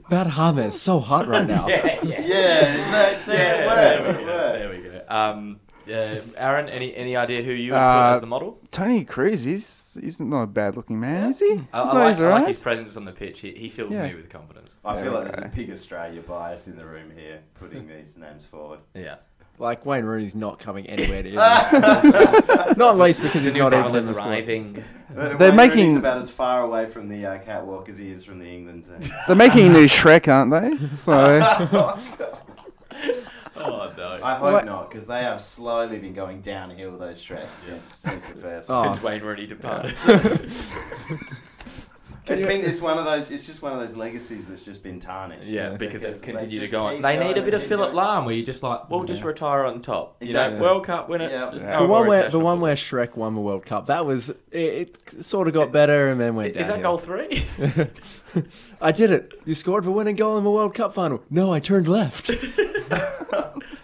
That 0.09 0.27
hammer 0.27 0.63
is 0.67 0.81
so 0.81 0.99
hot 0.99 1.27
right 1.27 1.47
now. 1.47 1.67
yeah, 1.67 1.99
yeah, 2.03 2.21
yeah, 2.21 3.13
so, 3.13 3.17
see, 3.17 3.37
it 3.37 3.65
works. 3.65 4.07
There 4.07 4.17
we 4.17 4.25
go. 4.25 4.31
works. 4.31 4.57
There 4.57 4.69
we 4.69 4.89
go. 4.89 5.03
Um, 5.07 5.59
uh, 5.87 6.21
Aaron, 6.37 6.69
any 6.69 6.93
any 6.95 7.15
idea 7.15 7.41
who 7.43 7.51
you 7.51 7.71
would 7.71 7.77
put 7.77 7.83
Uh, 7.83 8.11
as 8.15 8.19
the 8.21 8.27
model? 8.27 8.59
Tony 8.71 9.03
Cruz, 9.05 9.43
he's 9.43 9.97
he's 10.01 10.19
not 10.19 10.43
a 10.43 10.47
bad 10.47 10.75
looking 10.75 10.99
man, 10.99 11.31
is 11.31 11.39
he? 11.39 11.61
I, 11.73 11.81
I, 11.81 11.93
like, 11.93 12.09
he's 12.17 12.21
I 12.25 12.29
like 12.29 12.47
his 12.47 12.57
presence 12.57 12.97
on 12.97 13.05
the 13.05 13.11
pitch. 13.11 13.39
He, 13.41 13.51
he 13.51 13.69
fills 13.69 13.95
Yeah. 13.95 14.07
me 14.07 14.15
with 14.15 14.29
confidence. 14.29 14.77
I 14.85 15.01
feel 15.01 15.11
like 15.13 15.31
there's 15.31 15.45
a 15.45 15.55
big 15.55 15.71
Australia 15.71 16.21
bias 16.21 16.67
in 16.67 16.75
the 16.77 16.85
room 16.85 17.11
here, 17.15 17.39
putting 17.55 17.87
these 17.87 18.17
names 18.17 18.45
forward. 18.45 18.79
Yeah. 18.93 19.15
Like 19.59 19.85
Wayne 19.85 20.05
Rooney's 20.05 20.33
not 20.33 20.57
coming 20.59 20.87
anywhere 20.87 21.21
near 21.21 21.31
this. 21.71 21.71
not 22.77 22.97
least 22.97 23.21
because 23.21 23.43
he's 23.43 23.53
The 23.53 23.59
new 23.59 23.63
not 23.65 23.73
even 23.73 23.83
devil 23.83 23.91
in 23.91 23.97
is 23.97 24.07
the 24.07 24.13
squad. 24.15 24.29
arriving. 24.29 24.83
Uh, 25.15 25.37
They're 25.37 25.49
Wayne 25.49 25.55
making- 25.55 25.77
Rooney's 25.81 25.95
about 25.97 26.17
as 26.17 26.31
far 26.31 26.61
away 26.63 26.87
from 26.87 27.09
the 27.09 27.25
uh, 27.27 27.37
catwalk 27.39 27.87
as 27.89 27.97
he 27.97 28.09
is 28.09 28.23
from 28.23 28.39
the 28.39 28.45
England 28.47 28.85
team. 28.85 28.99
They're 29.27 29.35
making 29.35 29.67
a 29.67 29.69
new 29.71 29.85
Shrek, 29.85 30.27
aren't 30.27 30.51
they? 30.51 30.87
So 30.95 31.41
Oh 33.63 33.93
no. 33.97 34.19
I 34.23 34.35
hope 34.35 34.53
What? 34.53 34.65
not, 34.65 34.89
because 34.89 35.07
they 35.07 35.21
have 35.23 35.41
slowly 35.41 35.97
been 35.99 36.13
going 36.13 36.41
downhill 36.41 36.91
those 36.97 37.21
tracks 37.21 37.59
since 37.59 37.87
since 37.93 38.27
the 38.27 38.35
first 38.35 38.69
Oh. 38.69 38.73
one. 38.75 38.83
Since 38.93 39.03
Wayne 39.03 39.21
Rooney 39.21 39.47
departed. 39.47 39.95
It's 42.27 42.43
been 42.43 42.61
it's 42.61 42.79
one 42.79 42.97
of 42.99 43.03
those 43.03 43.31
it's 43.31 43.43
just 43.43 43.61
one 43.63 43.73
of 43.73 43.79
those 43.79 43.95
legacies 43.95 44.47
that's 44.47 44.63
just 44.63 44.83
been 44.83 44.99
tarnished. 44.99 45.43
Yeah, 45.47 45.71
Yeah. 45.71 45.75
because 45.77 45.99
they 46.01 46.07
Because 46.07 46.21
they 46.21 46.27
continue 46.31 46.59
to 46.59 46.65
just 46.65 46.71
go 46.71 46.85
on. 46.85 46.93
keep 46.93 47.01
They 47.01 47.15
going 47.15 47.27
need 47.27 47.37
a 47.37 47.41
bit 47.43 47.53
of 47.55 47.61
keep 47.61 47.69
Philipp 47.69 47.93
going. 47.93 48.05
Lahm 48.05 48.25
where 48.25 48.35
you're 48.35 48.45
just 48.45 48.61
like, 48.63 48.89
well, 48.89 49.03
just 49.03 49.23
retire 49.23 49.65
on 49.65 49.81
top. 49.81 50.17
Exactly. 50.21 50.53
You 50.53 50.59
know, 50.63 50.65
World 50.65 50.85
Cup 50.85 51.09
winner. 51.09 51.27
Yeah. 51.29 51.49
just 51.51 51.65
Yeah. 51.65 51.71
no 51.73 51.81
the 51.81 51.87
more 51.87 51.99
one 52.01 52.07
where 52.07 52.17
the 52.19 52.25
international 52.27 52.43
one 52.45 52.61
where 52.61 52.75
Shrek 52.75 53.15
won 53.17 53.33
the 53.33 53.41
World 53.41 53.65
Cup, 53.65 53.87
that 53.87 54.05
was 54.05 54.29
it, 54.29 54.37
it 54.51 55.23
sort 55.23 55.47
of 55.47 55.55
got 55.55 55.71
better 55.71 56.09
and 56.09 56.21
then 56.21 56.35
went 56.35 56.53
down. 56.53 56.61
Is 56.61 56.67
that 56.67 56.81
goal 56.83 56.99
three? 56.99 57.43
I 58.81 58.91
did 58.91 59.11
it. 59.11 59.33
You 59.43 59.55
scored 59.55 59.83
the 59.83 59.91
winning 59.91 60.15
goal 60.15 60.37
in 60.37 60.43
the 60.43 60.51
World 60.51 60.75
Cup 60.75 60.93
final. 60.93 61.23
No, 61.29 61.51
I 61.51 61.59
turned 61.59 61.87
left. 61.87 62.29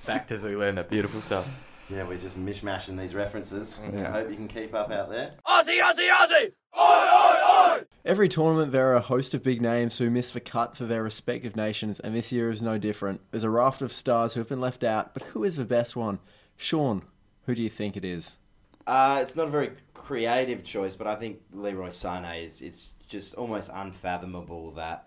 Back 0.06 0.28
to 0.28 0.36
Zoolander. 0.36 0.88
Beautiful 0.88 1.22
stuff. 1.22 1.48
Yeah, 1.90 2.06
we're 2.06 2.18
just 2.18 2.38
mishmashing 2.38 3.00
these 3.00 3.16
references. 3.16 3.80
Yeah. 3.94 4.10
I 4.10 4.12
hope 4.12 4.30
you 4.30 4.36
can 4.36 4.48
keep 4.50 4.76
up 4.76 4.92
out 4.92 5.10
there. 5.10 5.32
Aussie, 5.46 5.82
Aussie, 5.82 6.10
Aussie! 6.10 7.86
Every 8.04 8.28
tournament, 8.28 8.72
there 8.72 8.92
are 8.92 8.96
a 8.96 9.02
host 9.02 9.34
of 9.34 9.44
big 9.44 9.62
names 9.62 9.98
who 9.98 10.10
miss 10.10 10.32
the 10.32 10.40
cut 10.40 10.76
for 10.76 10.86
their 10.86 11.04
respective 11.04 11.56
nations, 11.56 12.00
and 12.00 12.14
this 12.14 12.32
year 12.32 12.50
is 12.50 12.62
no 12.62 12.78
different. 12.78 13.22
There's 13.32 13.44
a 13.46 13.50
raft 13.50 13.82
of 13.82 13.94
stars 13.94 14.34
who 14.34 14.42
have 14.42 14.50
been 14.50 14.62
left 14.62 14.84
out, 14.84 15.14
but 15.14 15.24
who 15.24 15.44
is 15.44 15.56
the 15.56 15.66
best 15.66 15.96
one? 15.96 16.20
Sean, 16.58 17.04
who 17.46 17.56
do 17.56 17.64
you 17.64 17.70
think 17.70 17.96
it 17.96 18.04
is? 18.04 18.38
Uh, 18.86 19.20
it's 19.22 19.36
not 19.36 19.48
a 19.48 19.52
very 19.52 19.72
creative 19.94 20.64
choice, 20.64 20.96
but 20.96 21.08
I 21.08 21.16
think 21.16 21.40
Leroy 21.54 21.90
Sané 21.90 22.44
is 22.44 22.62
it's 22.62 22.92
just 23.08 23.36
almost 23.36 23.70
unfathomable 23.74 24.72
that 24.72 25.07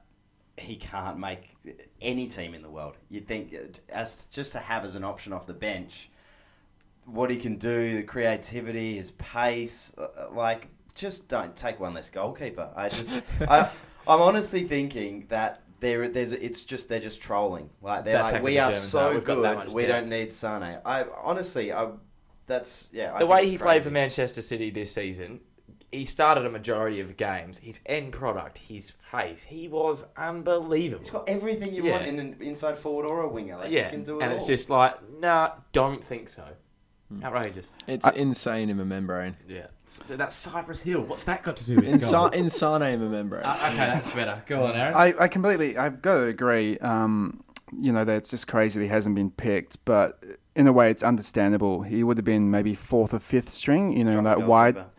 he 0.60 0.76
can't 0.76 1.18
make 1.18 1.56
any 2.00 2.26
team 2.26 2.54
in 2.54 2.62
the 2.62 2.70
world. 2.70 2.96
You'd 3.08 3.26
think 3.26 3.54
uh, 3.54 3.92
as 3.92 4.26
just 4.26 4.52
to 4.52 4.58
have 4.58 4.84
as 4.84 4.94
an 4.94 5.04
option 5.04 5.32
off 5.32 5.46
the 5.46 5.54
bench, 5.54 6.10
what 7.04 7.30
he 7.30 7.36
can 7.36 7.56
do, 7.56 7.96
the 7.96 8.02
creativity, 8.02 8.96
his 8.96 9.10
pace, 9.12 9.92
uh, 9.98 10.28
like 10.32 10.68
just 10.94 11.28
don't 11.28 11.56
take 11.56 11.80
one 11.80 11.94
less 11.94 12.10
goalkeeper. 12.10 12.70
I 12.76 12.88
just 12.88 13.14
I 13.40 13.70
I'm 14.06 14.20
honestly 14.20 14.64
thinking 14.64 15.26
that 15.28 15.62
there 15.80 16.08
there's 16.08 16.32
it's 16.32 16.64
just 16.64 16.88
they're 16.88 17.00
just 17.00 17.20
trolling. 17.22 17.70
Like 17.82 18.04
they're 18.04 18.14
That's 18.14 18.32
like 18.32 18.42
we 18.42 18.52
the 18.54 18.60
are 18.60 18.72
so 18.72 19.08
are. 19.10 19.14
We've 19.14 19.24
got 19.24 19.42
that 19.42 19.66
good, 19.66 19.74
we 19.74 19.82
depth." 19.82 19.92
don't 20.02 20.10
need 20.10 20.28
Sané. 20.28 20.80
I 20.84 21.04
honestly 21.22 21.72
I 21.72 21.88
that's 22.46 22.88
yeah. 22.92 23.10
I 23.10 23.12
The 23.12 23.18
think 23.20 23.30
way 23.30 23.42
it's 23.42 23.50
he 23.52 23.58
played 23.58 23.82
for 23.82 23.90
Manchester 23.90 24.42
City 24.42 24.70
this 24.70 24.92
season, 24.92 25.40
he 25.92 26.04
started 26.04 26.46
a 26.46 26.50
majority 26.50 27.00
of 27.00 27.16
games. 27.16 27.58
His 27.58 27.80
end 27.86 28.12
product, 28.12 28.58
his 28.58 28.92
pace, 29.10 29.44
he 29.44 29.66
was 29.68 30.06
unbelievable. 30.16 31.02
He's 31.02 31.10
got 31.10 31.28
everything 31.28 31.74
you 31.74 31.84
Yeah. 31.84 31.92
want 31.92 32.06
in 32.06 32.18
an 32.18 32.36
inside 32.40 32.78
forward 32.78 33.06
or 33.06 33.22
a 33.22 33.28
winger. 33.28 33.56
Like, 33.56 33.70
yeah, 33.70 33.86
he 33.86 33.90
can 33.90 34.04
do 34.04 34.18
it 34.20 34.22
and 34.22 34.30
all. 34.32 34.36
it's 34.38 34.46
just 34.46 34.70
like, 34.70 34.94
nah, 35.18 35.50
don't 35.72 36.02
think 36.02 36.28
so. 36.28 36.44
Outrageous. 37.24 37.70
It's 37.88 38.08
insane 38.12 38.70
in 38.70 38.76
the 38.76 38.84
membrane. 38.84 39.34
Yeah, 39.48 39.66
that's 40.06 40.32
Cypress 40.36 40.82
Hill. 40.82 41.02
What's 41.02 41.24
that 41.24 41.42
got 41.42 41.56
to 41.56 41.66
do 41.66 41.74
with 41.76 41.84
Insa- 41.84 42.32
insane 42.32 42.82
in 42.82 43.00
the 43.00 43.08
membrane. 43.08 43.42
Uh, 43.44 43.58
okay, 43.66 43.76
that's 43.78 44.12
better. 44.12 44.40
Go 44.46 44.66
on, 44.66 44.76
Aaron. 44.76 44.94
I, 44.94 45.14
I 45.18 45.26
completely, 45.26 45.76
I've 45.76 46.02
got 46.02 46.18
to 46.18 46.22
agree. 46.26 46.78
Um, 46.78 47.42
you 47.76 47.90
know, 47.92 48.04
that 48.04 48.16
it's 48.16 48.30
just 48.30 48.46
crazy 48.46 48.78
that 48.78 48.84
he 48.86 48.90
hasn't 48.90 49.16
been 49.16 49.30
picked, 49.32 49.84
but 49.84 50.22
in 50.54 50.68
a 50.68 50.72
way, 50.72 50.88
it's 50.90 51.02
understandable. 51.02 51.82
He 51.82 52.04
would 52.04 52.16
have 52.16 52.24
been 52.24 52.48
maybe 52.48 52.76
fourth 52.76 53.12
or 53.12 53.18
fifth 53.18 53.52
string, 53.52 53.96
you 53.96 54.04
know, 54.04 54.12
Drop 54.12 54.24
that 54.24 54.42
wide, 54.46 54.74
goalkeeper. 54.76 54.90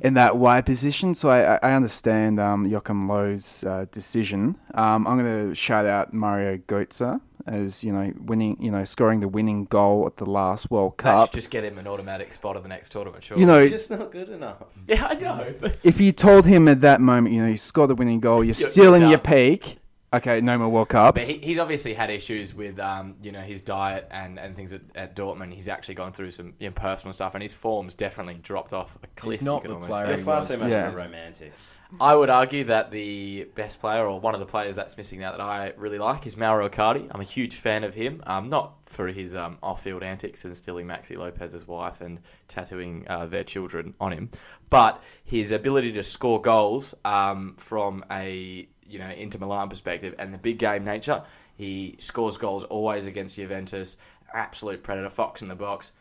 In 0.00 0.14
that 0.14 0.36
wide 0.36 0.64
position. 0.66 1.14
So 1.14 1.28
I, 1.28 1.56
I 1.56 1.58
I 1.62 1.72
understand 1.74 2.40
um, 2.40 2.66
Joachim 2.66 3.06
Löw's 3.08 3.64
uh, 3.64 3.86
decision. 3.92 4.56
Um, 4.74 5.06
I'm 5.06 5.18
going 5.18 5.48
to 5.50 5.54
shout 5.54 5.84
out 5.86 6.12
Mario 6.14 6.56
Götze 6.56 7.20
as 7.46 7.82
you 7.82 7.92
know, 7.92 8.12
winning, 8.20 8.56
you 8.60 8.70
know, 8.70 8.84
scoring 8.84 9.20
the 9.20 9.28
winning 9.28 9.64
goal 9.64 10.06
at 10.06 10.16
the 10.18 10.26
last 10.26 10.70
World 10.70 10.96
Cup. 10.98 11.28
should 11.30 11.34
just 11.34 11.50
get 11.50 11.64
him 11.64 11.78
an 11.78 11.86
automatic 11.86 12.32
spot 12.32 12.56
of 12.56 12.62
the 12.62 12.68
next 12.68 12.92
tournament, 12.92 13.24
sure. 13.24 13.38
You 13.38 13.46
know, 13.46 13.56
It's 13.56 13.70
just 13.70 13.90
not 13.90 14.12
good 14.12 14.28
enough. 14.28 14.62
yeah, 14.86 15.06
I 15.06 15.14
know. 15.14 15.54
But 15.60 15.78
if 15.82 16.00
you 16.00 16.12
told 16.12 16.44
him 16.46 16.68
at 16.68 16.80
that 16.82 17.00
moment, 17.00 17.34
you 17.34 17.40
know, 17.42 17.48
you 17.48 17.56
scored 17.56 17.90
the 17.90 17.94
winning 17.94 18.20
goal, 18.20 18.44
you're, 18.44 18.54
You're- 18.54 18.70
still 18.70 18.84
you're 18.84 18.96
in 18.96 19.08
your 19.08 19.18
peak. 19.18 19.76
Okay, 20.12 20.40
no 20.40 20.58
more 20.58 20.68
World 20.68 20.88
Cups. 20.88 21.20
But 21.20 21.28
he, 21.28 21.38
he's 21.38 21.58
obviously 21.58 21.94
had 21.94 22.10
issues 22.10 22.52
with, 22.52 22.80
um, 22.80 23.14
you 23.22 23.30
know, 23.30 23.42
his 23.42 23.60
diet 23.60 24.08
and, 24.10 24.40
and 24.40 24.56
things 24.56 24.72
at, 24.72 24.80
at 24.96 25.14
Dortmund. 25.14 25.52
He's 25.54 25.68
actually 25.68 25.94
gone 25.94 26.12
through 26.12 26.32
some 26.32 26.54
you 26.58 26.68
know, 26.68 26.72
personal 26.74 27.12
stuff, 27.12 27.34
and 27.34 27.42
his 27.42 27.54
form's 27.54 27.94
definitely 27.94 28.34
dropped 28.42 28.72
off 28.72 28.98
a 29.02 29.06
cliff. 29.08 29.40
not 29.40 29.56
you 29.56 29.60
could 29.62 29.70
the 29.70 29.74
almost 29.74 29.90
player 29.92 30.02
say. 30.04 30.14
They're 30.16 30.24
far 30.24 30.44
too 30.44 30.56
much 30.56 30.70
Yeah. 30.70 30.88
of 30.88 30.94
a 30.94 30.96
romantic. 30.96 31.52
I 32.00 32.14
would 32.14 32.30
argue 32.30 32.64
that 32.64 32.92
the 32.92 33.48
best 33.56 33.80
player, 33.80 34.06
or 34.06 34.20
one 34.20 34.34
of 34.34 34.40
the 34.40 34.46
players 34.46 34.76
that's 34.76 34.96
missing 34.96 35.20
now 35.20 35.32
that 35.32 35.40
I 35.40 35.72
really 35.76 35.98
like, 35.98 36.24
is 36.24 36.36
Mauro 36.36 36.68
Icardi. 36.68 37.08
I'm 37.10 37.20
a 37.20 37.24
huge 37.24 37.56
fan 37.56 37.82
of 37.82 37.94
him. 37.94 38.22
Um, 38.26 38.48
not 38.48 38.74
for 38.86 39.08
his 39.08 39.34
um, 39.34 39.58
off-field 39.60 40.02
antics 40.04 40.44
and 40.44 40.56
stealing 40.56 40.86
Maxi 40.86 41.16
Lopez's 41.16 41.66
wife 41.66 42.00
and 42.00 42.20
tattooing 42.46 43.06
uh, 43.08 43.26
their 43.26 43.42
children 43.42 43.94
on 44.00 44.12
him, 44.12 44.30
but 44.70 45.02
his 45.24 45.50
ability 45.50 45.92
to 45.92 46.04
score 46.04 46.40
goals 46.40 46.94
um, 47.04 47.54
from 47.58 48.04
a 48.10 48.68
you 48.90 48.98
know 48.98 49.08
Inter 49.08 49.38
Milan 49.38 49.68
perspective 49.68 50.14
and 50.18 50.34
the 50.34 50.38
big 50.38 50.58
game 50.58 50.84
nature. 50.84 51.22
He 51.54 51.96
scores 51.98 52.36
goals 52.36 52.64
always 52.64 53.06
against 53.06 53.36
Juventus. 53.36 53.96
Absolute 54.32 54.82
predator, 54.82 55.08
fox 55.08 55.42
in 55.42 55.48
the 55.48 55.54
box. 55.54 55.92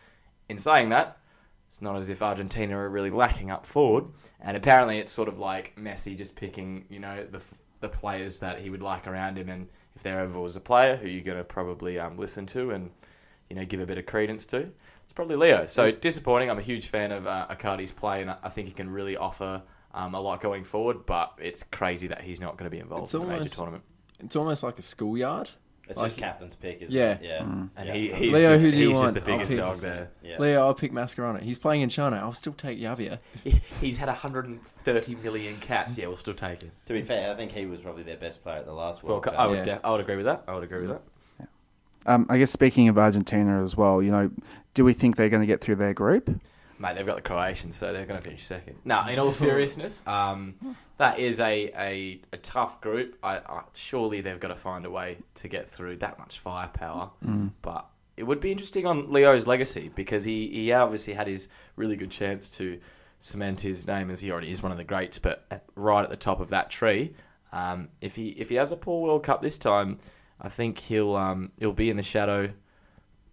In 0.47 0.57
saying 0.57 0.89
that, 0.89 1.17
it's 1.67 1.81
not 1.81 1.95
as 1.97 2.09
if 2.09 2.21
Argentina 2.21 2.77
are 2.77 2.89
really 2.89 3.11
lacking 3.11 3.51
up 3.51 3.65
forward, 3.65 4.05
and 4.41 4.57
apparently 4.57 4.97
it's 4.97 5.11
sort 5.11 5.27
of 5.27 5.39
like 5.39 5.75
Messi 5.75 6.17
just 6.17 6.35
picking, 6.35 6.85
you 6.89 6.99
know, 6.99 7.23
the 7.23 7.43
the 7.79 7.89
players 7.89 8.39
that 8.39 8.59
he 8.59 8.69
would 8.69 8.81
like 8.81 9.07
around 9.07 9.37
him, 9.37 9.49
and 9.49 9.67
if 9.95 10.03
there 10.03 10.19
ever 10.19 10.39
was 10.39 10.55
a 10.55 10.59
player 10.59 10.95
who 10.95 11.07
you're 11.07 11.23
going 11.23 11.37
to 11.37 11.43
probably 11.43 11.99
um, 11.99 12.17
listen 12.17 12.45
to 12.47 12.71
and 12.71 12.89
you 13.49 13.55
know 13.55 13.65
give 13.65 13.79
a 13.79 13.85
bit 13.85 13.97
of 13.97 14.05
credence 14.05 14.45
to, 14.47 14.69
it's 15.03 15.13
probably 15.13 15.35
Leo. 15.35 15.65
So 15.67 15.91
disappointing. 15.91 16.49
I'm 16.49 16.57
a 16.57 16.63
huge 16.63 16.87
fan 16.87 17.11
of 17.11 17.27
uh, 17.27 17.47
Icardi's 17.49 17.91
play, 17.91 18.21
and 18.21 18.31
I 18.31 18.37
I 18.43 18.49
think 18.49 18.67
he 18.67 18.73
can 18.73 18.89
really 18.89 19.15
offer 19.15 19.61
um, 19.93 20.13
a 20.15 20.19
lot 20.19 20.41
going 20.41 20.63
forward. 20.63 21.05
But 21.05 21.33
it's 21.39 21.63
crazy 21.63 22.07
that 22.07 22.21
he's 22.21 22.39
not 22.41 22.57
going 22.57 22.65
to 22.69 22.75
be 22.75 22.79
involved 22.79 23.03
It's 23.05 23.13
in 23.13 23.21
a 23.21 23.25
major 23.25 23.49
tournament. 23.49 23.83
It's 24.19 24.35
almost 24.35 24.63
like 24.63 24.77
a 24.79 24.81
schoolyard. 24.81 25.49
It's 25.87 25.97
Like- 25.97 26.07
just 26.09 26.17
captain's 26.19 26.53
pick, 26.53 26.83
isn't 26.83 26.95
Yeah. 26.95 27.13
it? 27.13 27.19
Yeah. 27.23 27.41
And 27.41 27.69
Yeah. 27.87 27.93
he, 27.93 28.13
he's, 28.13 28.33
Leo, 28.33 28.51
just, 28.51 28.63
who 28.63 28.71
do 28.71 28.77
you 28.77 28.87
he's 28.89 28.91
just 28.91 29.03
want? 29.05 29.15
the 29.15 29.21
biggest 29.21 29.51
I'll 29.53 29.57
dog 29.57 29.77
there. 29.77 30.09
Yeah. 30.21 30.37
Leo, 30.37 30.59
I'll 30.61 30.75
pick 30.75 30.91
Mascherano. 30.91 31.41
He's 31.41 31.57
playing 31.57 31.81
in 31.81 31.89
China. 31.89 32.17
I'll 32.17 32.31
still 32.31 32.53
take 32.53 32.77
Javier. 32.79 33.17
He's 33.81 33.97
had 33.97 34.07
130 34.07 35.15
million 35.15 35.57
cats. 35.57 35.97
Yeah, 35.97 36.05
we'll 36.05 36.15
still 36.15 36.35
take 36.35 36.61
him. 36.61 36.71
To 36.85 36.93
be 36.93 37.01
fair, 37.01 37.31
I 37.31 37.35
think 37.35 37.53
he 37.53 37.65
was 37.65 37.79
probably 37.79 38.03
their 38.03 38.17
best 38.17 38.43
player 38.43 38.57
at 38.57 38.65
the 38.67 38.73
last 38.73 39.03
World 39.03 39.23
Cup. 39.23 39.33
I 39.35 39.47
would, 39.47 39.57
Yeah. 39.65 39.77
de- 39.79 39.85
I 39.87 39.89
would 39.89 40.01
agree 40.01 40.15
with 40.17 40.25
that. 40.25 40.43
I 40.47 40.53
would 40.53 40.63
agree 40.63 40.81
with 40.85 40.89
that. 40.91 41.01
Um, 42.05 42.27
I 42.29 42.37
guess 42.37 42.51
speaking 42.51 42.87
of 42.87 42.97
Argentina 42.97 43.63
as 43.63 43.75
well, 43.75 44.01
you 44.01 44.11
know, 44.11 44.29
do 44.75 44.85
we 44.85 44.93
think 44.93 45.15
they're 45.15 45.29
going 45.29 45.41
to 45.41 45.47
get 45.47 45.59
through 45.59 45.75
their 45.75 45.93
group? 45.95 46.39
Mate, 46.79 46.95
they've 46.95 47.05
got 47.05 47.17
the 47.17 47.21
Croatians, 47.21 47.75
so 47.75 47.91
they're 47.91 48.05
going 48.05 48.19
to 48.19 48.23
finish 48.23 48.43
second. 48.43 48.77
No, 48.85 49.05
in 49.07 49.19
all 49.19 49.31
seriousness, 49.33 50.01
um, 50.07 50.55
that 50.97 51.19
is 51.19 51.39
a, 51.41 51.71
a, 51.77 52.21
a 52.31 52.37
tough 52.37 52.79
group. 52.79 53.17
I, 53.21 53.37
I, 53.37 53.63
surely 53.73 54.21
they've 54.21 54.39
got 54.39 54.47
to 54.47 54.55
find 54.55 54.85
a 54.85 54.89
way 54.89 55.17
to 55.35 55.47
get 55.49 55.67
through 55.67 55.97
that 55.97 56.17
much 56.17 56.39
firepower. 56.39 57.11
But 57.61 57.85
it 58.15 58.23
would 58.23 58.39
be 58.39 58.51
interesting 58.51 58.85
on 58.85 59.11
Leo's 59.11 59.45
legacy 59.45 59.91
because 59.93 60.23
he, 60.23 60.47
he 60.47 60.71
obviously 60.71 61.13
had 61.13 61.27
his 61.27 61.49
really 61.75 61.97
good 61.97 62.11
chance 62.11 62.49
to 62.51 62.79
cement 63.19 63.61
his 63.61 63.85
name 63.85 64.09
as 64.09 64.21
he 64.21 64.31
already 64.31 64.49
is 64.49 64.63
one 64.63 64.71
of 64.71 64.77
the 64.77 64.83
greats, 64.85 65.19
but 65.19 65.63
right 65.75 66.03
at 66.03 66.09
the 66.09 66.17
top 66.17 66.39
of 66.39 66.49
that 66.49 66.69
tree. 66.69 67.13
Um, 67.51 67.89
if 67.99 68.15
he 68.15 68.29
if 68.29 68.49
he 68.49 68.55
has 68.55 68.71
a 68.71 68.77
poor 68.77 69.01
World 69.01 69.23
Cup 69.23 69.41
this 69.41 69.57
time, 69.57 69.97
I 70.39 70.49
think 70.49 70.77
he'll 70.77 71.15
um, 71.15 71.51
he'll 71.59 71.73
be 71.73 71.89
in 71.89 71.97
the 71.97 72.03
shadow, 72.03 72.51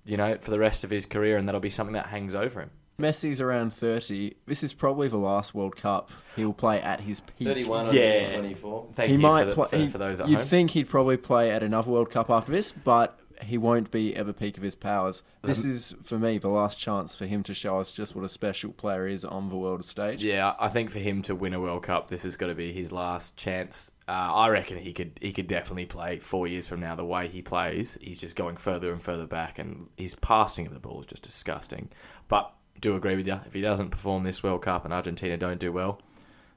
you 0.05 0.17
know, 0.17 0.37
for 0.41 0.51
the 0.51 0.59
rest 0.59 0.85
of 0.85 0.91
his 0.91 1.07
career, 1.07 1.37
and 1.37 1.49
that'll 1.49 1.61
be 1.61 1.71
something 1.71 1.93
that 1.95 2.07
hangs 2.07 2.35
over 2.35 2.61
him. 2.61 2.71
Messi's 2.99 3.41
around 3.41 3.73
30. 3.75 4.35
This 4.47 4.63
is 4.63 4.73
probably 4.73 5.09
the 5.09 5.19
last 5.19 5.55
World 5.55 5.77
Cup 5.77 6.11
he'll 6.35 6.53
play 6.55 6.81
at 6.81 7.01
his 7.01 7.21
peak. 7.21 7.47
31 7.47 7.95
Yeah. 7.95 8.37
24. 8.39 8.89
Thank 8.95 9.09
he 9.09 9.17
you 9.17 9.21
might 9.23 9.43
for, 9.43 9.47
the, 9.49 9.55
play. 9.55 9.69
for, 9.69 9.77
he- 9.77 9.89
for 9.89 9.99
those 9.99 10.21
at 10.21 10.29
you'd 10.29 10.39
home. 10.39 10.47
think 10.47 10.71
he'd 10.71 10.89
probably 10.89 11.17
play 11.17 11.51
at 11.51 11.63
another 11.63 11.91
World 11.91 12.11
Cup 12.11 12.31
after 12.31 12.53
this, 12.53 12.73
but 12.73 13.19
he 13.43 13.59
won't 13.59 13.91
be 13.91 14.17
at 14.17 14.25
the 14.25 14.33
peak 14.33 14.57
of 14.57 14.63
his 14.63 14.75
powers. 14.75 15.23
This 15.43 15.63
is, 15.63 15.95
for 16.03 16.19
me, 16.19 16.39
the 16.39 16.49
last 16.49 16.79
chance 16.81 17.15
for 17.15 17.27
him 17.27 17.43
to 17.43 17.53
show 17.53 17.79
us 17.81 17.93
just 17.93 18.17
what 18.17 18.25
a 18.25 18.31
special 18.31 18.73
player 18.73 19.07
is 19.07 19.27
on 19.27 19.51
the 19.51 19.59
world 19.59 19.85
stage. 19.85 20.25
yeah, 20.25 20.55
I 20.59 20.69
think 20.71 20.91
for 20.91 21.01
him 21.01 21.21
to 21.21 21.35
win 21.35 21.53
a 21.53 21.61
World 21.61 21.83
Cup, 21.83 22.09
this 22.09 22.25
is 22.25 22.39
going 22.39 22.51
to 22.51 22.57
be 22.57 22.73
his 22.73 22.93
last 22.93 23.37
chance. 23.37 23.91
Uh, 24.09 24.13
I 24.13 24.49
reckon 24.49 24.79
he 24.79 24.95
could 24.95 25.19
he 25.21 25.33
could 25.35 25.49
definitely 25.49 25.85
play 25.85 26.19
four 26.19 26.47
years 26.47 26.67
from 26.67 26.81
now. 26.81 26.95
The 26.97 27.05
way 27.05 27.29
he 27.29 27.43
plays, 27.43 27.99
he's 28.01 28.19
just 28.19 28.37
going 28.37 28.57
further 28.57 28.91
and 28.91 29.03
further 29.03 29.27
back, 29.27 29.59
and 29.59 29.89
his 29.99 30.15
passing 30.15 30.67
of 30.67 30.73
the 30.73 30.81
ball 30.81 31.01
is 31.01 31.07
just 31.07 31.23
disgusting. 31.23 31.91
But 32.29 32.51
do 32.81 32.97
agree 32.97 33.17
with 33.17 33.27
you. 33.27 33.41
If 33.47 33.55
he 33.55 33.61
doesn't 33.61 33.91
perform 33.91 34.25
this 34.25 34.43
World 34.43 34.63
Cup 34.63 34.85
and 34.85 34.93
Argentina 34.93 35.37
don't 35.37 35.61
do 35.61 35.73
well, 35.73 36.01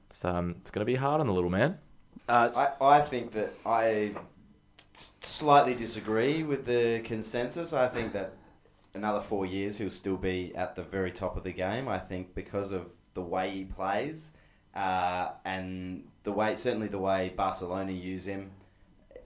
it's 0.06 0.24
um 0.24 0.56
it's 0.60 0.70
going 0.70 0.80
to 0.80 0.86
be 0.86 0.96
hard 0.96 1.20
on 1.20 1.26
the 1.26 1.32
little 1.32 1.50
man. 1.50 1.78
Uh, 2.28 2.70
I, 2.80 2.98
I 2.98 3.00
think 3.00 3.32
I 3.66 4.14
slightly 4.94 5.74
disagree 5.74 6.42
with 6.42 6.64
the 6.64 7.00
consensus. 7.04 7.72
I 7.72 7.88
think 7.88 8.12
that 8.12 8.34
another 8.94 9.20
four 9.20 9.46
years 9.46 9.78
he'll 9.78 9.90
still 9.90 10.16
be 10.16 10.54
at 10.54 10.76
the 10.76 10.82
very 10.82 11.10
top 11.10 11.36
of 11.36 11.42
the 11.44 11.52
game. 11.52 11.88
I 11.88 11.98
think 11.98 12.34
because 12.34 12.70
of 12.70 12.92
the 13.14 13.22
way 13.22 13.50
he 13.50 13.64
plays 13.64 14.32
uh, 14.74 15.30
and 15.44 16.04
the 16.22 16.32
way, 16.32 16.56
certainly 16.56 16.88
the 16.88 16.98
way 16.98 17.32
Barcelona 17.36 17.92
use 17.92 18.26
him, 18.26 18.50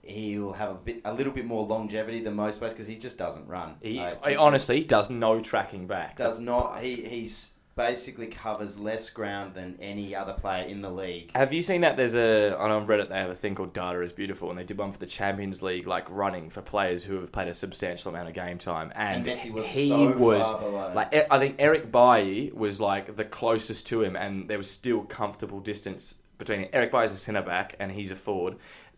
he 0.05 0.37
will 0.37 0.53
have 0.53 0.69
a 0.69 0.75
bit, 0.75 1.01
a 1.03 1.13
little 1.13 1.33
bit 1.33 1.45
more 1.45 1.65
longevity 1.65 2.21
than 2.21 2.35
most 2.35 2.59
players 2.59 2.73
because 2.73 2.87
he 2.87 2.95
just 2.95 3.17
doesn't 3.17 3.47
run. 3.47 3.75
He, 3.81 3.97
he 4.27 4.35
honestly 4.35 4.83
does 4.83 5.09
no 5.09 5.41
tracking 5.41 5.87
back. 5.87 6.15
does 6.15 6.39
not. 6.39 6.83
He 6.83 6.95
he's 6.95 7.51
basically 7.75 8.27
covers 8.27 8.79
less 8.79 9.09
ground 9.09 9.53
than 9.53 9.77
any 9.81 10.15
other 10.15 10.33
player 10.33 10.63
in 10.63 10.81
the 10.81 10.89
league. 10.89 11.31
Have 11.35 11.51
you 11.51 11.61
seen 11.61 11.81
that? 11.81 11.97
There's 11.97 12.15
a 12.15 12.57
on 12.57 12.87
Reddit 12.87 13.09
they 13.09 13.15
have 13.15 13.29
a 13.29 13.35
thing 13.35 13.55
called 13.55 13.73
Data 13.73 14.01
is 14.01 14.13
Beautiful, 14.13 14.49
and 14.49 14.57
they 14.57 14.63
did 14.63 14.77
one 14.77 14.91
for 14.91 14.99
the 14.99 15.05
Champions 15.05 15.61
League, 15.61 15.87
like 15.87 16.09
running 16.09 16.49
for 16.49 16.61
players 16.61 17.03
who 17.03 17.19
have 17.19 17.31
played 17.31 17.47
a 17.47 17.53
substantial 17.53 18.11
amount 18.11 18.29
of 18.29 18.33
game 18.33 18.57
time, 18.57 18.91
and, 18.95 19.27
And 19.27 19.53
was 19.53 19.67
he 19.67 19.89
so 19.89 20.11
was 20.11 20.53
like 20.95 21.13
I 21.31 21.39
think 21.39 21.55
Eric 21.59 21.91
Bailly 21.91 22.51
was 22.53 22.79
like 22.79 23.15
the 23.15 23.25
closest 23.25 23.87
to 23.87 24.03
him, 24.03 24.15
and 24.15 24.47
there 24.49 24.57
was 24.57 24.69
still 24.69 25.01
comfortable 25.01 25.59
distance 25.59 26.15
between 26.37 26.61
him. 26.61 26.69
Eric 26.73 26.91
Bailly's 26.91 27.11
a 27.11 27.17
centre 27.17 27.41
back, 27.41 27.75
and 27.79 27.91
he's 27.91 28.11
a 28.11 28.15
forward. 28.15 28.55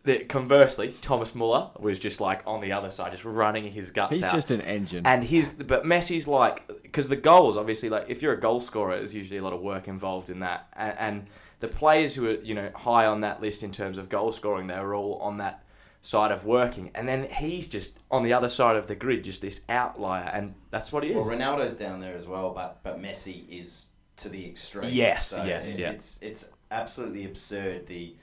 The, 0.08 0.24
conversely, 0.24 0.92
Thomas 1.02 1.34
Muller 1.34 1.70
was 1.78 1.98
just 1.98 2.18
like 2.18 2.40
on 2.46 2.62
the 2.62 2.72
other 2.72 2.90
side, 2.90 3.12
just 3.12 3.26
running 3.26 3.70
his 3.70 3.90
guts 3.90 4.12
out. 4.12 4.14
He's 4.14 4.22
out. 4.22 4.32
just 4.32 4.50
an 4.50 4.62
engine. 4.62 5.06
And 5.06 5.22
his, 5.22 5.52
but 5.52 5.84
Messi's 5.84 6.26
like, 6.26 6.66
because 6.82 7.08
the 7.08 7.16
goals, 7.16 7.58
obviously, 7.58 7.90
like 7.90 8.06
if 8.08 8.22
you're 8.22 8.32
a 8.32 8.40
goal 8.40 8.60
scorer, 8.60 8.96
there's 8.96 9.14
usually 9.14 9.36
a 9.36 9.42
lot 9.42 9.52
of 9.52 9.60
work 9.60 9.86
involved 9.86 10.30
in 10.30 10.38
that. 10.38 10.66
And, 10.72 10.98
and 10.98 11.26
the 11.60 11.68
players 11.68 12.14
who 12.14 12.26
are, 12.26 12.40
you 12.40 12.54
know, 12.54 12.70
high 12.74 13.04
on 13.04 13.20
that 13.20 13.42
list 13.42 13.62
in 13.62 13.70
terms 13.70 13.98
of 13.98 14.08
goal 14.08 14.32
scoring, 14.32 14.66
they 14.66 14.80
were 14.80 14.94
all 14.94 15.16
on 15.16 15.36
that 15.36 15.62
side 16.00 16.32
of 16.32 16.46
working. 16.46 16.90
And 16.94 17.06
then 17.06 17.28
he's 17.30 17.66
just 17.66 17.98
on 18.10 18.22
the 18.22 18.32
other 18.32 18.48
side 18.48 18.76
of 18.76 18.86
the 18.86 18.94
grid, 18.94 19.24
just 19.24 19.42
this 19.42 19.60
outlier, 19.68 20.30
and 20.32 20.54
that's 20.70 20.90
what 20.90 21.04
he 21.04 21.10
is. 21.10 21.26
Well. 21.26 21.36
Ronaldo's 21.36 21.76
down 21.76 22.00
there 22.00 22.16
as 22.16 22.26
well, 22.26 22.54
but 22.54 22.82
but 22.82 22.98
Messi 22.98 23.46
is 23.50 23.88
to 24.16 24.30
the 24.30 24.46
extreme. 24.48 24.88
Yes, 24.90 25.34
yes, 25.44 25.74
it- 25.74 25.80
yeah. 25.80 25.90
It's 25.90 26.18
it's 26.22 26.46
absolutely 26.70 27.26
absurd 27.26 27.86
the 27.86 28.16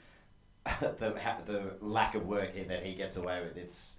the 0.82 1.14
the 1.46 1.74
lack 1.82 2.16
of 2.16 2.26
work 2.28 2.54
that 2.68 2.84
he 2.86 2.94
gets 2.94 3.18
away 3.18 3.42
with. 3.44 3.58
It's 3.58 3.96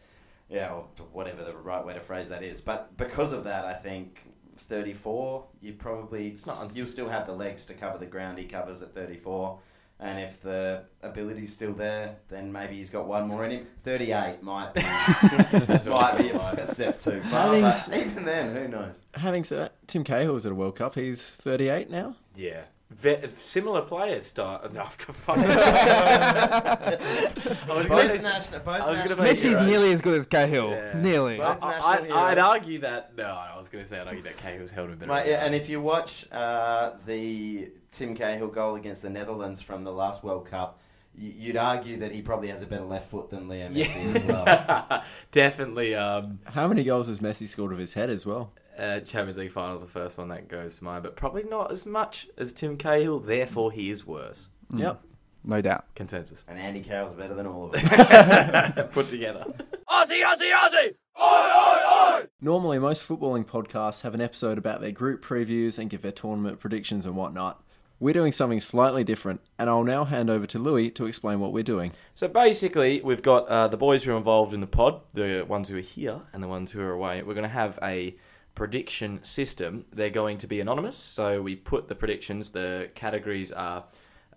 yeah, 0.48 0.72
or 0.72 0.85
whatever 1.12 1.42
the 1.44 1.57
right 1.57 1.85
way 1.85 1.94
to 1.94 2.00
phrase 2.00 2.29
that 2.29 2.42
is. 2.42 2.61
But 2.61 2.96
because 2.96 3.33
of 3.33 3.44
that, 3.44 3.64
I 3.64 3.74
think. 3.74 4.20
34, 4.59 5.44
you 5.61 5.74
probably 5.74 6.29
It's 6.29 6.46
not 6.46 6.61
uns- 6.62 6.76
you'll 6.79 6.87
still 6.87 7.11
have 7.11 7.26
the 7.26 7.33
legs 7.35 7.66
to 7.66 7.74
cover 7.74 7.98
the 7.98 8.07
ground 8.07 8.38
he 8.38 8.46
covers 8.46 8.81
at 8.81 8.94
34, 8.94 9.59
and 10.00 10.18
if 10.18 10.40
the 10.40 10.83
ability's 11.02 11.52
still 11.52 11.74
there, 11.74 12.16
then 12.29 12.50
maybe 12.50 12.74
he's 12.76 12.88
got 12.88 13.07
one 13.07 13.29
more 13.29 13.44
in 13.44 13.50
him. 13.50 13.66
38 13.83 14.42
might 14.42 14.72
be 14.72 14.81
That's 15.66 15.85
might 15.87 16.18
be 16.18 16.31
a 16.31 16.66
step 16.66 16.98
too 16.98 17.20
far, 17.24 17.55
Having 17.55 17.62
but 17.62 17.90
even 17.94 18.24
then, 18.24 18.57
who 18.57 18.66
knows? 18.66 19.00
Having 19.14 19.44
said 19.44 19.59
that, 19.59 19.87
Tim 19.87 20.05
Cahill 20.05 20.33
was 20.33 20.46
at 20.46 20.52
a 20.52 20.55
World 20.55 20.76
Cup. 20.76 20.94
He's 20.94 21.37
38 21.37 21.90
now. 21.90 22.16
Yeah. 22.35 22.62
Ve- 22.96 23.28
similar 23.28 23.82
players 23.82 24.24
start. 24.24 24.72
No, 24.72 24.80
I've 24.80 24.96
got 24.96 25.14
fuck. 25.14 25.37
I 25.38 26.96
was 27.68 27.87
gonna 27.87 27.88
Both 27.88 28.20
say- 28.20 28.22
national, 28.22 28.61
both 28.61 28.68
I 28.80 28.87
was 28.90 28.98
gonna 28.98 29.09
national 29.11 29.18
make 29.24 29.32
Messi's 29.37 29.42
heroes. 29.42 29.66
nearly 29.70 29.92
as 29.92 30.00
good 30.00 30.18
as 30.18 30.26
Cahill. 30.26 30.70
Yeah. 30.70 30.98
Nearly. 31.00 31.38
Well, 31.38 31.59
I, 31.61 31.70
national 31.72 31.88
I'd, 31.90 32.00
I'd 32.00 32.06
heroes. 32.38 32.38
argue 32.48 32.78
that. 32.80 33.16
No, 33.16 33.24
I 33.24 33.56
was 33.59 33.68
going 33.68 33.85
to 33.85 33.88
say 33.88 33.98
I'd 34.00 34.06
argue 34.06 34.22
that 34.22 34.38
Cahill's 34.38 34.70
held 34.70 34.90
him 34.90 34.96
better. 34.98 35.11
Right, 35.11 35.26
yeah, 35.26 35.44
and 35.44 35.54
if 35.54 35.68
you 35.68 35.80
watch 35.80 36.26
uh, 36.32 36.92
the 37.06 37.70
Tim 37.90 38.14
Cahill 38.14 38.48
goal 38.48 38.76
against 38.76 39.02
the 39.02 39.11
Netherlands 39.11 39.61
from 39.61 39.85
the 39.85 39.92
last 39.92 40.24
World 40.24 40.46
Cup, 40.46 40.80
y- 41.18 41.35
you'd 41.37 41.56
argue 41.59 41.98
that 41.98 42.12
he 42.12 42.22
probably 42.22 42.48
has 42.48 42.62
a 42.62 42.66
better 42.66 42.85
left 42.85 43.11
foot 43.11 43.28
than 43.30 43.46
Leo 43.48 43.68
Messi 43.68 44.16
as 44.16 44.24
well. 44.24 44.44
yeah, 44.46 45.04
definitely. 45.32 45.94
Um, 45.94 46.38
How 46.44 46.66
many 46.66 46.82
goals 46.85 47.09
has 47.09 47.20
Messi 47.20 47.46
scored 47.46 47.72
with 47.72 47.80
his 47.80 47.92
head 47.94 48.09
as 48.09 48.24
well? 48.24 48.52
Uh, 48.78 49.00
Champions 49.00 49.38
League 49.38 49.52
finals, 49.52 49.82
the 49.82 49.88
first 49.88 50.18
one 50.18 50.28
that 50.28 50.48
goes 50.48 50.76
to 50.76 50.84
mind, 50.84 51.02
but 51.02 51.16
probably 51.16 51.44
not 51.44 51.72
as 51.72 51.86
much 51.86 52.28
as 52.36 52.52
Tim 52.52 52.76
Cahill. 52.76 53.18
Therefore, 53.20 53.72
he 53.72 53.90
is 53.90 54.06
worse. 54.06 54.48
Yep. 54.74 55.02
No 55.44 55.60
doubt. 55.60 55.84
Consensus. 55.94 56.44
And 56.48 56.58
Andy 56.58 56.80
Carroll's 56.80 57.14
better 57.14 57.34
than 57.34 57.46
all 57.46 57.66
of 57.66 57.72
them. 57.80 58.88
Put 58.92 59.08
together. 59.08 59.44
Aussie, 59.88 60.22
Aussie, 60.24 60.52
Aussie! 60.52 60.94
Oi, 61.18 61.22
oi, 61.22 62.18
oi! 62.18 62.26
Normally, 62.40 62.78
most 62.78 63.06
footballing 63.08 63.46
podcasts 63.46 64.02
have 64.02 64.12
an 64.12 64.20
episode 64.20 64.58
about 64.58 64.80
their 64.80 64.90
group 64.90 65.24
previews 65.24 65.78
and 65.78 65.88
give 65.88 66.02
their 66.02 66.12
tournament 66.12 66.58
predictions 66.58 67.06
and 67.06 67.16
whatnot. 67.16 67.62
We're 67.98 68.12
doing 68.12 68.32
something 68.32 68.60
slightly 68.60 69.04
different, 69.04 69.40
and 69.58 69.70
I'll 69.70 69.84
now 69.84 70.04
hand 70.04 70.28
over 70.28 70.46
to 70.48 70.58
Louis 70.58 70.90
to 70.90 71.06
explain 71.06 71.40
what 71.40 71.52
we're 71.52 71.62
doing. 71.62 71.92
So 72.14 72.28
basically, 72.28 73.00
we've 73.00 73.22
got 73.22 73.46
uh, 73.48 73.68
the 73.68 73.78
boys 73.78 74.04
who 74.04 74.12
are 74.12 74.16
involved 74.18 74.52
in 74.52 74.60
the 74.60 74.66
pod, 74.66 75.00
the 75.14 75.46
ones 75.48 75.70
who 75.70 75.78
are 75.78 75.80
here, 75.80 76.20
and 76.32 76.42
the 76.42 76.48
ones 76.48 76.72
who 76.72 76.80
are 76.80 76.92
away. 76.92 77.22
We're 77.22 77.32
going 77.32 77.44
to 77.44 77.48
have 77.48 77.78
a 77.82 78.14
prediction 78.57 79.23
system. 79.23 79.85
They're 79.92 80.11
going 80.11 80.38
to 80.38 80.49
be 80.49 80.61
anonymous, 80.61 80.97
so 80.97 81.40
we 81.40 81.55
put 81.55 81.87
the 81.87 81.95
predictions. 81.95 82.51
The 82.51 82.90
categories 82.97 83.53
are 83.53 83.85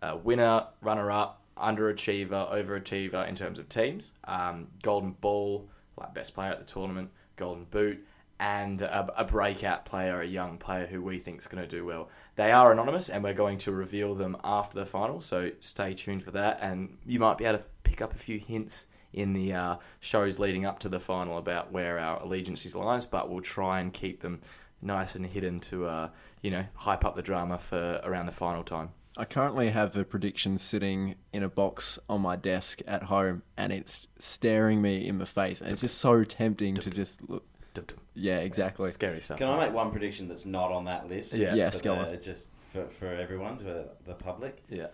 uh, 0.03 0.17
winner, 0.23 0.67
runner-up, 0.81 1.41
underachiever, 1.57 2.53
overachiever 2.53 3.27
in 3.27 3.33
terms 3.33 3.57
of 3.57 3.67
teams, 3.67 4.13
um, 4.25 4.67
golden 4.83 5.13
ball, 5.13 5.69
like 5.97 6.13
best 6.13 6.35
player 6.35 6.51
at 6.51 6.59
the 6.59 6.65
tournament, 6.65 7.09
golden 7.35 7.63
boot, 7.63 8.05
and 8.39 8.81
a, 8.81 9.19
a 9.19 9.23
breakout 9.23 9.83
player, 9.85 10.21
a 10.21 10.25
young 10.25 10.57
player 10.57 10.85
who 10.85 11.01
we 11.01 11.17
think 11.17 11.39
is 11.39 11.47
going 11.47 11.63
to 11.63 11.67
do 11.67 11.85
well. 11.85 12.09
They 12.35 12.51
are 12.51 12.71
anonymous, 12.71 13.09
and 13.09 13.23
we're 13.23 13.33
going 13.33 13.57
to 13.59 13.71
reveal 13.71 14.15
them 14.15 14.37
after 14.43 14.77
the 14.77 14.85
final. 14.85 15.21
So 15.21 15.51
stay 15.59 15.93
tuned 15.93 16.23
for 16.23 16.31
that, 16.31 16.59
and 16.61 16.97
you 17.05 17.19
might 17.19 17.37
be 17.37 17.45
able 17.45 17.59
to 17.59 17.65
pick 17.83 18.01
up 18.01 18.13
a 18.13 18.17
few 18.17 18.39
hints 18.39 18.87
in 19.13 19.33
the 19.33 19.53
uh, 19.53 19.75
shows 19.99 20.39
leading 20.39 20.65
up 20.65 20.79
to 20.79 20.89
the 20.89 20.99
final 20.99 21.37
about 21.37 21.71
where 21.71 21.99
our 21.99 22.21
allegiances 22.21 22.75
lies. 22.75 23.05
But 23.05 23.29
we'll 23.29 23.41
try 23.41 23.79
and 23.79 23.93
keep 23.93 24.21
them 24.21 24.41
nice 24.81 25.15
and 25.15 25.25
hidden 25.25 25.59
to, 25.59 25.85
uh, 25.87 26.09
you 26.41 26.51
know, 26.51 26.65
hype 26.75 27.03
up 27.03 27.15
the 27.15 27.21
drama 27.21 27.57
for 27.57 27.99
around 28.03 28.25
the 28.25 28.31
final 28.31 28.63
time. 28.63 28.89
I 29.17 29.25
currently 29.25 29.71
have 29.71 29.97
a 29.97 30.05
prediction 30.05 30.57
sitting 30.57 31.15
in 31.33 31.43
a 31.43 31.49
box 31.49 31.99
on 32.07 32.21
my 32.21 32.37
desk 32.37 32.79
at 32.87 33.03
home, 33.03 33.43
and 33.57 33.73
it's 33.73 34.07
staring 34.17 34.81
me 34.81 35.05
in 35.05 35.17
the 35.17 35.25
face, 35.25 35.59
and 35.61 35.71
it's 35.71 35.81
just 35.81 35.97
so 35.97 36.23
tempting 36.23 36.75
to 36.75 36.89
just 36.89 37.27
look. 37.29 37.43
Dum, 37.73 37.85
dum. 37.85 37.97
Yeah, 38.13 38.37
exactly. 38.37 38.89
Scary 38.91 39.19
stuff. 39.19 39.37
Can 39.37 39.49
I 39.49 39.65
make 39.65 39.73
one 39.73 39.91
prediction 39.91 40.27
that's 40.27 40.45
not 40.45 40.71
on 40.71 40.85
that 40.85 41.09
list? 41.09 41.33
Yeah. 41.33 41.53
Yes, 41.53 41.81
But, 41.81 41.83
go 41.83 41.95
on. 41.95 42.21
Just 42.21 42.49
for, 42.59 42.85
for 42.87 43.07
everyone, 43.07 43.57
to 43.59 43.89
the 44.05 44.13
public. 44.13 44.63
Yeah. 44.69 44.87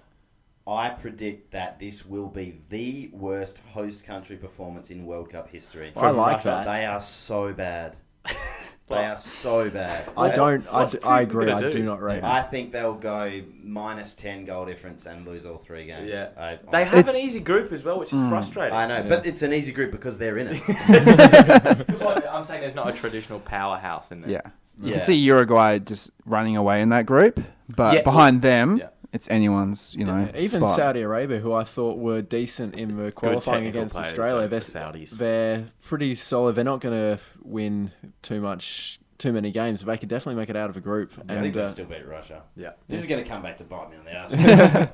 I 0.67 0.89
predict 0.89 1.51
that 1.51 1.79
this 1.79 2.05
will 2.05 2.27
be 2.27 2.59
the 2.69 3.09
worst 3.13 3.59
host 3.73 4.03
country 4.03 4.35
performance 4.35 4.89
in 4.89 5.05
World 5.05 5.29
Cup 5.29 5.49
history. 5.49 5.91
I 5.95 6.09
like 6.09 6.37
Russia. 6.37 6.47
that. 6.47 6.65
They 6.65 6.85
are 6.85 7.01
so 7.01 7.53
bad. 7.53 7.95
they 8.87 9.05
are 9.05 9.15
so 9.17 9.69
bad. 9.69 10.09
I 10.17 10.29
don't. 10.35 10.67
I, 10.67 10.81
What's 10.81 10.93
d- 10.93 10.99
I 11.03 11.25
Putin 11.25 11.29
agree. 11.29 11.51
I 11.51 11.61
do? 11.61 11.71
do 11.71 11.83
not 11.83 12.01
rate. 12.01 12.23
I 12.23 12.41
think 12.41 12.71
they'll 12.71 12.95
go 12.95 13.43
minus 13.61 14.15
10 14.15 14.45
goal 14.45 14.65
difference 14.65 15.05
and 15.05 15.27
lose 15.27 15.45
all 15.45 15.57
three 15.57 15.85
games. 15.85 16.09
Yeah. 16.09 16.29
I, 16.35 16.59
They 16.71 16.79
I, 16.79 16.83
have 16.83 17.07
an 17.09 17.15
easy 17.15 17.41
group 17.41 17.71
as 17.71 17.83
well, 17.83 17.99
which 17.99 18.11
is 18.11 18.17
mm. 18.17 18.29
frustrating. 18.29 18.75
I 18.75 18.87
know, 18.87 18.97
Yeah. 18.97 19.07
but 19.09 19.27
it's 19.27 19.43
an 19.43 19.53
easy 19.53 19.71
group 19.71 19.91
because 19.91 20.17
they're 20.17 20.37
in 20.39 20.47
it. 20.51 21.85
Well, 21.99 22.23
I'm 22.29 22.43
saying 22.43 22.61
there's 22.61 22.75
not 22.75 22.89
a 22.89 22.91
traditional 22.93 23.39
powerhouse 23.39 24.11
in 24.11 24.21
there. 24.21 24.31
Yeah. 24.31 24.41
You 24.81 24.89
Yeah. 24.89 24.95
can 24.97 25.05
see 25.05 25.13
Uruguay 25.15 25.79
just 25.79 26.11
running 26.25 26.57
away 26.57 26.81
in 26.81 26.89
that 26.89 27.05
group, 27.05 27.39
but 27.75 27.93
Yeah, 27.95 28.01
behind 28.01 28.41
them, 28.41 28.77
yeah. 28.77 28.89
It's 29.15 29.29
anyone's, 29.29 29.95
you 29.97 30.03
know, 30.03 30.29
Even 30.35 30.61
spot. 30.61 30.75
Saudi 30.75 31.01
Arabia, 31.01 31.39
who 31.39 31.53
I 31.53 31.63
thought 31.63 31.97
were 31.97 32.21
decent 32.21 32.75
in 32.75 32.97
the 32.97 33.13
qualifying 33.13 33.65
against 33.65 33.95
Australia, 33.95 34.41
though, 34.41 34.47
they're, 34.47 34.59
the 34.59 34.65
Saudis. 34.65 35.17
they're 35.17 35.65
pretty 35.81 36.15
solid. 36.15 36.55
They're 36.55 36.65
not 36.65 36.81
going 36.81 37.15
to 37.17 37.23
win 37.41 37.91
too 38.21 38.41
much, 38.41 38.99
too 39.17 39.31
many 39.31 39.51
games. 39.51 39.81
But 39.83 39.91
they 39.93 39.97
could 39.99 40.09
definitely 40.09 40.35
make 40.41 40.49
it 40.49 40.57
out 40.57 40.69
of 40.69 40.75
a 40.75 40.81
group. 40.81 41.13
I 41.13 41.15
think 41.15 41.29
And 41.31 41.53
they'll 41.53 41.63
uh, 41.63 41.69
still 41.69 41.85
beat 41.85 42.05
Russia. 42.05 42.43
Yeah. 42.57 42.71
This 42.89 42.99
is 42.99 43.05
going 43.05 43.23
to 43.23 43.29
come 43.29 43.41
back 43.41 43.55
to 43.57 43.63
bite 43.63 43.89
me 43.89 43.97
on 43.97 44.03
the 44.03 44.13
ass. 44.13 44.31
yeah, 44.33 44.89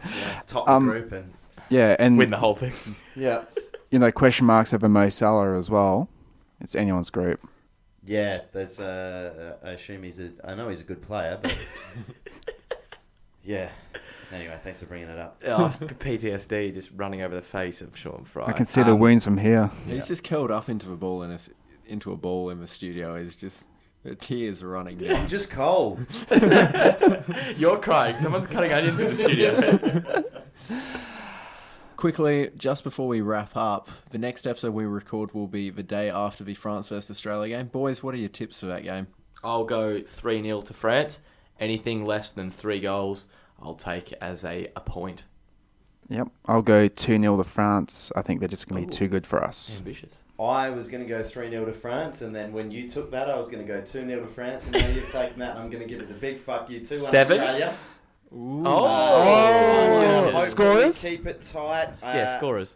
top 0.45 0.69
Um, 0.69 0.87
group 0.87 1.11
and 1.13 1.33
Yeah, 1.69 1.95
and 1.97 2.15
Win 2.19 2.29
the 2.29 2.37
whole 2.37 2.55
thing. 2.55 2.73
yeah, 3.15 3.45
you 3.89 3.97
know, 3.97 4.11
question 4.11 4.45
marks 4.45 4.71
over 4.71 4.87
Mo 4.87 5.09
Salah 5.09 5.57
as 5.57 5.67
well. 5.71 6.07
It's 6.59 6.75
anyone's 6.75 7.09
group. 7.09 7.39
yeah. 8.05 8.41
There's. 8.51 8.79
Uh, 8.79 9.55
I 9.63 9.71
assume 9.71 10.03
he's 10.03 10.19
a. 10.19 10.29
I 10.43 10.53
know 10.53 10.69
he's 10.69 10.81
a 10.81 10.83
good 10.85 11.01
player, 11.01 11.39
but 11.41 11.57
yeah. 13.43 13.69
Anyway, 14.33 14.57
thanks 14.63 14.79
for 14.79 14.85
bringing 14.85 15.09
it 15.09 15.19
up. 15.19 15.41
Oh, 15.45 15.71
PTSD 15.79 16.73
just 16.73 16.89
running 16.95 17.21
over 17.21 17.35
the 17.35 17.41
face 17.41 17.81
of 17.81 17.97
Sean 17.97 18.23
Fry. 18.25 18.45
I 18.47 18.53
can 18.53 18.65
see 18.65 18.81
the 18.81 18.91
Um, 18.93 18.99
wounds 18.99 19.23
from 19.25 19.37
here. 19.37 19.69
he's 19.87 20.07
just 20.07 20.23
curled 20.23 20.51
up 20.51 20.69
into 20.69 20.91
a 20.93 20.95
ball 20.95 21.23
in 21.23 21.31
a, 21.31 21.35
s- 21.35 21.49
into 21.85 22.11
a 22.11 22.15
ball 22.17 22.49
in 22.49 22.59
the 22.59 22.67
studio. 22.67 23.21
He's 23.21 23.35
just 23.35 23.65
the 24.03 24.15
tears 24.15 24.63
are 24.63 24.67
running 24.69 24.97
down. 24.97 25.15
I'm 25.15 25.27
just 25.27 25.49
cold. 25.49 26.07
You're 27.57 27.77
crying. 27.79 28.19
Someone's 28.19 28.47
cutting 28.47 28.71
onions 28.73 28.99
in 29.01 29.09
the 29.09 29.15
studio. 29.15 30.23
Quickly, 31.97 32.49
just 32.57 32.83
before 32.83 33.07
we 33.07 33.21
wrap 33.21 33.51
up, 33.55 33.87
the 34.09 34.17
next 34.17 34.47
episode 34.47 34.71
we 34.73 34.85
record 34.85 35.33
will 35.35 35.45
be 35.47 35.69
the 35.69 35.83
day 35.83 36.09
after 36.09 36.43
the 36.43 36.55
France 36.55 36.87
versus 36.87 37.11
Australia 37.11 37.55
game. 37.57 37.67
Boys, 37.67 38.01
what 38.01 38.15
are 38.15 38.17
your 38.17 38.29
tips 38.29 38.59
for 38.59 38.65
that 38.67 38.83
game? 38.83 39.05
I'll 39.43 39.65
go 39.65 39.99
3 40.01 40.41
0 40.41 40.61
to 40.61 40.73
France. 40.73 41.19
Anything 41.59 42.03
less 42.03 42.31
than 42.31 42.49
three 42.49 42.79
goals, 42.79 43.27
I'll 43.61 43.75
take 43.75 44.13
as 44.21 44.43
a, 44.45 44.67
a 44.75 44.81
point. 44.81 45.25
Yep. 46.09 46.27
I'll 46.45 46.61
go 46.61 46.87
2 46.87 47.19
0 47.21 47.37
to 47.37 47.43
France. 47.43 48.11
I 48.15 48.21
think 48.21 48.39
they're 48.39 48.49
just 48.49 48.67
going 48.67 48.81
to 48.83 48.87
be 48.89 48.93
too 48.93 49.07
good 49.07 49.25
for 49.25 49.43
us. 49.43 49.77
Ambitious. 49.77 50.23
I 50.39 50.69
was 50.71 50.87
going 50.87 51.03
to 51.03 51.07
go 51.07 51.23
3 51.23 51.49
0 51.49 51.65
to 51.65 51.71
France, 51.73 52.21
and 52.21 52.35
then 52.35 52.51
when 52.51 52.71
you 52.71 52.89
took 52.89 53.11
that, 53.11 53.29
I 53.29 53.35
was 53.37 53.47
going 53.47 53.65
to 53.65 53.71
go 53.71 53.79
2 53.79 53.85
0 54.07 54.19
to 54.21 54.27
France, 54.27 54.65
and 54.65 54.73
now 54.73 54.87
you've 54.89 55.09
taken 55.11 55.39
that, 55.39 55.51
and 55.51 55.59
I'm 55.59 55.69
going 55.69 55.83
to 55.83 55.87
give 55.87 56.01
it 56.01 56.07
the 56.09 56.15
big 56.15 56.37
fuck 56.37 56.69
you 56.69 56.79
too. 56.79 56.95
Seven? 56.95 57.39
Australia. 57.39 57.75
Oh! 58.33 58.65
Uh, 58.65 58.67
I'm 58.67 60.01
gonna 60.01 60.05
Oh, 60.05 60.21
hopefully 60.31 60.45
scorers? 60.49 61.01
Keep 61.01 61.27
it 61.27 61.41
tight. 61.41 61.99
yeah, 62.03 62.09
Uh, 62.33 62.37
scorers. 62.37 62.75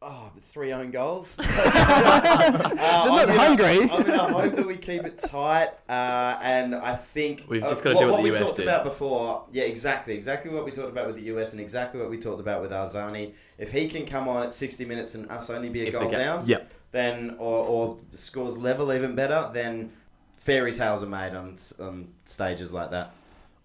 Oh, 0.00 0.30
but 0.32 0.42
three 0.42 0.72
own 0.72 0.92
goals. 0.92 1.38
uh, 1.42 1.42
not 1.44 2.78
I'm 2.78 3.26
gonna- 3.26 3.38
hungry. 3.38 3.80
I'm 3.82 3.88
going 3.88 4.04
to 4.06 4.18
hope 4.18 4.54
that 4.54 4.66
we 4.66 4.76
keep 4.76 5.04
it 5.04 5.18
tight, 5.18 5.70
uh, 5.88 6.38
and 6.40 6.74
I 6.76 6.94
think 6.94 7.44
We've 7.48 7.64
uh, 7.64 7.68
just 7.68 7.82
gotta 7.82 7.96
what, 7.96 8.00
do 8.02 8.06
what 8.06 8.12
what 8.12 8.16
the 8.18 8.22
we 8.22 8.30
US 8.30 8.38
talked 8.38 8.56
did. 8.56 8.68
about 8.68 8.84
before. 8.84 9.44
Yeah, 9.50 9.64
exactly, 9.64 10.14
exactly 10.14 10.52
what 10.52 10.64
we 10.64 10.70
talked 10.70 10.90
about 10.90 11.08
with 11.08 11.16
the 11.16 11.22
US, 11.34 11.50
and 11.52 11.60
exactly 11.60 12.00
what 12.00 12.10
we 12.10 12.18
talked 12.18 12.40
about 12.40 12.62
with 12.62 12.70
Arzani. 12.70 13.34
If 13.58 13.72
he 13.72 13.88
can 13.88 14.06
come 14.06 14.28
on 14.28 14.44
at 14.44 14.54
60 14.54 14.84
minutes 14.84 15.16
and 15.16 15.28
us 15.30 15.50
only 15.50 15.68
be 15.68 15.82
a 15.82 15.86
If 15.86 15.94
goal 15.94 16.08
get- 16.08 16.18
down, 16.18 16.46
Yep. 16.46 16.72
then 16.92 17.30
or, 17.40 17.64
or 17.66 17.96
scores 18.12 18.56
level 18.56 18.92
even 18.92 19.16
better, 19.16 19.50
then 19.52 19.90
fairy 20.36 20.72
tales 20.72 21.02
are 21.02 21.06
made 21.06 21.34
on 21.34 21.56
on 21.80 22.08
stages 22.24 22.72
like 22.72 22.90
that. 22.92 23.14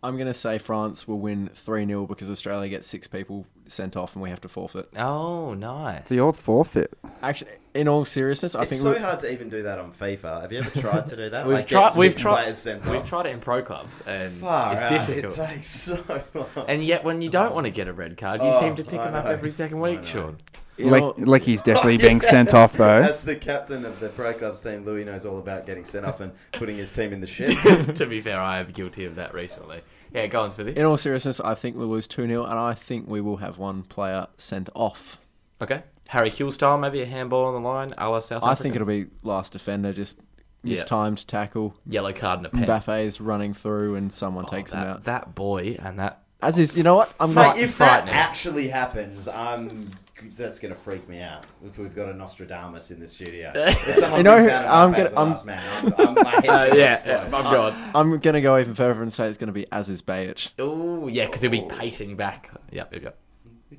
I'm 0.03 0.15
going 0.17 0.27
to 0.27 0.33
say 0.33 0.57
France 0.57 1.07
will 1.07 1.19
win 1.19 1.49
3 1.55 1.85
0 1.87 2.05
because 2.07 2.29
Australia 2.29 2.69
gets 2.69 2.85
six 2.87 3.07
people 3.07 3.45
sent 3.67 3.95
off 3.95 4.13
and 4.15 4.21
we 4.21 4.29
have 4.29 4.41
to 4.41 4.49
forfeit. 4.49 4.89
Oh, 4.97 5.53
nice. 5.53 6.09
The 6.09 6.19
old 6.19 6.35
forfeit. 6.37 6.91
Actually, 7.21 7.51
in 7.73 7.87
all 7.87 8.03
seriousness, 8.05 8.53
I 8.53 8.63
it's 8.63 8.69
think 8.69 8.79
It's 8.79 8.83
so 8.83 8.91
we- 8.93 8.99
hard 8.99 9.19
to 9.21 9.31
even 9.31 9.49
do 9.49 9.63
that 9.63 9.79
on 9.79 9.93
FIFA. 9.93 10.41
Have 10.41 10.51
you 10.51 10.59
ever 10.59 10.79
tried 10.81 11.05
to 11.07 11.15
do 11.15 11.29
that? 11.29 11.47
We've 11.47 11.55
Like, 11.57 11.67
tried. 11.67 11.89
get 11.89 11.97
We've 11.97 12.11
six 12.11 12.21
tried. 12.21 12.41
players 12.43 12.57
sent 12.57 12.85
We've 12.85 13.05
tried 13.05 13.25
it 13.27 13.29
in 13.29 13.39
pro 13.39 13.61
clubs, 13.63 14.01
and 14.05 14.33
Far 14.33 14.73
it's 14.73 14.81
out. 14.83 14.89
difficult. 14.89 15.39
It 15.39 15.53
takes 15.53 15.67
so 15.67 16.03
long. 16.33 16.65
And 16.67 16.83
yet, 16.83 17.03
when 17.05 17.21
you 17.21 17.29
don't 17.29 17.55
want 17.55 17.65
to 17.65 17.71
get 17.71 17.87
a 17.87 17.93
red 17.93 18.17
card, 18.17 18.41
you 18.41 18.47
Oh, 18.47 18.59
seem 18.59 18.75
to 18.75 18.83
pick 18.83 18.99
I 18.99 19.05
them 19.05 19.15
up 19.15 19.25
every 19.25 19.51
second 19.51 19.79
week, 19.79 19.99
know. 20.01 20.05
Sean. 20.05 20.37
You 20.77 20.89
Like, 20.89 21.01
know- 21.01 21.15
like 21.17 21.43
he's 21.43 21.61
definitely 21.61 21.97
being 22.07 22.19
sent 22.21 22.53
off 22.53 22.73
though. 22.73 22.97
As 22.97 23.23
the 23.23 23.35
captain 23.35 23.85
of 23.85 23.99
the 23.99 24.09
pro 24.09 24.33
clubs 24.33 24.61
team, 24.61 24.85
Louis 24.85 25.03
knows 25.05 25.25
all 25.25 25.37
about 25.39 25.65
getting 25.67 25.85
sent 25.85 26.05
off 26.05 26.19
and 26.19 26.31
putting 26.53 26.77
his 26.77 26.91
team 26.91 27.13
in 27.13 27.21
the 27.21 27.27
shit. 27.27 27.49
to 27.95 28.05
be 28.05 28.21
fair, 28.21 28.39
I 28.39 28.59
am 28.59 28.71
guilty 28.71 29.05
of 29.05 29.15
that 29.15 29.33
recently. 29.33 29.81
Yeah, 30.11 30.27
go 30.27 30.41
on, 30.41 30.51
Smithy. 30.51 30.75
in 30.75 30.85
all 30.85 30.97
seriousness, 30.97 31.39
I 31.39 31.53
think 31.55 31.75
we'll 31.75 31.87
lose 31.87 32.07
2 32.07 32.27
0 32.27 32.43
and 32.45 32.57
I 32.59 32.73
think 32.73 33.07
we 33.07 33.21
will 33.21 33.37
have 33.37 33.57
one 33.57 33.83
player 33.83 34.27
sent 34.37 34.69
off. 34.75 35.17
Okay. 35.61 35.83
Harry 36.09 36.29
Kewell 36.31 36.51
style, 36.51 36.77
maybe 36.77 37.01
a 37.01 37.05
handball 37.05 37.45
on 37.45 37.53
the 37.53 37.67
line, 37.67 37.93
a 37.97 38.09
la 38.09 38.19
South 38.19 38.43
I 38.43 38.51
Africa. 38.51 38.63
think 38.63 38.75
it'll 38.75 38.87
be 38.87 39.05
last 39.23 39.53
defender, 39.53 39.93
just 39.93 40.17
Yeah. 40.63 40.71
mistimed 40.75 41.27
tackle. 41.27 41.75
yellow 41.85 42.13
card 42.13 42.39
and 42.39 42.47
a 42.47 42.49
pen. 42.49 42.65
Mbappe's 42.65 43.21
running 43.21 43.53
through 43.53 43.95
and 43.95 44.11
someone 44.13 44.45
Oh, 44.47 44.51
takes 44.51 44.71
that, 44.71 44.77
him 44.83 44.87
out. 44.87 45.03
That 45.05 45.33
boy 45.35 45.77
and 45.81 45.99
that. 45.99 46.22
As 46.43 46.57
is, 46.59 46.77
you 46.77 46.83
know 46.83 46.95
what? 46.95 47.13
I'm 47.19 47.31
Fright- 47.33 47.45
going 47.47 47.57
Mate, 47.57 47.63
if 47.63 47.77
that 47.77 47.87
frightening. 48.01 48.13
actually 48.13 48.67
happens, 48.67 49.27
um, 49.27 49.91
that's 50.37 50.59
going 50.59 50.73
to 50.73 50.79
freak 50.79 51.07
me 51.09 51.19
out. 51.21 51.45
If 51.65 51.77
we've 51.77 51.93
got 51.95 52.09
a 52.09 52.13
Nostradamus 52.13 52.91
in 52.91 52.99
the 52.99 53.07
studio, 53.07 53.51
if 53.55 53.95
someone 53.95 54.19
You 54.19 54.23
know 54.23 54.31
brings 54.35 54.43
who- 54.43 54.49
down 54.49 54.65
I'm 54.67 54.93
Mbappe 54.93 54.97
gonna- 54.97 55.19
I'm- 55.19 55.29
last 55.29 55.45
man, 55.45 55.93
I'm, 55.97 56.07
I'm, 56.07 56.13
my 56.15 56.29
head's 56.31 56.47
Uh, 56.49 56.67
gonna 56.67 56.77
yeah, 56.79 56.91
explode. 56.93 57.11
yeah, 57.13 57.23
I'm 57.23 57.31
gone. 57.43 57.91
I'm 57.95 58.19
gonna 58.19 58.41
go 58.41 58.57
even 58.59 58.73
further 58.73 59.01
and 59.01 59.11
say 59.13 59.27
it's 59.27 59.37
gonna 59.37 59.51
be 59.51 59.65
Aziz 59.71 60.01
Behich. 60.01 60.49
Oh, 60.59 61.07
yeah, 61.07 61.25
because 61.25 61.41
he'll 61.41 61.51
be 61.51 61.61
pacing 61.67 62.15
back. 62.15 62.49
Yep, 62.71 62.93
yep, 62.93 63.03
yep. 63.03 63.17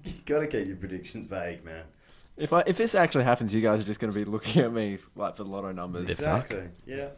you 0.04 0.12
got 0.26 0.40
to 0.40 0.46
keep 0.46 0.66
your 0.66 0.76
predictions 0.76 1.26
vague, 1.26 1.64
man. 1.64 1.84
If 2.36 2.52
I 2.52 2.64
if 2.66 2.76
this 2.76 2.94
actually 2.96 3.24
happens, 3.24 3.54
you 3.54 3.60
guys 3.60 3.80
are 3.80 3.84
just 3.86 4.00
gonna 4.00 4.12
be 4.12 4.24
looking 4.24 4.62
at 4.62 4.72
me 4.72 4.98
like 5.14 5.36
for 5.36 5.44
lotto 5.44 5.70
numbers. 5.72 6.08
The 6.08 6.14
fuck? 6.16 6.46
Exactly. 6.46 6.68
Yeah. 6.86 7.08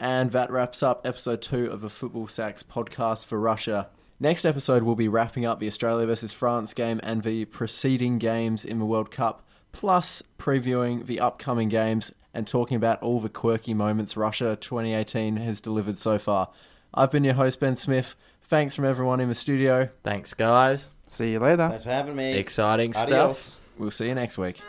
And 0.00 0.32
that 0.32 0.50
wraps 0.50 0.82
up 0.82 1.06
episode 1.06 1.42
two 1.42 1.66
of 1.66 1.80
the 1.80 1.90
Football 1.90 2.26
Sacks 2.26 2.62
podcast 2.62 3.26
for 3.26 3.38
Russia. 3.38 3.88
Next 4.22 4.44
episode, 4.44 4.84
we'll 4.84 4.94
be 4.94 5.08
wrapping 5.08 5.44
up 5.44 5.58
the 5.58 5.66
Australia 5.66 6.06
versus 6.06 6.32
France 6.32 6.74
game 6.74 7.00
and 7.02 7.24
the 7.24 7.44
preceding 7.46 8.18
games 8.18 8.64
in 8.64 8.78
the 8.78 8.84
World 8.84 9.10
Cup, 9.10 9.44
plus 9.72 10.22
previewing 10.38 11.06
the 11.06 11.18
upcoming 11.18 11.68
games 11.68 12.12
and 12.32 12.46
talking 12.46 12.76
about 12.76 13.02
all 13.02 13.18
the 13.18 13.28
quirky 13.28 13.74
moments 13.74 14.16
Russia 14.16 14.56
2018 14.60 15.38
has 15.38 15.60
delivered 15.60 15.98
so 15.98 16.20
far. 16.20 16.50
I've 16.94 17.10
been 17.10 17.24
your 17.24 17.34
host, 17.34 17.58
Ben 17.58 17.74
Smith. 17.74 18.14
Thanks 18.44 18.76
from 18.76 18.84
everyone 18.84 19.18
in 19.18 19.28
the 19.28 19.34
studio. 19.34 19.88
Thanks, 20.04 20.34
guys. 20.34 20.92
See 21.08 21.32
you 21.32 21.40
later. 21.40 21.66
Thanks 21.66 21.82
for 21.82 21.90
having 21.90 22.14
me. 22.14 22.34
Exciting 22.34 22.94
Adios. 22.94 23.36
stuff. 23.40 23.70
We'll 23.76 23.90
see 23.90 24.06
you 24.06 24.14
next 24.14 24.38
week. 24.38 24.60